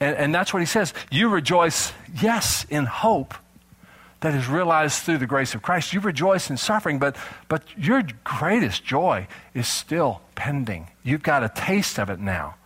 And, 0.00 0.16
and 0.16 0.34
that's 0.34 0.52
what 0.52 0.60
He 0.60 0.66
says. 0.66 0.94
You 1.10 1.28
rejoice, 1.28 1.92
yes, 2.20 2.66
in 2.68 2.86
hope 2.86 3.34
that 4.20 4.34
is 4.34 4.48
realized 4.48 5.02
through 5.02 5.18
the 5.18 5.26
grace 5.26 5.54
of 5.54 5.62
Christ. 5.62 5.92
You 5.92 6.00
rejoice 6.00 6.50
in 6.50 6.56
suffering, 6.56 6.98
but, 6.98 7.16
but 7.48 7.62
your 7.76 8.02
greatest 8.24 8.84
joy 8.84 9.26
is 9.54 9.66
still 9.66 10.20
pending. 10.34 10.88
You've 11.02 11.22
got 11.22 11.42
a 11.42 11.48
taste 11.48 11.98
of 11.98 12.10
it 12.10 12.20
now, 12.20 12.56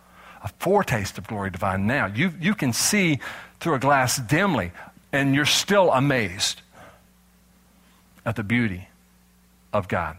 a 0.43 0.49
foretaste 0.59 1.17
of 1.17 1.27
glory 1.27 1.49
divine 1.49 1.87
now. 1.87 2.07
You, 2.07 2.33
you 2.39 2.55
can 2.55 2.73
see 2.73 3.19
through 3.59 3.75
a 3.75 3.79
glass 3.79 4.17
dimly, 4.17 4.71
and 5.13 5.33
you're 5.33 5.45
still 5.45 5.91
amazed 5.91 6.61
at 8.25 8.35
the 8.35 8.43
beauty 8.43 8.89
of 9.71 9.87
God. 9.87 10.17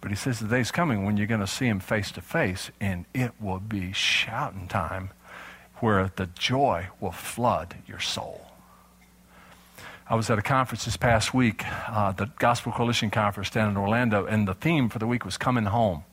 But 0.00 0.10
he 0.10 0.16
says 0.16 0.40
the 0.40 0.48
day's 0.48 0.70
coming 0.70 1.04
when 1.04 1.16
you're 1.16 1.26
going 1.26 1.40
to 1.40 1.46
see 1.46 1.66
him 1.66 1.80
face 1.80 2.10
to 2.12 2.20
face, 2.20 2.70
and 2.80 3.04
it 3.14 3.32
will 3.40 3.60
be 3.60 3.92
shouting 3.92 4.66
time 4.66 5.10
where 5.80 6.10
the 6.16 6.26
joy 6.26 6.88
will 7.00 7.12
flood 7.12 7.76
your 7.86 8.00
soul. 8.00 8.46
I 10.08 10.14
was 10.14 10.30
at 10.30 10.38
a 10.38 10.42
conference 10.42 10.84
this 10.84 10.96
past 10.96 11.34
week, 11.34 11.64
uh, 11.88 12.12
the 12.12 12.30
Gospel 12.38 12.70
Coalition 12.70 13.10
Conference 13.10 13.50
down 13.50 13.70
in 13.70 13.76
Orlando, 13.76 14.24
and 14.24 14.46
the 14.46 14.54
theme 14.54 14.88
for 14.88 15.00
the 15.00 15.06
week 15.06 15.24
was 15.24 15.36
coming 15.36 15.64
home. 15.64 16.04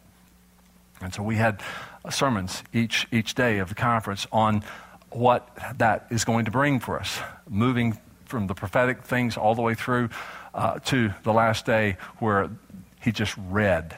And 0.99 1.13
so 1.13 1.21
we 1.21 1.35
had 1.35 1.61
sermons 2.09 2.63
each, 2.73 3.07
each 3.11 3.35
day 3.35 3.59
of 3.59 3.69
the 3.69 3.75
conference 3.75 4.25
on 4.31 4.63
what 5.11 5.47
that 5.77 6.07
is 6.09 6.25
going 6.25 6.45
to 6.45 6.51
bring 6.51 6.79
for 6.79 6.99
us, 6.99 7.19
moving 7.47 7.97
from 8.25 8.47
the 8.47 8.55
prophetic 8.55 9.03
things 9.03 9.37
all 9.37 9.53
the 9.53 9.61
way 9.61 9.75
through 9.75 10.09
uh, 10.55 10.79
to 10.79 11.13
the 11.23 11.33
last 11.33 11.65
day 11.65 11.97
where 12.17 12.49
he 12.99 13.11
just 13.11 13.35
read 13.37 13.95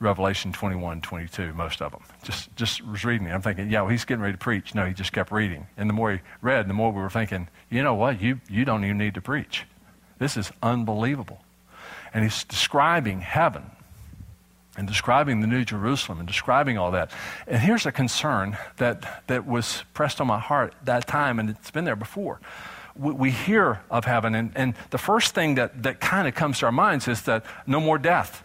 Revelation 0.00 0.52
21, 0.52 1.00
22, 1.00 1.52
most 1.54 1.82
of 1.82 1.90
them. 1.90 2.02
Just, 2.22 2.54
just 2.54 2.86
was 2.86 3.04
reading 3.04 3.26
it. 3.26 3.32
I'm 3.32 3.42
thinking, 3.42 3.68
yeah, 3.70 3.82
well, 3.82 3.90
he's 3.90 4.04
getting 4.04 4.22
ready 4.22 4.34
to 4.34 4.38
preach. 4.38 4.74
No, 4.74 4.86
he 4.86 4.94
just 4.94 5.12
kept 5.12 5.32
reading. 5.32 5.66
And 5.76 5.88
the 5.88 5.94
more 5.94 6.12
he 6.12 6.20
read, 6.40 6.68
the 6.68 6.74
more 6.74 6.92
we 6.92 7.00
were 7.00 7.10
thinking, 7.10 7.48
you 7.68 7.82
know 7.82 7.94
what? 7.94 8.20
You, 8.20 8.40
you 8.48 8.64
don't 8.64 8.84
even 8.84 8.98
need 8.98 9.14
to 9.14 9.20
preach. 9.20 9.64
This 10.18 10.36
is 10.36 10.52
unbelievable. 10.62 11.40
And 12.14 12.22
he's 12.22 12.44
describing 12.44 13.20
heaven 13.20 13.64
and 14.76 14.86
describing 14.86 15.40
the 15.40 15.48
New 15.48 15.64
Jerusalem 15.64 16.20
and 16.20 16.28
describing 16.28 16.78
all 16.78 16.92
that. 16.92 17.10
And 17.48 17.60
here's 17.60 17.84
a 17.84 17.92
concern 17.92 18.56
that, 18.76 19.24
that 19.26 19.46
was 19.46 19.82
pressed 19.94 20.20
on 20.20 20.28
my 20.28 20.38
heart 20.38 20.74
that 20.84 21.08
time, 21.08 21.40
and 21.40 21.50
it's 21.50 21.72
been 21.72 21.84
there 21.84 21.96
before. 21.96 22.40
We, 22.94 23.12
we 23.12 23.30
hear 23.32 23.80
of 23.90 24.04
heaven, 24.04 24.36
and, 24.36 24.52
and 24.54 24.74
the 24.90 24.98
first 24.98 25.34
thing 25.34 25.56
that, 25.56 25.82
that 25.82 26.00
kind 26.00 26.28
of 26.28 26.36
comes 26.36 26.60
to 26.60 26.66
our 26.66 26.72
minds 26.72 27.08
is 27.08 27.22
that 27.22 27.44
no 27.66 27.80
more 27.80 27.98
death 27.98 28.44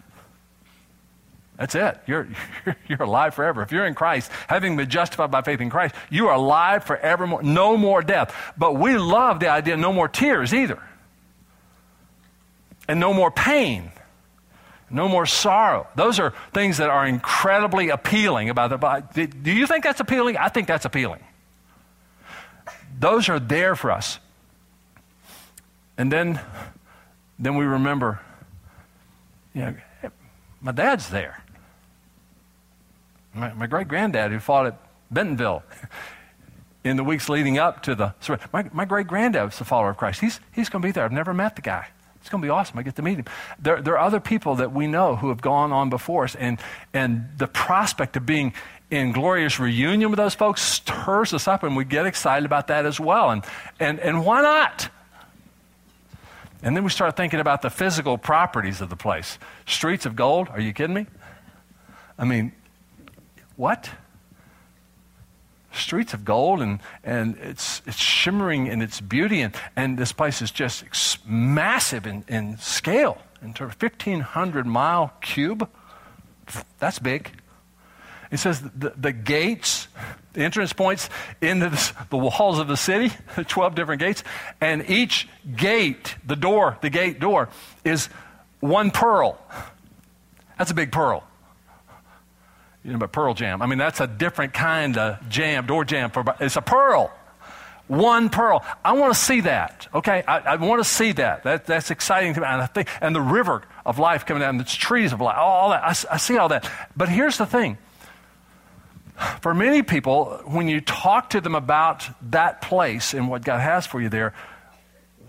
that's 1.56 1.74
it. 1.74 2.00
You're, 2.06 2.28
you're, 2.88 3.02
alive 3.02 3.34
forever. 3.34 3.62
If 3.62 3.70
you're 3.70 3.86
in 3.86 3.94
Christ, 3.94 4.30
having 4.48 4.76
been 4.76 4.90
justified 4.90 5.30
by 5.30 5.42
faith 5.42 5.60
in 5.60 5.70
Christ, 5.70 5.94
you 6.10 6.28
are 6.28 6.34
alive 6.34 6.84
forevermore. 6.84 7.42
No 7.42 7.76
more 7.76 8.02
death. 8.02 8.34
But 8.56 8.74
we 8.76 8.98
love 8.98 9.40
the 9.40 9.48
idea 9.48 9.76
no 9.76 9.92
more 9.92 10.08
tears 10.08 10.52
either. 10.52 10.82
And 12.88 12.98
no 12.98 13.14
more 13.14 13.30
pain. 13.30 13.92
No 14.90 15.08
more 15.08 15.26
sorrow. 15.26 15.86
Those 15.94 16.18
are 16.18 16.34
things 16.52 16.78
that 16.78 16.90
are 16.90 17.06
incredibly 17.06 17.88
appealing 17.88 18.50
about 18.50 18.70
the 18.70 18.78
Bible. 18.78 19.08
Do 19.14 19.52
you 19.52 19.66
think 19.66 19.84
that's 19.84 20.00
appealing? 20.00 20.36
I 20.36 20.48
think 20.48 20.66
that's 20.66 20.84
appealing. 20.84 21.22
Those 22.98 23.28
are 23.28 23.40
there 23.40 23.76
for 23.76 23.90
us. 23.90 24.18
And 25.96 26.12
then, 26.12 26.40
then 27.38 27.56
we 27.56 27.64
remember, 27.64 28.20
you 29.52 29.62
know, 29.62 29.74
my 30.60 30.72
dad's 30.72 31.08
there. 31.10 31.43
My, 33.34 33.52
my 33.52 33.66
great 33.66 33.88
granddad 33.88 34.30
who 34.30 34.38
fought 34.38 34.66
at 34.66 34.78
Bentonville 35.10 35.62
in 36.84 36.96
the 36.96 37.04
weeks 37.04 37.28
leading 37.28 37.58
up 37.58 37.82
to 37.84 37.94
the. 37.94 38.14
My, 38.52 38.68
my 38.72 38.84
great 38.84 39.06
granddad 39.06 39.44
was 39.44 39.60
a 39.60 39.64
follower 39.64 39.90
of 39.90 39.96
Christ. 39.96 40.20
He's, 40.20 40.40
he's 40.52 40.68
going 40.68 40.82
to 40.82 40.86
be 40.86 40.92
there. 40.92 41.04
I've 41.04 41.12
never 41.12 41.34
met 41.34 41.56
the 41.56 41.62
guy. 41.62 41.88
It's 42.20 42.30
going 42.30 42.40
to 42.40 42.46
be 42.46 42.50
awesome. 42.50 42.78
I 42.78 42.82
get 42.82 42.96
to 42.96 43.02
meet 43.02 43.18
him. 43.18 43.26
There, 43.58 43.82
there 43.82 43.98
are 43.98 44.06
other 44.06 44.20
people 44.20 44.54
that 44.54 44.72
we 44.72 44.86
know 44.86 45.16
who 45.16 45.28
have 45.28 45.42
gone 45.42 45.72
on 45.72 45.90
before 45.90 46.24
us, 46.24 46.34
and, 46.34 46.58
and 46.94 47.28
the 47.36 47.46
prospect 47.46 48.16
of 48.16 48.24
being 48.24 48.54
in 48.90 49.12
glorious 49.12 49.58
reunion 49.60 50.10
with 50.10 50.16
those 50.16 50.34
folks 50.34 50.62
stirs 50.62 51.34
us 51.34 51.46
up, 51.46 51.64
and 51.64 51.76
we 51.76 51.84
get 51.84 52.06
excited 52.06 52.46
about 52.46 52.68
that 52.68 52.86
as 52.86 52.98
well. 52.98 53.30
And, 53.30 53.44
and, 53.78 54.00
and 54.00 54.24
why 54.24 54.40
not? 54.40 54.88
And 56.62 56.74
then 56.74 56.82
we 56.82 56.88
start 56.88 57.14
thinking 57.14 57.40
about 57.40 57.60
the 57.60 57.68
physical 57.68 58.16
properties 58.16 58.80
of 58.80 58.88
the 58.88 58.96
place. 58.96 59.38
Streets 59.66 60.06
of 60.06 60.16
gold? 60.16 60.48
Are 60.48 60.60
you 60.60 60.72
kidding 60.72 60.94
me? 60.94 61.06
I 62.18 62.24
mean, 62.24 62.52
what? 63.56 63.90
Streets 65.72 66.14
of 66.14 66.24
gold, 66.24 66.60
and, 66.60 66.80
and 67.02 67.36
it's, 67.38 67.82
it's 67.86 67.96
shimmering 67.96 68.66
in 68.66 68.80
its 68.80 69.00
beauty, 69.00 69.40
and, 69.40 69.54
and 69.74 69.98
this 69.98 70.12
place 70.12 70.40
is 70.40 70.50
just 70.50 70.84
massive 71.26 72.06
in, 72.06 72.24
in 72.28 72.58
scale, 72.58 73.18
in 73.42 73.54
terms 73.54 73.74
of 73.74 73.82
1,500 73.82 74.66
mile 74.66 75.12
cube. 75.20 75.68
That's 76.78 76.98
big. 76.98 77.30
It 78.30 78.38
says 78.38 78.60
the, 78.60 78.92
the 78.96 79.12
gates, 79.12 79.88
the 80.32 80.42
entrance 80.42 80.72
points 80.72 81.08
into 81.40 81.70
the, 81.70 81.92
the 82.10 82.16
walls 82.16 82.58
of 82.58 82.68
the 82.68 82.76
city, 82.76 83.12
12 83.48 83.74
different 83.74 84.00
gates, 84.00 84.22
and 84.60 84.88
each 84.88 85.28
gate, 85.56 86.16
the 86.24 86.36
door, 86.36 86.78
the 86.82 86.90
gate 86.90 87.20
door, 87.20 87.48
is 87.84 88.08
one 88.60 88.90
pearl. 88.90 89.38
That's 90.56 90.70
a 90.70 90.74
big 90.74 90.92
pearl 90.92 91.24
you 92.84 92.92
know, 92.92 92.98
but 92.98 93.12
pearl 93.12 93.34
jam. 93.34 93.62
I 93.62 93.66
mean, 93.66 93.78
that's 93.78 94.00
a 94.00 94.06
different 94.06 94.52
kind 94.52 94.98
of 94.98 95.28
jam, 95.28 95.66
door 95.66 95.84
jam. 95.84 96.10
For, 96.10 96.24
it's 96.38 96.56
a 96.56 96.62
pearl. 96.62 97.10
One 97.86 98.30
pearl. 98.30 98.64
I 98.84 98.92
want 98.92 99.14
to 99.14 99.18
see 99.18 99.40
that. 99.42 99.88
Okay, 99.94 100.22
I, 100.26 100.38
I 100.38 100.56
want 100.56 100.82
to 100.82 100.88
see 100.88 101.12
that. 101.12 101.44
that. 101.44 101.66
That's 101.66 101.90
exciting 101.90 102.34
to 102.34 102.40
me. 102.40 102.46
And, 102.46 102.62
I 102.62 102.66
think, 102.66 102.88
and 103.00 103.14
the 103.14 103.20
river 103.20 103.62
of 103.84 103.98
life 103.98 104.26
coming 104.26 104.40
down, 104.40 104.58
the 104.58 104.64
trees 104.64 105.12
of 105.12 105.20
life, 105.20 105.36
all 105.38 105.70
that. 105.70 105.82
I, 105.82 106.14
I 106.14 106.16
see 106.18 106.36
all 106.36 106.48
that. 106.48 106.70
But 106.96 107.08
here's 107.08 107.38
the 107.38 107.46
thing. 107.46 107.78
For 109.40 109.54
many 109.54 109.82
people, 109.82 110.40
when 110.44 110.68
you 110.68 110.80
talk 110.80 111.30
to 111.30 111.40
them 111.40 111.54
about 111.54 112.08
that 112.30 112.60
place 112.60 113.14
and 113.14 113.28
what 113.28 113.44
God 113.44 113.60
has 113.60 113.86
for 113.86 114.00
you 114.00 114.08
there, 114.08 114.34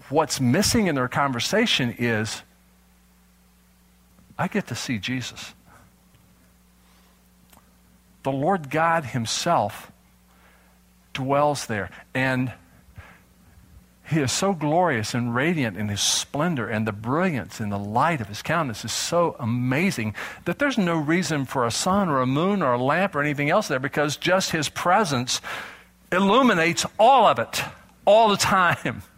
what's 0.09 0.41
missing 0.41 0.87
in 0.87 0.95
their 0.95 1.07
conversation 1.07 1.95
is 1.97 2.41
I 4.37 4.47
get 4.47 4.67
to 4.67 4.75
see 4.75 4.97
Jesus 4.97 5.53
the 8.25 8.31
Lord 8.31 8.71
God 8.71 9.05
Himself 9.05 9.91
dwells 11.13 11.67
there. 11.67 11.91
And 12.13 12.51
He 14.09 14.19
is 14.19 14.31
so 14.31 14.53
glorious 14.53 15.13
and 15.13 15.33
radiant 15.33 15.77
in 15.77 15.89
His 15.89 16.01
splendor, 16.01 16.67
and 16.67 16.87
the 16.87 16.91
brilliance 16.91 17.59
and 17.59 17.71
the 17.71 17.77
light 17.77 18.21
of 18.21 18.27
His 18.27 18.41
countenance 18.41 18.83
is 18.83 18.91
so 18.91 19.35
amazing 19.39 20.15
that 20.45 20.57
there's 20.57 20.77
no 20.77 20.97
reason 20.97 21.45
for 21.45 21.65
a 21.65 21.71
sun 21.71 22.09
or 22.09 22.19
a 22.19 22.25
moon 22.25 22.63
or 22.63 22.73
a 22.73 22.81
lamp 22.81 23.15
or 23.15 23.21
anything 23.21 23.51
else 23.51 23.67
there 23.67 23.79
because 23.79 24.17
just 24.17 24.49
His 24.49 24.69
presence 24.69 25.39
illuminates 26.11 26.83
all 26.97 27.27
of 27.27 27.37
it 27.37 27.63
all 28.05 28.29
the 28.29 28.37
time. 28.37 29.03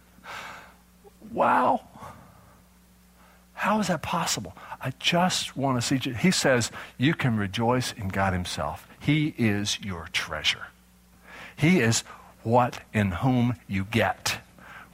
Wow. 1.30 1.82
How 3.52 3.80
is 3.80 3.88
that 3.88 4.00
possible? 4.00 4.56
I 4.80 4.94
just 4.98 5.58
want 5.58 5.78
to 5.78 5.82
see. 5.82 5.98
He 6.14 6.30
says, 6.30 6.70
You 6.96 7.12
can 7.12 7.36
rejoice 7.36 7.92
in 7.92 8.08
God 8.08 8.32
Himself. 8.32 8.87
He 9.08 9.32
is 9.38 9.80
your 9.80 10.06
treasure. 10.12 10.66
He 11.56 11.80
is 11.80 12.02
what 12.42 12.80
in 12.92 13.10
whom 13.10 13.54
you 13.66 13.86
get 13.86 14.40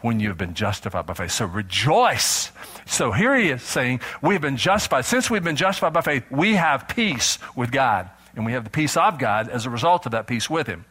when 0.02 0.20
you've 0.20 0.38
been 0.38 0.54
justified 0.54 1.04
by 1.04 1.14
faith. 1.14 1.32
So 1.32 1.46
rejoice. 1.46 2.52
So 2.86 3.10
here 3.10 3.34
he 3.34 3.48
is 3.48 3.60
saying, 3.60 4.02
We've 4.22 4.40
been 4.40 4.56
justified. 4.56 5.04
Since 5.04 5.30
we've 5.30 5.42
been 5.42 5.56
justified 5.56 5.94
by 5.94 6.02
faith, 6.02 6.22
we 6.30 6.54
have 6.54 6.86
peace 6.86 7.40
with 7.56 7.72
God. 7.72 8.08
And 8.36 8.46
we 8.46 8.52
have 8.52 8.62
the 8.62 8.70
peace 8.70 8.96
of 8.96 9.18
God 9.18 9.48
as 9.48 9.66
a 9.66 9.70
result 9.70 10.06
of 10.06 10.12
that 10.12 10.28
peace 10.28 10.48
with 10.48 10.68
Him. 10.68 10.84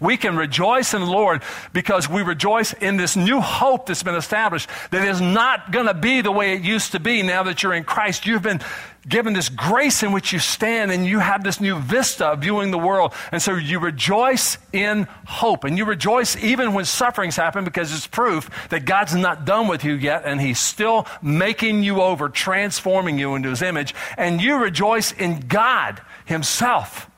We 0.00 0.16
can 0.16 0.36
rejoice 0.36 0.94
in 0.94 1.00
the 1.00 1.10
Lord 1.10 1.42
because 1.72 2.08
we 2.08 2.22
rejoice 2.22 2.72
in 2.72 2.96
this 2.96 3.16
new 3.16 3.40
hope 3.40 3.86
that's 3.86 4.02
been 4.02 4.14
established 4.14 4.68
that 4.90 5.06
is 5.06 5.20
not 5.20 5.72
going 5.72 5.86
to 5.86 5.94
be 5.94 6.20
the 6.20 6.32
way 6.32 6.54
it 6.54 6.62
used 6.62 6.92
to 6.92 7.00
be 7.00 7.22
now 7.22 7.42
that 7.44 7.62
you're 7.62 7.74
in 7.74 7.84
Christ. 7.84 8.26
You've 8.26 8.42
been 8.42 8.60
given 9.06 9.34
this 9.34 9.48
grace 9.48 10.02
in 10.02 10.12
which 10.12 10.32
you 10.32 10.38
stand 10.38 10.90
and 10.90 11.04
you 11.04 11.18
have 11.18 11.44
this 11.44 11.60
new 11.60 11.78
vista 11.78 12.28
of 12.28 12.40
viewing 12.40 12.70
the 12.70 12.78
world. 12.78 13.12
And 13.32 13.42
so 13.42 13.54
you 13.54 13.78
rejoice 13.78 14.56
in 14.72 15.06
hope. 15.26 15.64
And 15.64 15.76
you 15.76 15.84
rejoice 15.84 16.36
even 16.42 16.72
when 16.72 16.84
sufferings 16.84 17.36
happen 17.36 17.64
because 17.64 17.94
it's 17.94 18.06
proof 18.06 18.50
that 18.70 18.86
God's 18.86 19.14
not 19.14 19.44
done 19.44 19.68
with 19.68 19.84
you 19.84 19.94
yet 19.94 20.22
and 20.24 20.40
He's 20.40 20.60
still 20.60 21.06
making 21.22 21.82
you 21.82 22.00
over, 22.00 22.28
transforming 22.28 23.18
you 23.18 23.34
into 23.34 23.50
His 23.50 23.62
image. 23.62 23.94
And 24.16 24.40
you 24.40 24.56
rejoice 24.56 25.12
in 25.12 25.40
God 25.40 26.00
Himself 26.24 27.10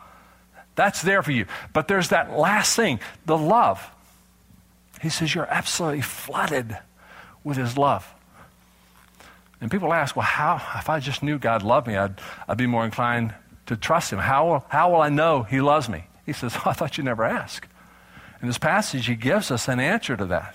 that's 0.76 1.02
there 1.02 1.22
for 1.22 1.32
you. 1.32 1.46
But 1.72 1.88
there's 1.88 2.10
that 2.10 2.38
last 2.38 2.76
thing 2.76 3.00
the 3.24 3.36
love. 3.36 3.84
He 5.02 5.08
says, 5.08 5.34
You're 5.34 5.50
absolutely 5.50 6.02
flooded 6.02 6.78
with 7.42 7.56
His 7.56 7.76
love. 7.76 8.12
And 9.60 9.70
people 9.70 9.92
ask, 9.92 10.14
Well, 10.14 10.26
how? 10.26 10.56
If 10.78 10.88
I 10.88 11.00
just 11.00 11.22
knew 11.22 11.38
God 11.38 11.62
loved 11.62 11.86
me, 11.86 11.96
I'd, 11.96 12.20
I'd 12.46 12.58
be 12.58 12.66
more 12.66 12.84
inclined 12.84 13.34
to 13.66 13.76
trust 13.76 14.12
Him. 14.12 14.18
How, 14.18 14.46
will, 14.46 14.64
how 14.68 14.92
will 14.92 15.00
I 15.00 15.08
know 15.08 15.42
He 15.42 15.60
loves 15.60 15.88
me? 15.88 16.04
He 16.24 16.32
says, 16.32 16.54
oh, 16.56 16.62
I 16.66 16.72
thought 16.72 16.98
you'd 16.98 17.04
never 17.04 17.24
asked. 17.24 17.68
In 18.42 18.48
this 18.48 18.58
passage, 18.58 19.06
He 19.06 19.14
gives 19.14 19.50
us 19.50 19.68
an 19.68 19.80
answer 19.80 20.16
to 20.16 20.26
that. 20.26 20.54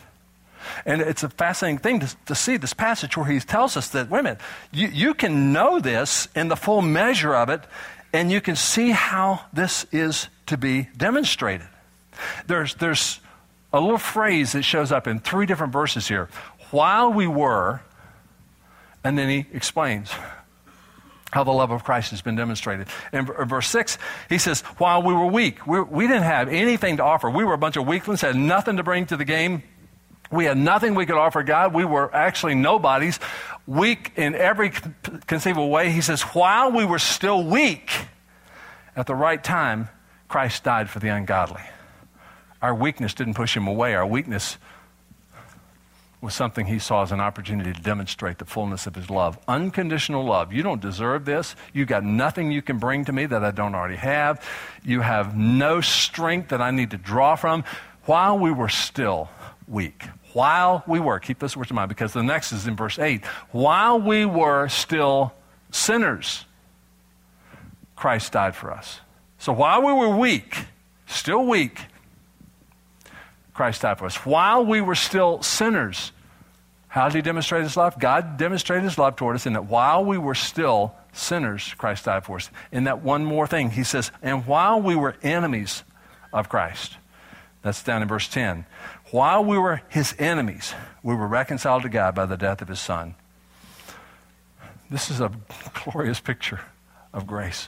And 0.85 1.01
it's 1.01 1.23
a 1.23 1.29
fascinating 1.29 1.79
thing 1.79 1.99
to, 2.01 2.15
to, 2.27 2.35
see 2.35 2.57
this 2.57 2.73
passage 2.73 3.17
where 3.17 3.25
he 3.25 3.39
tells 3.39 3.75
us 3.75 3.87
that, 3.89 4.11
minute, 4.11 4.39
you, 4.71 4.87
you 4.89 5.13
can 5.15 5.51
know 5.51 5.79
this 5.79 6.27
in 6.35 6.49
the 6.49 6.55
full 6.55 6.83
measure 6.83 7.33
of 7.33 7.49
it 7.49 7.63
and 8.13 8.31
you 8.31 8.41
can 8.41 8.55
see 8.55 8.91
how 8.91 9.45
this 9.53 9.85
is 9.91 10.27
to 10.47 10.57
be 10.57 10.89
demonstrated. 10.95 11.67
There's, 12.47 12.75
there's 12.75 13.19
a 13.73 13.79
little 13.79 13.97
phrase 13.97 14.51
that 14.51 14.63
shows 14.63 14.91
up 14.91 15.07
in 15.07 15.19
three 15.19 15.45
different 15.45 15.73
verses 15.73 16.07
here. 16.07 16.29
While 16.71 17.13
we 17.13 17.27
were, 17.27 17.81
and 19.03 19.17
then 19.17 19.29
he 19.29 19.45
explains 19.53 20.11
how 21.31 21.45
the 21.45 21.51
love 21.51 21.71
of 21.71 21.83
Christ 21.83 22.11
has 22.11 22.21
been 22.21 22.35
demonstrated. 22.35 22.87
In 23.13 23.25
verse 23.25 23.69
6, 23.69 23.97
he 24.29 24.37
says, 24.37 24.61
While 24.77 25.01
we 25.01 25.13
were 25.13 25.27
weak, 25.27 25.65
we, 25.65 25.81
we 25.81 26.07
didn't 26.07 26.23
have 26.23 26.49
anything 26.49 26.97
to 26.97 27.03
offer. 27.03 27.29
We 27.29 27.45
were 27.45 27.53
a 27.53 27.57
bunch 27.57 27.77
of 27.77 27.87
weaklings, 27.87 28.21
had 28.21 28.35
nothing 28.35 28.77
to 28.77 28.83
bring 28.83 29.05
to 29.07 29.17
the 29.17 29.25
game. 29.25 29.63
We 30.31 30.45
had 30.45 30.57
nothing 30.57 30.95
we 30.95 31.05
could 31.05 31.17
offer 31.17 31.43
God. 31.43 31.73
We 31.73 31.85
were 31.85 32.13
actually 32.15 32.55
nobodies 32.55 33.19
weak 33.67 34.13
in 34.15 34.33
every 34.33 34.71
conceivable 35.27 35.69
way. 35.69 35.91
He 35.91 36.01
says, 36.01 36.21
while 36.21 36.71
we 36.71 36.85
were 36.85 36.99
still 36.99 37.43
weak, 37.43 37.91
at 38.95 39.07
the 39.07 39.15
right 39.15 39.41
time, 39.43 39.89
Christ 40.27 40.63
died 40.63 40.89
for 40.89 40.99
the 40.99 41.09
ungodly. 41.09 41.61
Our 42.61 42.75
weakness 42.75 43.13
didn't 43.13 43.33
push 43.33 43.55
him 43.55 43.67
away. 43.67 43.95
Our 43.95 44.05
weakness 44.05 44.57
was 46.21 46.35
something 46.35 46.67
he 46.67 46.77
saw 46.77 47.01
as 47.01 47.11
an 47.11 47.19
opportunity 47.19 47.73
to 47.73 47.81
demonstrate 47.81 48.37
the 48.37 48.45
fullness 48.45 48.85
of 48.85 48.93
his 48.93 49.09
love. 49.09 49.39
Unconditional 49.47 50.23
love. 50.23 50.53
You 50.53 50.61
don't 50.61 50.79
deserve 50.79 51.25
this. 51.25 51.55
You 51.73 51.85
got 51.85 52.03
nothing 52.03 52.51
you 52.51 52.61
can 52.61 52.77
bring 52.77 53.05
to 53.05 53.11
me 53.11 53.25
that 53.25 53.43
I 53.43 53.51
don't 53.51 53.73
already 53.73 53.95
have. 53.95 54.45
You 54.83 55.01
have 55.01 55.35
no 55.35 55.81
strength 55.81 56.49
that 56.49 56.61
I 56.61 56.69
need 56.69 56.91
to 56.91 56.97
draw 56.97 57.35
from. 57.35 57.63
While 58.05 58.37
we 58.37 58.51
were 58.51 58.69
still 58.69 59.29
weak, 59.67 60.03
while 60.33 60.83
we 60.87 60.99
were, 60.99 61.19
keep 61.19 61.39
this 61.39 61.55
word 61.55 61.69
in 61.69 61.75
mind 61.75 61.89
because 61.89 62.13
the 62.13 62.23
next 62.23 62.51
is 62.51 62.67
in 62.67 62.75
verse 62.75 62.99
8. 62.99 63.25
While 63.51 63.99
we 63.99 64.25
were 64.25 64.67
still 64.67 65.33
sinners, 65.71 66.45
Christ 67.95 68.31
died 68.31 68.55
for 68.55 68.71
us. 68.71 68.99
So 69.37 69.53
while 69.53 69.81
we 69.81 69.93
were 69.93 70.15
weak, 70.15 70.65
still 71.07 71.45
weak, 71.45 71.79
Christ 73.53 73.81
died 73.81 73.99
for 73.99 74.05
us. 74.05 74.15
While 74.25 74.65
we 74.65 74.81
were 74.81 74.95
still 74.95 75.41
sinners, 75.41 76.11
how 76.87 77.07
did 77.07 77.15
he 77.15 77.21
demonstrate 77.21 77.63
his 77.63 77.77
love? 77.77 77.97
God 77.99 78.37
demonstrated 78.37 78.83
his 78.83 78.97
love 78.97 79.15
toward 79.15 79.35
us 79.35 79.45
in 79.45 79.53
that 79.53 79.65
while 79.65 80.03
we 80.03 80.17
were 80.17 80.35
still 80.35 80.93
sinners, 81.13 81.73
Christ 81.77 82.05
died 82.05 82.25
for 82.25 82.37
us. 82.37 82.49
In 82.71 82.85
that 82.85 83.01
one 83.01 83.23
more 83.23 83.47
thing, 83.47 83.69
he 83.71 83.83
says, 83.83 84.11
and 84.21 84.45
while 84.45 84.81
we 84.81 84.95
were 84.95 85.15
enemies 85.23 85.83
of 86.33 86.49
Christ, 86.49 86.97
that's 87.61 87.83
down 87.83 88.01
in 88.01 88.07
verse 88.07 88.27
10. 88.27 88.65
While 89.11 89.43
we 89.43 89.57
were 89.57 89.81
his 89.89 90.15
enemies, 90.17 90.73
we 91.03 91.13
were 91.13 91.27
reconciled 91.27 91.83
to 91.83 91.89
God 91.89 92.15
by 92.15 92.25
the 92.25 92.37
death 92.37 92.61
of 92.61 92.69
his 92.69 92.79
son. 92.79 93.15
This 94.89 95.11
is 95.11 95.19
a 95.19 95.31
glorious 95.73 96.21
picture 96.21 96.61
of 97.13 97.27
grace. 97.27 97.67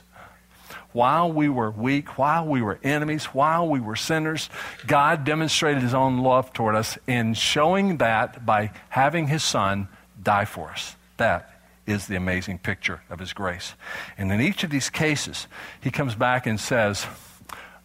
While 0.92 1.30
we 1.30 1.50
were 1.50 1.70
weak, 1.70 2.16
while 2.16 2.46
we 2.46 2.62
were 2.62 2.78
enemies, 2.82 3.26
while 3.26 3.68
we 3.68 3.78
were 3.78 3.96
sinners, 3.96 4.48
God 4.86 5.24
demonstrated 5.24 5.82
his 5.82 5.92
own 5.92 6.18
love 6.18 6.52
toward 6.54 6.76
us 6.76 6.96
in 7.06 7.34
showing 7.34 7.98
that 7.98 8.46
by 8.46 8.70
having 8.88 9.26
his 9.26 9.42
son 9.42 9.88
die 10.22 10.46
for 10.46 10.70
us. 10.70 10.96
That 11.18 11.50
is 11.86 12.06
the 12.06 12.16
amazing 12.16 12.60
picture 12.60 13.02
of 13.10 13.18
his 13.18 13.34
grace. 13.34 13.74
And 14.16 14.32
in 14.32 14.40
each 14.40 14.64
of 14.64 14.70
these 14.70 14.88
cases, 14.88 15.46
he 15.78 15.90
comes 15.90 16.14
back 16.14 16.46
and 16.46 16.58
says, 16.58 17.06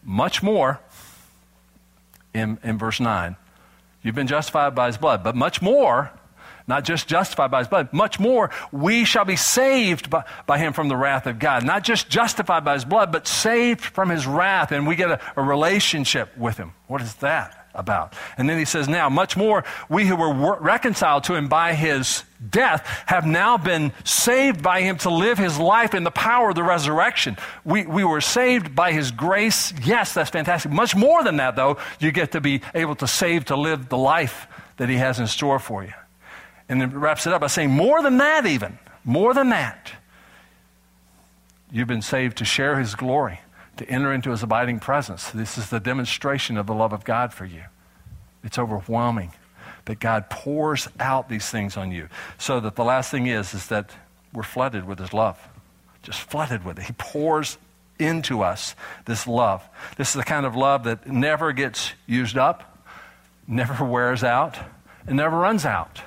much 0.01 0.41
more 0.41 0.79
in, 2.33 2.57
in 2.63 2.77
verse 2.77 3.01
9 3.01 3.35
You've 4.01 4.15
been 4.15 4.27
justified 4.27 4.75
by 4.75 4.87
his 4.87 4.97
blood, 4.97 5.23
but 5.23 5.35
much 5.35 5.61
more, 5.61 6.11
not 6.67 6.83
just 6.83 7.07
justified 7.07 7.51
by 7.51 7.59
his 7.59 7.67
blood, 7.67 7.91
much 7.91 8.19
more, 8.19 8.51
we 8.71 9.03
shall 9.03 9.25
be 9.25 9.35
saved 9.35 10.09
by, 10.09 10.23
by 10.45 10.57
him 10.57 10.71
from 10.71 10.87
the 10.87 10.95
wrath 10.95 11.25
of 11.27 11.39
God. 11.39 11.65
Not 11.65 11.83
just 11.83 12.09
justified 12.09 12.63
by 12.63 12.75
his 12.75 12.85
blood, 12.85 13.11
but 13.11 13.27
saved 13.27 13.81
from 13.81 14.09
his 14.09 14.25
wrath, 14.25 14.71
and 14.71 14.87
we 14.87 14.95
get 14.95 15.11
a, 15.11 15.19
a 15.35 15.41
relationship 15.41 16.37
with 16.37 16.57
him. 16.57 16.73
What 16.87 17.01
is 17.01 17.15
that? 17.15 17.68
About. 17.79 18.13
And 18.37 18.47
then 18.49 18.59
he 18.59 18.65
says, 18.65 18.87
Now, 18.87 19.09
much 19.09 19.35
more, 19.35 19.63
we 19.89 20.05
who 20.05 20.15
were 20.15 20.59
reconciled 20.59 21.23
to 21.25 21.35
him 21.35 21.47
by 21.47 21.73
his 21.73 22.23
death 22.49 22.85
have 23.07 23.25
now 23.25 23.57
been 23.57 23.91
saved 24.03 24.61
by 24.61 24.81
him 24.81 24.97
to 24.99 25.09
live 25.09 25.37
his 25.37 25.57
life 25.57 25.93
in 25.93 26.03
the 26.03 26.11
power 26.11 26.49
of 26.49 26.55
the 26.55 26.63
resurrection. 26.63 27.37
We, 27.65 27.85
we 27.85 28.03
were 28.03 28.21
saved 28.21 28.75
by 28.75 28.91
his 28.91 29.11
grace. 29.11 29.73
Yes, 29.83 30.13
that's 30.13 30.29
fantastic. 30.29 30.71
Much 30.71 30.95
more 30.95 31.23
than 31.23 31.37
that, 31.37 31.55
though, 31.55 31.77
you 31.99 32.11
get 32.11 32.33
to 32.33 32.41
be 32.41 32.61
able 32.75 32.95
to 32.97 33.07
save 33.07 33.45
to 33.45 33.55
live 33.55 33.89
the 33.89 33.97
life 33.97 34.47
that 34.77 34.89
he 34.89 34.95
has 34.95 35.19
in 35.19 35.27
store 35.27 35.59
for 35.59 35.83
you. 35.83 35.93
And 36.67 36.79
then 36.79 36.91
wraps 36.91 37.25
it 37.25 37.33
up 37.33 37.41
by 37.41 37.47
saying, 37.47 37.71
More 37.71 38.03
than 38.03 38.17
that, 38.17 38.45
even. 38.45 38.77
More 39.03 39.33
than 39.33 39.49
that. 39.49 39.91
You've 41.71 41.87
been 41.87 42.01
saved 42.01 42.37
to 42.37 42.45
share 42.45 42.77
his 42.79 42.95
glory 42.95 43.39
to 43.79 43.89
enter 43.89 44.13
into 44.13 44.31
his 44.31 44.43
abiding 44.43 44.79
presence. 44.79 45.31
This 45.31 45.57
is 45.57 45.69
the 45.69 45.79
demonstration 45.79 46.57
of 46.57 46.67
the 46.67 46.73
love 46.73 46.91
of 46.91 47.05
God 47.05 47.33
for 47.33 47.45
you. 47.45 47.63
It's 48.43 48.59
overwhelming 48.59 49.31
that 49.85 49.99
God 49.99 50.29
pours 50.29 50.89
out 50.99 51.29
these 51.29 51.49
things 51.49 51.77
on 51.77 51.91
you. 51.91 52.09
So 52.37 52.59
that 52.59 52.75
the 52.75 52.83
last 52.83 53.09
thing 53.09 53.27
is, 53.27 53.53
is 53.53 53.67
that 53.67 53.91
we're 54.33 54.43
flooded 54.43 54.85
with 54.85 54.99
his 54.99 55.13
love. 55.13 55.39
Just 56.03 56.19
flooded 56.19 56.65
with 56.65 56.77
it. 56.77 56.85
He 56.85 56.93
pours 56.93 57.57
into 57.97 58.41
us 58.41 58.75
this 59.05 59.25
love. 59.25 59.63
This 59.97 60.09
is 60.09 60.15
the 60.15 60.23
kind 60.23 60.45
of 60.45 60.57
love 60.57 60.83
that 60.83 61.07
never 61.07 61.53
gets 61.53 61.93
used 62.05 62.37
up, 62.37 62.85
never 63.47 63.85
wears 63.89 64.25
out, 64.25 64.57
and 65.07 65.15
never 65.15 65.37
runs 65.37 65.65
out. 65.65 66.01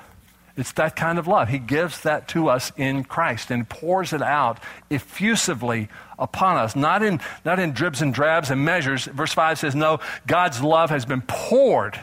It's 0.55 0.73
that 0.73 0.95
kind 0.95 1.17
of 1.17 1.27
love. 1.27 1.49
He 1.49 1.57
gives 1.57 2.01
that 2.01 2.27
to 2.29 2.49
us 2.49 2.71
in 2.77 3.03
Christ 3.03 3.49
and 3.49 3.67
pours 3.67 4.13
it 4.13 4.21
out 4.21 4.59
effusively 4.91 5.89
upon 6.23 6.55
us, 6.55 6.75
not 6.75 7.03
in, 7.03 7.19
not 7.43 7.59
in 7.59 7.73
dribs 7.73 8.01
and 8.01 8.13
drabs 8.13 8.49
and 8.49 8.63
measures. 8.63 9.05
Verse 9.05 9.33
5 9.33 9.59
says, 9.59 9.75
No, 9.75 9.99
God's 10.25 10.63
love 10.63 10.89
has 10.89 11.05
been 11.05 11.21
poured 11.21 11.99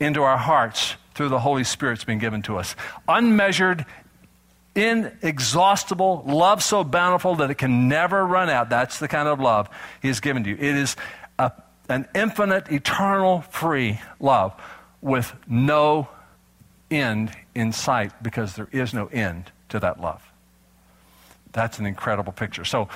into 0.00 0.22
our 0.22 0.38
hearts 0.38 0.96
through 1.14 1.28
the 1.28 1.38
Holy 1.38 1.64
Spirit's 1.64 2.02
been 2.02 2.18
given 2.18 2.42
to 2.42 2.56
us. 2.56 2.74
Unmeasured, 3.06 3.84
inexhaustible, 4.74 6.24
love 6.26 6.62
so 6.62 6.82
bountiful 6.82 7.36
that 7.36 7.50
it 7.50 7.56
can 7.56 7.88
never 7.88 8.26
run 8.26 8.48
out. 8.48 8.70
That's 8.70 8.98
the 8.98 9.08
kind 9.08 9.28
of 9.28 9.38
love 9.38 9.68
He 10.00 10.08
has 10.08 10.20
given 10.20 10.44
to 10.44 10.50
you. 10.50 10.56
It 10.56 10.76
is 10.76 10.96
a, 11.38 11.52
an 11.90 12.08
infinite, 12.14 12.72
eternal, 12.72 13.42
free 13.42 14.00
love 14.18 14.58
with 15.02 15.34
no 15.46 16.08
end 16.90 17.32
in 17.54 17.72
sight 17.72 18.22
because 18.22 18.54
there 18.54 18.68
is 18.72 18.94
no 18.94 19.08
end 19.08 19.52
to 19.68 19.78
that 19.80 20.00
love. 20.00 20.24
That's 21.52 21.78
an 21.78 21.86
incredible 21.86 22.32
picture. 22.32 22.64
So, 22.64 22.88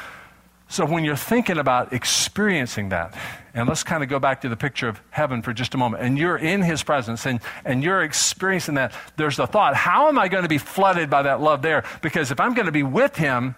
so 0.72 0.86
when 0.86 1.04
you're 1.04 1.16
thinking 1.16 1.58
about 1.58 1.92
experiencing 1.92 2.88
that, 2.88 3.14
and 3.52 3.68
let's 3.68 3.82
kind 3.82 4.02
of 4.02 4.08
go 4.08 4.18
back 4.18 4.40
to 4.40 4.48
the 4.48 4.56
picture 4.56 4.88
of 4.88 4.98
heaven 5.10 5.42
for 5.42 5.52
just 5.52 5.74
a 5.74 5.76
moment, 5.76 6.02
and 6.02 6.16
you're 6.16 6.38
in 6.38 6.62
his 6.62 6.82
presence 6.82 7.26
and, 7.26 7.40
and 7.66 7.84
you're 7.84 8.00
experiencing 8.02 8.76
that, 8.76 8.94
there's 9.18 9.36
the 9.36 9.46
thought, 9.46 9.74
how 9.74 10.08
am 10.08 10.18
I 10.18 10.28
going 10.28 10.44
to 10.44 10.48
be 10.48 10.56
flooded 10.56 11.10
by 11.10 11.24
that 11.24 11.42
love 11.42 11.60
there? 11.60 11.84
Because 12.00 12.30
if 12.30 12.40
I'm 12.40 12.54
going 12.54 12.64
to 12.64 12.72
be 12.72 12.82
with 12.82 13.16
him, 13.16 13.54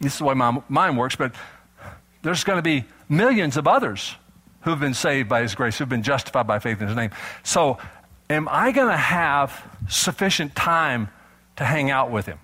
this 0.00 0.14
is 0.14 0.18
the 0.20 0.24
way 0.24 0.32
my 0.32 0.62
mind 0.70 0.96
works, 0.96 1.14
but 1.14 1.34
there's 2.22 2.42
going 2.42 2.56
to 2.56 2.62
be 2.62 2.86
millions 3.10 3.58
of 3.58 3.68
others 3.68 4.16
who've 4.62 4.80
been 4.80 4.94
saved 4.94 5.28
by 5.28 5.42
his 5.42 5.54
grace, 5.54 5.76
who've 5.76 5.90
been 5.90 6.02
justified 6.02 6.46
by 6.46 6.58
faith 6.58 6.80
in 6.80 6.88
his 6.88 6.96
name. 6.96 7.10
So 7.42 7.76
am 8.30 8.48
I 8.50 8.72
going 8.72 8.88
to 8.88 8.96
have 8.96 9.62
sufficient 9.90 10.56
time 10.56 11.10
to 11.56 11.66
hang 11.66 11.90
out 11.90 12.10
with 12.10 12.24
him? 12.24 12.38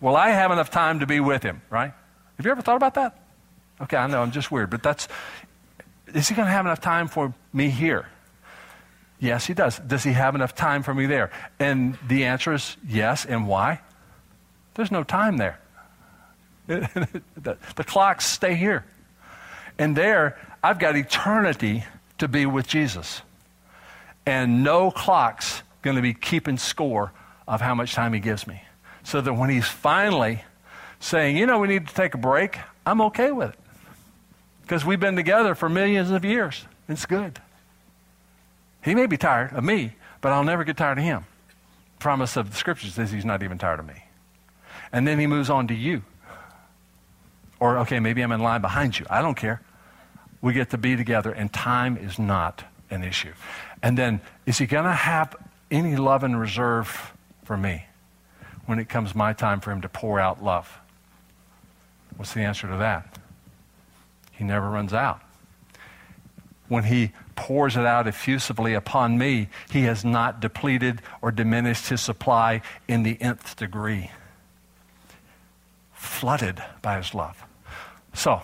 Will 0.00 0.14
I 0.14 0.30
have 0.30 0.52
enough 0.52 0.70
time 0.70 1.00
to 1.00 1.06
be 1.06 1.18
with 1.18 1.42
him, 1.42 1.60
right? 1.70 1.92
Have 2.36 2.46
you 2.46 2.52
ever 2.52 2.62
thought 2.62 2.76
about 2.76 2.94
that? 2.94 3.18
Okay, 3.80 3.96
I 3.96 4.06
know 4.06 4.22
I'm 4.22 4.30
just 4.30 4.50
weird, 4.50 4.70
but 4.70 4.82
that's 4.82 5.08
is 6.12 6.28
he 6.28 6.34
going 6.34 6.46
to 6.46 6.52
have 6.52 6.66
enough 6.66 6.80
time 6.80 7.08
for 7.08 7.34
me 7.52 7.70
here? 7.70 8.06
Yes, 9.18 9.46
he 9.46 9.54
does. 9.54 9.78
Does 9.78 10.04
he 10.04 10.12
have 10.12 10.34
enough 10.34 10.54
time 10.54 10.82
for 10.82 10.92
me 10.94 11.06
there? 11.06 11.30
And 11.58 11.98
the 12.06 12.24
answer 12.24 12.52
is 12.52 12.76
yes. 12.86 13.24
And 13.24 13.48
why? 13.48 13.80
There's 14.74 14.90
no 14.90 15.02
time 15.02 15.38
there. 15.38 15.58
the, 16.66 17.56
the 17.76 17.84
clocks 17.84 18.26
stay 18.26 18.54
here. 18.54 18.84
And 19.78 19.96
there, 19.96 20.38
I've 20.62 20.78
got 20.78 20.96
eternity 20.96 21.84
to 22.18 22.28
be 22.28 22.46
with 22.46 22.66
Jesus. 22.66 23.22
And 24.26 24.62
no 24.62 24.90
clock's 24.90 25.62
going 25.82 25.96
to 25.96 26.02
be 26.02 26.14
keeping 26.14 26.58
score 26.58 27.12
of 27.46 27.60
how 27.60 27.74
much 27.74 27.94
time 27.94 28.12
he 28.12 28.20
gives 28.20 28.46
me. 28.46 28.62
So 29.02 29.20
that 29.20 29.32
when 29.34 29.50
he's 29.50 29.66
finally 29.66 30.44
saying, 31.04 31.36
you 31.36 31.44
know, 31.44 31.58
we 31.58 31.68
need 31.68 31.86
to 31.86 31.94
take 31.94 32.14
a 32.14 32.18
break, 32.18 32.58
I'm 32.86 33.02
okay 33.02 33.30
with 33.30 33.50
it. 33.50 33.58
Because 34.62 34.86
we've 34.86 34.98
been 34.98 35.16
together 35.16 35.54
for 35.54 35.68
millions 35.68 36.10
of 36.10 36.24
years. 36.24 36.64
It's 36.88 37.04
good. 37.04 37.38
He 38.82 38.94
may 38.94 39.06
be 39.06 39.18
tired 39.18 39.52
of 39.52 39.62
me, 39.62 39.96
but 40.22 40.32
I'll 40.32 40.44
never 40.44 40.64
get 40.64 40.78
tired 40.78 40.96
of 40.96 41.04
him. 41.04 41.26
Promise 41.98 42.38
of 42.38 42.50
the 42.50 42.56
scriptures 42.56 42.94
says 42.94 43.12
he's 43.12 43.24
not 43.24 43.42
even 43.42 43.58
tired 43.58 43.80
of 43.80 43.86
me. 43.86 44.04
And 44.92 45.06
then 45.06 45.18
he 45.18 45.26
moves 45.26 45.50
on 45.50 45.68
to 45.68 45.74
you. 45.74 46.02
Or, 47.60 47.78
okay, 47.80 48.00
maybe 48.00 48.22
I'm 48.22 48.32
in 48.32 48.40
line 48.40 48.62
behind 48.62 48.98
you. 48.98 49.04
I 49.10 49.20
don't 49.20 49.36
care. 49.36 49.60
We 50.40 50.54
get 50.54 50.70
to 50.70 50.78
be 50.78 50.96
together, 50.96 51.32
and 51.32 51.52
time 51.52 51.98
is 51.98 52.18
not 52.18 52.64
an 52.90 53.02
issue. 53.02 53.32
And 53.82 53.96
then, 53.98 54.22
is 54.46 54.56
he 54.56 54.66
going 54.66 54.84
to 54.84 54.92
have 54.92 55.36
any 55.70 55.96
love 55.96 56.24
and 56.24 56.38
reserve 56.38 57.12
for 57.44 57.56
me 57.58 57.86
when 58.64 58.78
it 58.78 58.88
comes 58.88 59.14
my 59.14 59.34
time 59.34 59.60
for 59.60 59.70
him 59.70 59.82
to 59.82 59.88
pour 59.88 60.18
out 60.18 60.42
love? 60.42 60.80
What's 62.16 62.34
the 62.34 62.40
answer 62.40 62.68
to 62.68 62.76
that? 62.78 63.18
He 64.32 64.44
never 64.44 64.68
runs 64.68 64.92
out. 64.92 65.20
When 66.68 66.84
he 66.84 67.12
pours 67.36 67.76
it 67.76 67.84
out 67.84 68.06
effusively 68.06 68.74
upon 68.74 69.18
me, 69.18 69.48
he 69.70 69.82
has 69.82 70.04
not 70.04 70.40
depleted 70.40 71.02
or 71.20 71.30
diminished 71.30 71.88
his 71.88 72.00
supply 72.00 72.62
in 72.88 73.02
the 73.02 73.20
nth 73.20 73.56
degree. 73.56 74.10
Flooded 75.92 76.62
by 76.80 76.96
his 76.96 77.14
love. 77.14 77.42
So, 78.14 78.42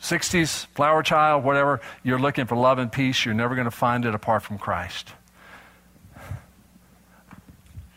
60s, 0.00 0.66
flower 0.66 1.02
child, 1.02 1.44
whatever, 1.44 1.80
you're 2.02 2.18
looking 2.18 2.46
for 2.46 2.56
love 2.56 2.78
and 2.78 2.90
peace, 2.90 3.24
you're 3.24 3.34
never 3.34 3.54
going 3.54 3.66
to 3.66 3.70
find 3.70 4.04
it 4.04 4.14
apart 4.14 4.42
from 4.42 4.58
Christ. 4.58 5.12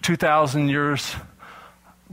2,000 0.02 0.68
years 0.68 1.16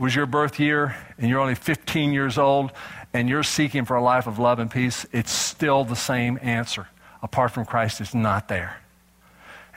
was 0.00 0.14
your 0.16 0.24
birth 0.24 0.58
year, 0.58 0.96
and 1.18 1.28
you're 1.28 1.38
only 1.38 1.54
15 1.54 2.12
years 2.12 2.38
old, 2.38 2.72
and 3.12 3.28
you're 3.28 3.42
seeking 3.42 3.84
for 3.84 3.96
a 3.96 4.02
life 4.02 4.26
of 4.26 4.38
love 4.38 4.58
and 4.58 4.70
peace, 4.70 5.04
it's 5.12 5.30
still 5.30 5.84
the 5.84 5.94
same 5.94 6.38
answer. 6.40 6.88
Apart 7.22 7.52
from 7.52 7.66
Christ, 7.66 8.00
it's 8.00 8.14
not 8.14 8.48
there. 8.48 8.78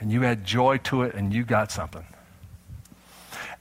And 0.00 0.10
you 0.10 0.24
add 0.24 0.44
joy 0.44 0.78
to 0.78 1.02
it, 1.02 1.14
and 1.14 1.32
you 1.32 1.44
got 1.44 1.70
something. 1.70 2.06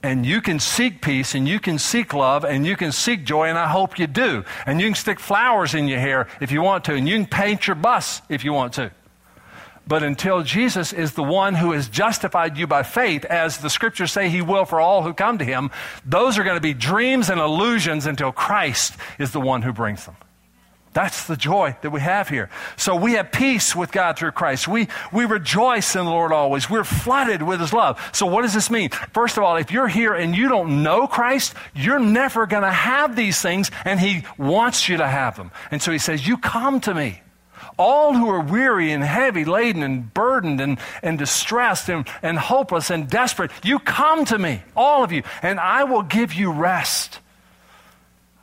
And 0.01 0.25
you 0.25 0.41
can 0.41 0.57
seek 0.57 1.01
peace, 1.01 1.35
and 1.35 1.47
you 1.47 1.59
can 1.59 1.77
seek 1.77 2.13
love, 2.13 2.45
and 2.45 2.65
you 2.65 2.77
can 2.77 2.93
seek 2.93 3.25
joy, 3.25 3.49
and 3.49 3.57
I 3.57 3.67
hope 3.67 3.99
you 3.99 4.07
do. 4.07 4.45
And 4.65 4.79
you 4.79 4.87
can 4.87 4.95
stick 4.95 5.19
flowers 5.19 5.73
in 5.73 5.89
your 5.89 5.99
hair 5.99 6.27
if 6.39 6.49
you 6.49 6.61
want 6.61 6.85
to, 6.85 6.93
and 6.93 7.09
you 7.09 7.17
can 7.17 7.25
paint 7.25 7.67
your 7.67 7.75
bus 7.75 8.21
if 8.29 8.45
you 8.45 8.53
want 8.53 8.73
to. 8.75 8.89
But 9.85 10.03
until 10.03 10.43
Jesus 10.43 10.93
is 10.93 11.13
the 11.13 11.23
one 11.23 11.55
who 11.55 11.73
has 11.73 11.89
justified 11.89 12.57
you 12.57 12.67
by 12.67 12.83
faith, 12.83 13.25
as 13.25 13.57
the 13.57 13.69
scriptures 13.69 14.11
say 14.11 14.29
he 14.29 14.41
will 14.41 14.65
for 14.65 14.79
all 14.79 15.03
who 15.03 15.13
come 15.13 15.37
to 15.39 15.45
him, 15.45 15.71
those 16.05 16.37
are 16.37 16.43
going 16.43 16.55
to 16.55 16.61
be 16.61 16.73
dreams 16.73 17.29
and 17.29 17.39
illusions 17.39 18.05
until 18.05 18.31
Christ 18.31 18.95
is 19.19 19.31
the 19.31 19.41
one 19.41 19.61
who 19.61 19.73
brings 19.73 20.05
them. 20.05 20.15
That's 20.93 21.25
the 21.25 21.35
joy 21.35 21.75
that 21.81 21.89
we 21.89 22.01
have 22.01 22.29
here. 22.29 22.49
So 22.77 22.95
we 22.95 23.13
have 23.13 23.31
peace 23.31 23.75
with 23.75 23.91
God 23.91 24.17
through 24.17 24.31
Christ. 24.31 24.67
We, 24.67 24.87
we 25.11 25.25
rejoice 25.25 25.95
in 25.95 26.05
the 26.05 26.11
Lord 26.11 26.31
always. 26.31 26.69
We're 26.69 26.83
flooded 26.83 27.41
with 27.41 27.59
His 27.59 27.73
love. 27.73 27.99
So 28.13 28.27
what 28.27 28.43
does 28.43 28.53
this 28.53 28.69
mean? 28.69 28.89
First 29.11 29.37
of 29.37 29.43
all, 29.43 29.55
if 29.55 29.71
you're 29.71 29.87
here 29.87 30.13
and 30.13 30.35
you 30.35 30.47
don't 30.47 30.83
know 30.83 31.07
Christ, 31.07 31.55
you're 31.73 31.99
never 31.99 32.45
going 32.45 32.63
to 32.63 32.71
have 32.71 33.15
these 33.15 33.41
things, 33.41 33.71
and 33.85 33.99
He 33.99 34.23
wants 34.37 34.87
you 34.87 34.97
to 34.97 35.07
have 35.07 35.35
them. 35.35 35.51
And 35.71 35.81
so 35.81 35.91
He 35.91 35.97
says, 35.97 36.27
You 36.27 36.37
come 36.37 36.79
to 36.81 36.93
me. 36.93 37.22
All 37.77 38.13
who 38.13 38.29
are 38.29 38.41
weary 38.41 38.91
and 38.91 39.03
heavy 39.03 39.45
laden 39.45 39.83
and 39.83 40.13
burdened 40.13 40.61
and, 40.61 40.77
and 41.01 41.17
distressed 41.17 41.89
and, 41.89 42.07
and 42.21 42.37
hopeless 42.37 42.89
and 42.89 43.09
desperate, 43.09 43.51
you 43.63 43.79
come 43.79 44.25
to 44.25 44.37
me, 44.37 44.61
all 44.75 45.03
of 45.03 45.11
you, 45.11 45.23
and 45.41 45.59
I 45.59 45.83
will 45.83 46.03
give 46.03 46.33
you 46.33 46.51
rest. 46.51 47.19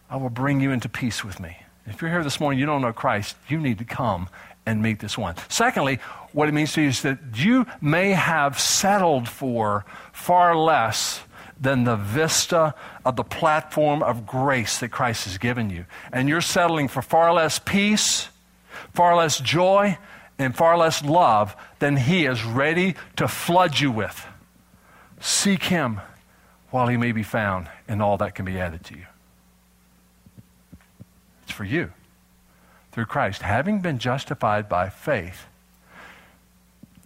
I 0.09 0.17
will 0.17 0.31
bring 0.31 0.61
you 0.61 0.73
into 0.73 0.89
peace 0.89 1.25
with 1.25 1.39
me. 1.39 1.57
If 1.87 2.03
you're 2.03 2.11
here 2.11 2.25
this 2.25 2.41
morning, 2.41 2.59
you 2.59 2.67
don't 2.67 2.83
know 2.83 2.93
Christ, 2.93 3.37
you 3.49 3.59
need 3.59 3.79
to 3.79 3.85
come 3.85 4.29
and 4.67 4.83
meet 4.83 4.99
this 4.99 5.17
one. 5.17 5.35
Secondly, 5.49 5.97
what 6.33 6.49
it 6.49 6.53
means 6.53 6.73
to 6.75 6.83
you 6.83 6.89
is 6.89 7.03
that 7.03 7.19
you 7.35 7.67
may 7.81 8.11
have 8.11 8.59
settled 8.59 9.29
for 9.29 9.85
far 10.13 10.57
less 10.57 11.23
than 11.61 11.85
the 11.85 11.97
vista 11.97 12.75
of 13.05 13.17
the 13.17 13.25
platform 13.25 14.03
of 14.03 14.27
grace 14.27 14.79
that 14.79 14.89
Christ 14.89 15.25
has 15.25 15.39
given 15.39 15.69
you. 15.69 15.85
And 16.13 16.29
you're 16.29 16.41
settling 16.41 16.89
for 16.89 17.03
far 17.03 17.33
less 17.35 17.59
peace 17.59 18.30
far 18.93 19.17
less 19.17 19.39
joy, 19.41 19.99
and 20.39 20.57
far 20.57 20.79
less 20.79 21.05
love 21.05 21.55
than 21.81 21.97
He 21.97 22.25
is 22.25 22.43
ready 22.43 22.95
to 23.17 23.29
flood 23.29 23.79
you 23.79 23.91
with. 23.91 24.27
Seek 25.21 25.65
Him 25.65 26.01
while 26.71 26.89
He 26.89 26.97
may 26.97 27.13
be 27.13 27.23
found, 27.23 27.69
and 27.87 28.01
all 28.01 28.17
that 28.17 28.35
can 28.35 28.47
be 28.47 28.59
added 28.59 28.83
to 28.87 28.95
you. 28.95 29.07
It's 31.43 31.53
for 31.53 31.65
you 31.65 31.93
through 32.93 33.07
Christ. 33.07 33.43
Having 33.43 33.81
been 33.81 33.99
justified 33.99 34.69
by 34.69 34.89
faith, 34.89 35.47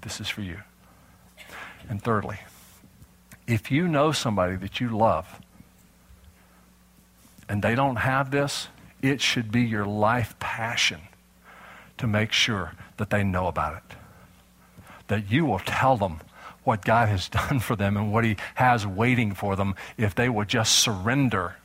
this 0.03 0.21
is 0.21 0.29
for 0.29 0.43
you. 0.43 0.59
And 1.89 2.01
thirdly, 2.01 2.39
if 3.47 3.71
you 3.71 3.89
know 3.89 4.13
somebody 4.13 4.57
that 4.57 4.81
you 4.81 4.97
love 4.97 5.41
and 7.49 7.63
they 7.63 7.75
don't 7.75 7.97
have 7.97 8.31
this, 8.31 8.69
it 9.03 9.21
should 9.21 9.51
be 9.51 9.63
your 9.63 9.85
life 9.85 10.39
passion 10.39 11.01
to 11.99 12.07
make 12.07 12.33
sure 12.33 12.73
that 12.97 13.11
they 13.11 13.23
know 13.23 13.47
about 13.47 13.77
it. 13.77 13.97
That 15.09 15.31
you 15.31 15.45
will 15.45 15.61
tell 15.61 15.97
them 15.97 16.21
what 16.65 16.85
God 16.85 17.09
has 17.09 17.29
done 17.49 17.61
for 17.61 17.77
them 17.77 17.97
and 17.97 18.13
what 18.13 18.25
He 18.25 18.37
has 18.57 18.87
waiting 18.87 19.35
for 19.35 19.57
them 19.57 19.75
if 19.97 20.15
they 20.15 20.29
will 20.29 20.45
just 20.45 20.79
surrender 20.79 21.57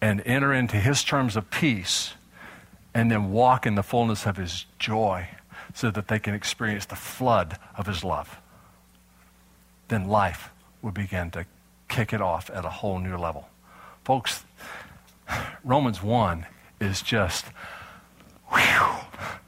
and 0.00 0.22
enter 0.26 0.52
into 0.52 0.76
His 0.76 1.02
terms 1.02 1.36
of 1.36 1.50
peace 1.50 2.14
and 2.92 3.10
then 3.10 3.32
walk 3.32 3.66
in 3.66 3.74
the 3.74 3.82
fullness 3.82 4.26
of 4.26 4.36
His 4.36 4.66
joy 4.78 5.28
so 5.72 5.90
that 5.90 6.08
they 6.08 6.18
can 6.18 6.34
experience 6.34 6.86
the 6.86 6.96
flood 6.96 7.58
of 7.76 7.86
His 7.86 8.04
love. 8.04 8.38
Then 9.88 10.08
life 10.08 10.50
will 10.82 10.92
begin 10.92 11.30
to 11.32 11.46
kick 11.88 12.12
it 12.12 12.20
off 12.20 12.50
at 12.50 12.64
a 12.64 12.70
whole 12.70 12.98
new 12.98 13.16
level. 13.16 13.48
Folks, 14.04 14.44
Romans 15.64 16.02
1 16.02 16.46
is 16.80 17.02
just 17.02 17.46
Whew. 18.48 19.38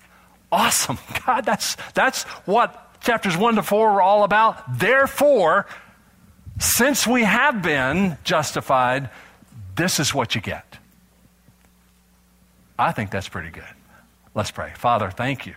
Awesome. 0.50 0.98
God, 1.26 1.44
that's, 1.44 1.76
that's 1.94 2.24
what 2.44 3.00
chapters 3.02 3.36
1 3.36 3.56
to 3.56 3.62
4 3.62 3.92
were 3.92 4.02
all 4.02 4.24
about. 4.24 4.78
Therefore, 4.78 5.66
since 6.58 7.06
we 7.06 7.24
have 7.24 7.62
been 7.62 8.16
justified, 8.24 9.10
this 9.74 10.00
is 10.00 10.14
what 10.14 10.34
you 10.34 10.40
get. 10.40 10.78
I 12.78 12.92
think 12.92 13.10
that's 13.10 13.28
pretty 13.28 13.50
good. 13.50 13.64
Let's 14.34 14.50
pray. 14.50 14.72
Father, 14.76 15.10
thank 15.10 15.46
you. 15.46 15.54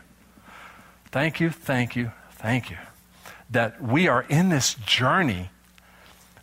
Thank 1.11 1.39
you, 1.39 1.49
thank 1.49 1.95
you, 1.95 2.11
thank 2.31 2.69
you 2.69 2.77
that 3.49 3.81
we 3.81 4.07
are 4.07 4.23
in 4.29 4.49
this 4.49 4.75
journey 4.75 5.49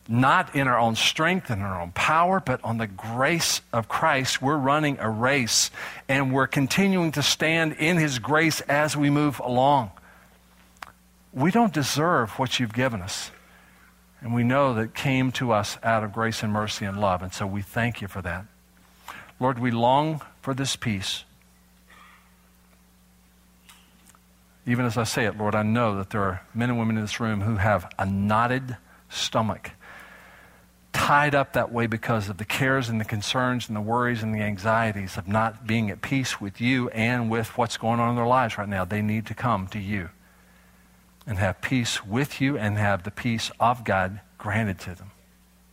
not 0.08 0.54
in 0.54 0.68
our 0.68 0.78
own 0.78 0.94
strength 0.94 1.50
and 1.50 1.62
our 1.62 1.80
own 1.80 1.90
power, 1.92 2.40
but 2.40 2.62
on 2.62 2.78
the 2.78 2.86
grace 2.86 3.60
of 3.72 3.88
Christ. 3.88 4.40
We're 4.40 4.56
running 4.56 4.98
a 5.00 5.10
race 5.10 5.70
and 6.08 6.32
we're 6.32 6.46
continuing 6.46 7.12
to 7.12 7.22
stand 7.22 7.74
in 7.74 7.96
His 7.96 8.18
grace 8.18 8.60
as 8.62 8.96
we 8.96 9.10
move 9.10 9.40
along. 9.40 9.90
We 11.32 11.50
don't 11.50 11.72
deserve 11.72 12.30
what 12.38 12.58
you've 12.58 12.72
given 12.72 13.02
us. 13.02 13.30
And 14.20 14.34
we 14.34 14.42
know 14.42 14.74
that 14.74 14.94
came 14.94 15.30
to 15.32 15.52
us 15.52 15.76
out 15.82 16.02
of 16.02 16.12
grace 16.12 16.42
and 16.42 16.52
mercy 16.52 16.84
and 16.84 17.00
love. 17.00 17.22
And 17.22 17.32
so 17.32 17.46
we 17.46 17.62
thank 17.62 18.00
you 18.00 18.08
for 18.08 18.22
that. 18.22 18.46
Lord, 19.38 19.58
we 19.58 19.70
long 19.70 20.22
for 20.40 20.54
this 20.54 20.76
peace. 20.76 21.24
Even 24.66 24.84
as 24.84 24.96
I 24.96 25.04
say 25.04 25.26
it, 25.26 25.36
Lord, 25.36 25.54
I 25.54 25.62
know 25.62 25.96
that 25.96 26.10
there 26.10 26.22
are 26.22 26.42
men 26.54 26.70
and 26.70 26.78
women 26.78 26.96
in 26.96 27.02
this 27.02 27.20
room 27.20 27.42
who 27.42 27.56
have 27.56 27.92
a 27.98 28.06
knotted 28.06 28.76
stomach 29.08 29.70
tied 30.96 31.34
up 31.34 31.52
that 31.52 31.70
way 31.70 31.86
because 31.86 32.30
of 32.30 32.38
the 32.38 32.44
cares 32.44 32.88
and 32.88 32.98
the 32.98 33.04
concerns 33.04 33.68
and 33.68 33.76
the 33.76 33.82
worries 33.82 34.22
and 34.22 34.34
the 34.34 34.40
anxieties 34.40 35.18
of 35.18 35.28
not 35.28 35.66
being 35.66 35.90
at 35.90 36.00
peace 36.00 36.40
with 36.40 36.58
you 36.58 36.88
and 36.88 37.30
with 37.30 37.58
what's 37.58 37.76
going 37.76 38.00
on 38.00 38.08
in 38.08 38.16
their 38.16 38.26
lives 38.26 38.56
right 38.56 38.68
now. 38.68 38.82
They 38.82 39.02
need 39.02 39.26
to 39.26 39.34
come 39.34 39.66
to 39.68 39.78
you 39.78 40.08
and 41.26 41.36
have 41.36 41.60
peace 41.60 42.04
with 42.06 42.40
you 42.40 42.56
and 42.56 42.78
have 42.78 43.02
the 43.02 43.10
peace 43.10 43.50
of 43.60 43.84
God 43.84 44.20
granted 44.38 44.78
to 44.80 44.94
them. 44.94 45.10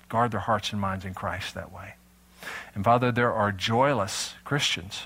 Guard 0.09 0.31
their 0.31 0.41
hearts 0.41 0.73
and 0.73 0.81
minds 0.81 1.05
in 1.05 1.13
Christ 1.13 1.55
that 1.55 1.71
way. 1.71 1.93
And 2.75 2.83
Father, 2.83 3.09
there 3.09 3.31
are 3.31 3.53
joyless 3.53 4.33
Christians 4.43 5.03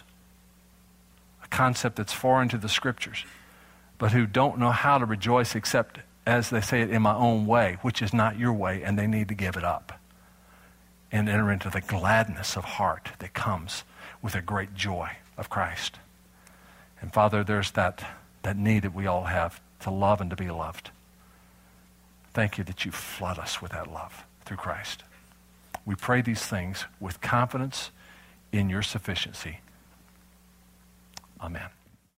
a 1.43 1.47
concept 1.47 1.95
that's 1.95 2.11
foreign 2.11 2.49
to 2.49 2.57
the 2.57 2.67
scriptures, 2.67 3.23
but 3.99 4.13
who 4.13 4.25
don't 4.25 4.57
know 4.57 4.71
how 4.71 4.97
to 4.97 5.05
rejoice 5.05 5.53
except, 5.53 5.99
as 6.25 6.49
they 6.49 6.59
say 6.59 6.81
it, 6.81 6.89
in 6.89 7.03
my 7.03 7.13
own 7.13 7.45
way, 7.45 7.77
which 7.83 8.01
is 8.01 8.15
not 8.15 8.39
your 8.39 8.51
way, 8.51 8.81
and 8.81 8.97
they 8.97 9.05
need 9.05 9.27
to 9.27 9.35
give 9.35 9.55
it 9.55 9.63
up 9.63 9.96
and 11.11 11.29
enter 11.29 11.51
into 11.51 11.69
the 11.69 11.81
gladness 11.81 12.57
of 12.57 12.65
heart 12.65 13.09
that 13.19 13.33
comes 13.33 13.83
with 14.21 14.35
a 14.35 14.41
great 14.41 14.73
joy 14.73 15.09
of 15.37 15.49
Christ. 15.49 15.97
And 17.01 17.13
Father, 17.13 17.43
there's 17.43 17.71
that, 17.71 18.05
that 18.43 18.57
need 18.57 18.83
that 18.83 18.93
we 18.93 19.07
all 19.07 19.25
have 19.25 19.61
to 19.81 19.91
love 19.91 20.19
and 20.19 20.29
to 20.29 20.35
be 20.35 20.49
loved. 20.49 20.89
Thank 22.33 22.57
you 22.57 22.63
that 22.65 22.85
you 22.85 22.91
flood 22.91 23.39
us 23.39 23.61
with 23.61 23.71
that 23.71 23.91
love 23.91 24.23
through 24.45 24.57
Christ. 24.57 25.03
We 25.85 25.95
pray 25.95 26.21
these 26.21 26.45
things 26.45 26.85
with 26.99 27.21
confidence 27.21 27.91
in 28.51 28.69
your 28.69 28.81
sufficiency. 28.81 29.59
Amen. 31.41 31.69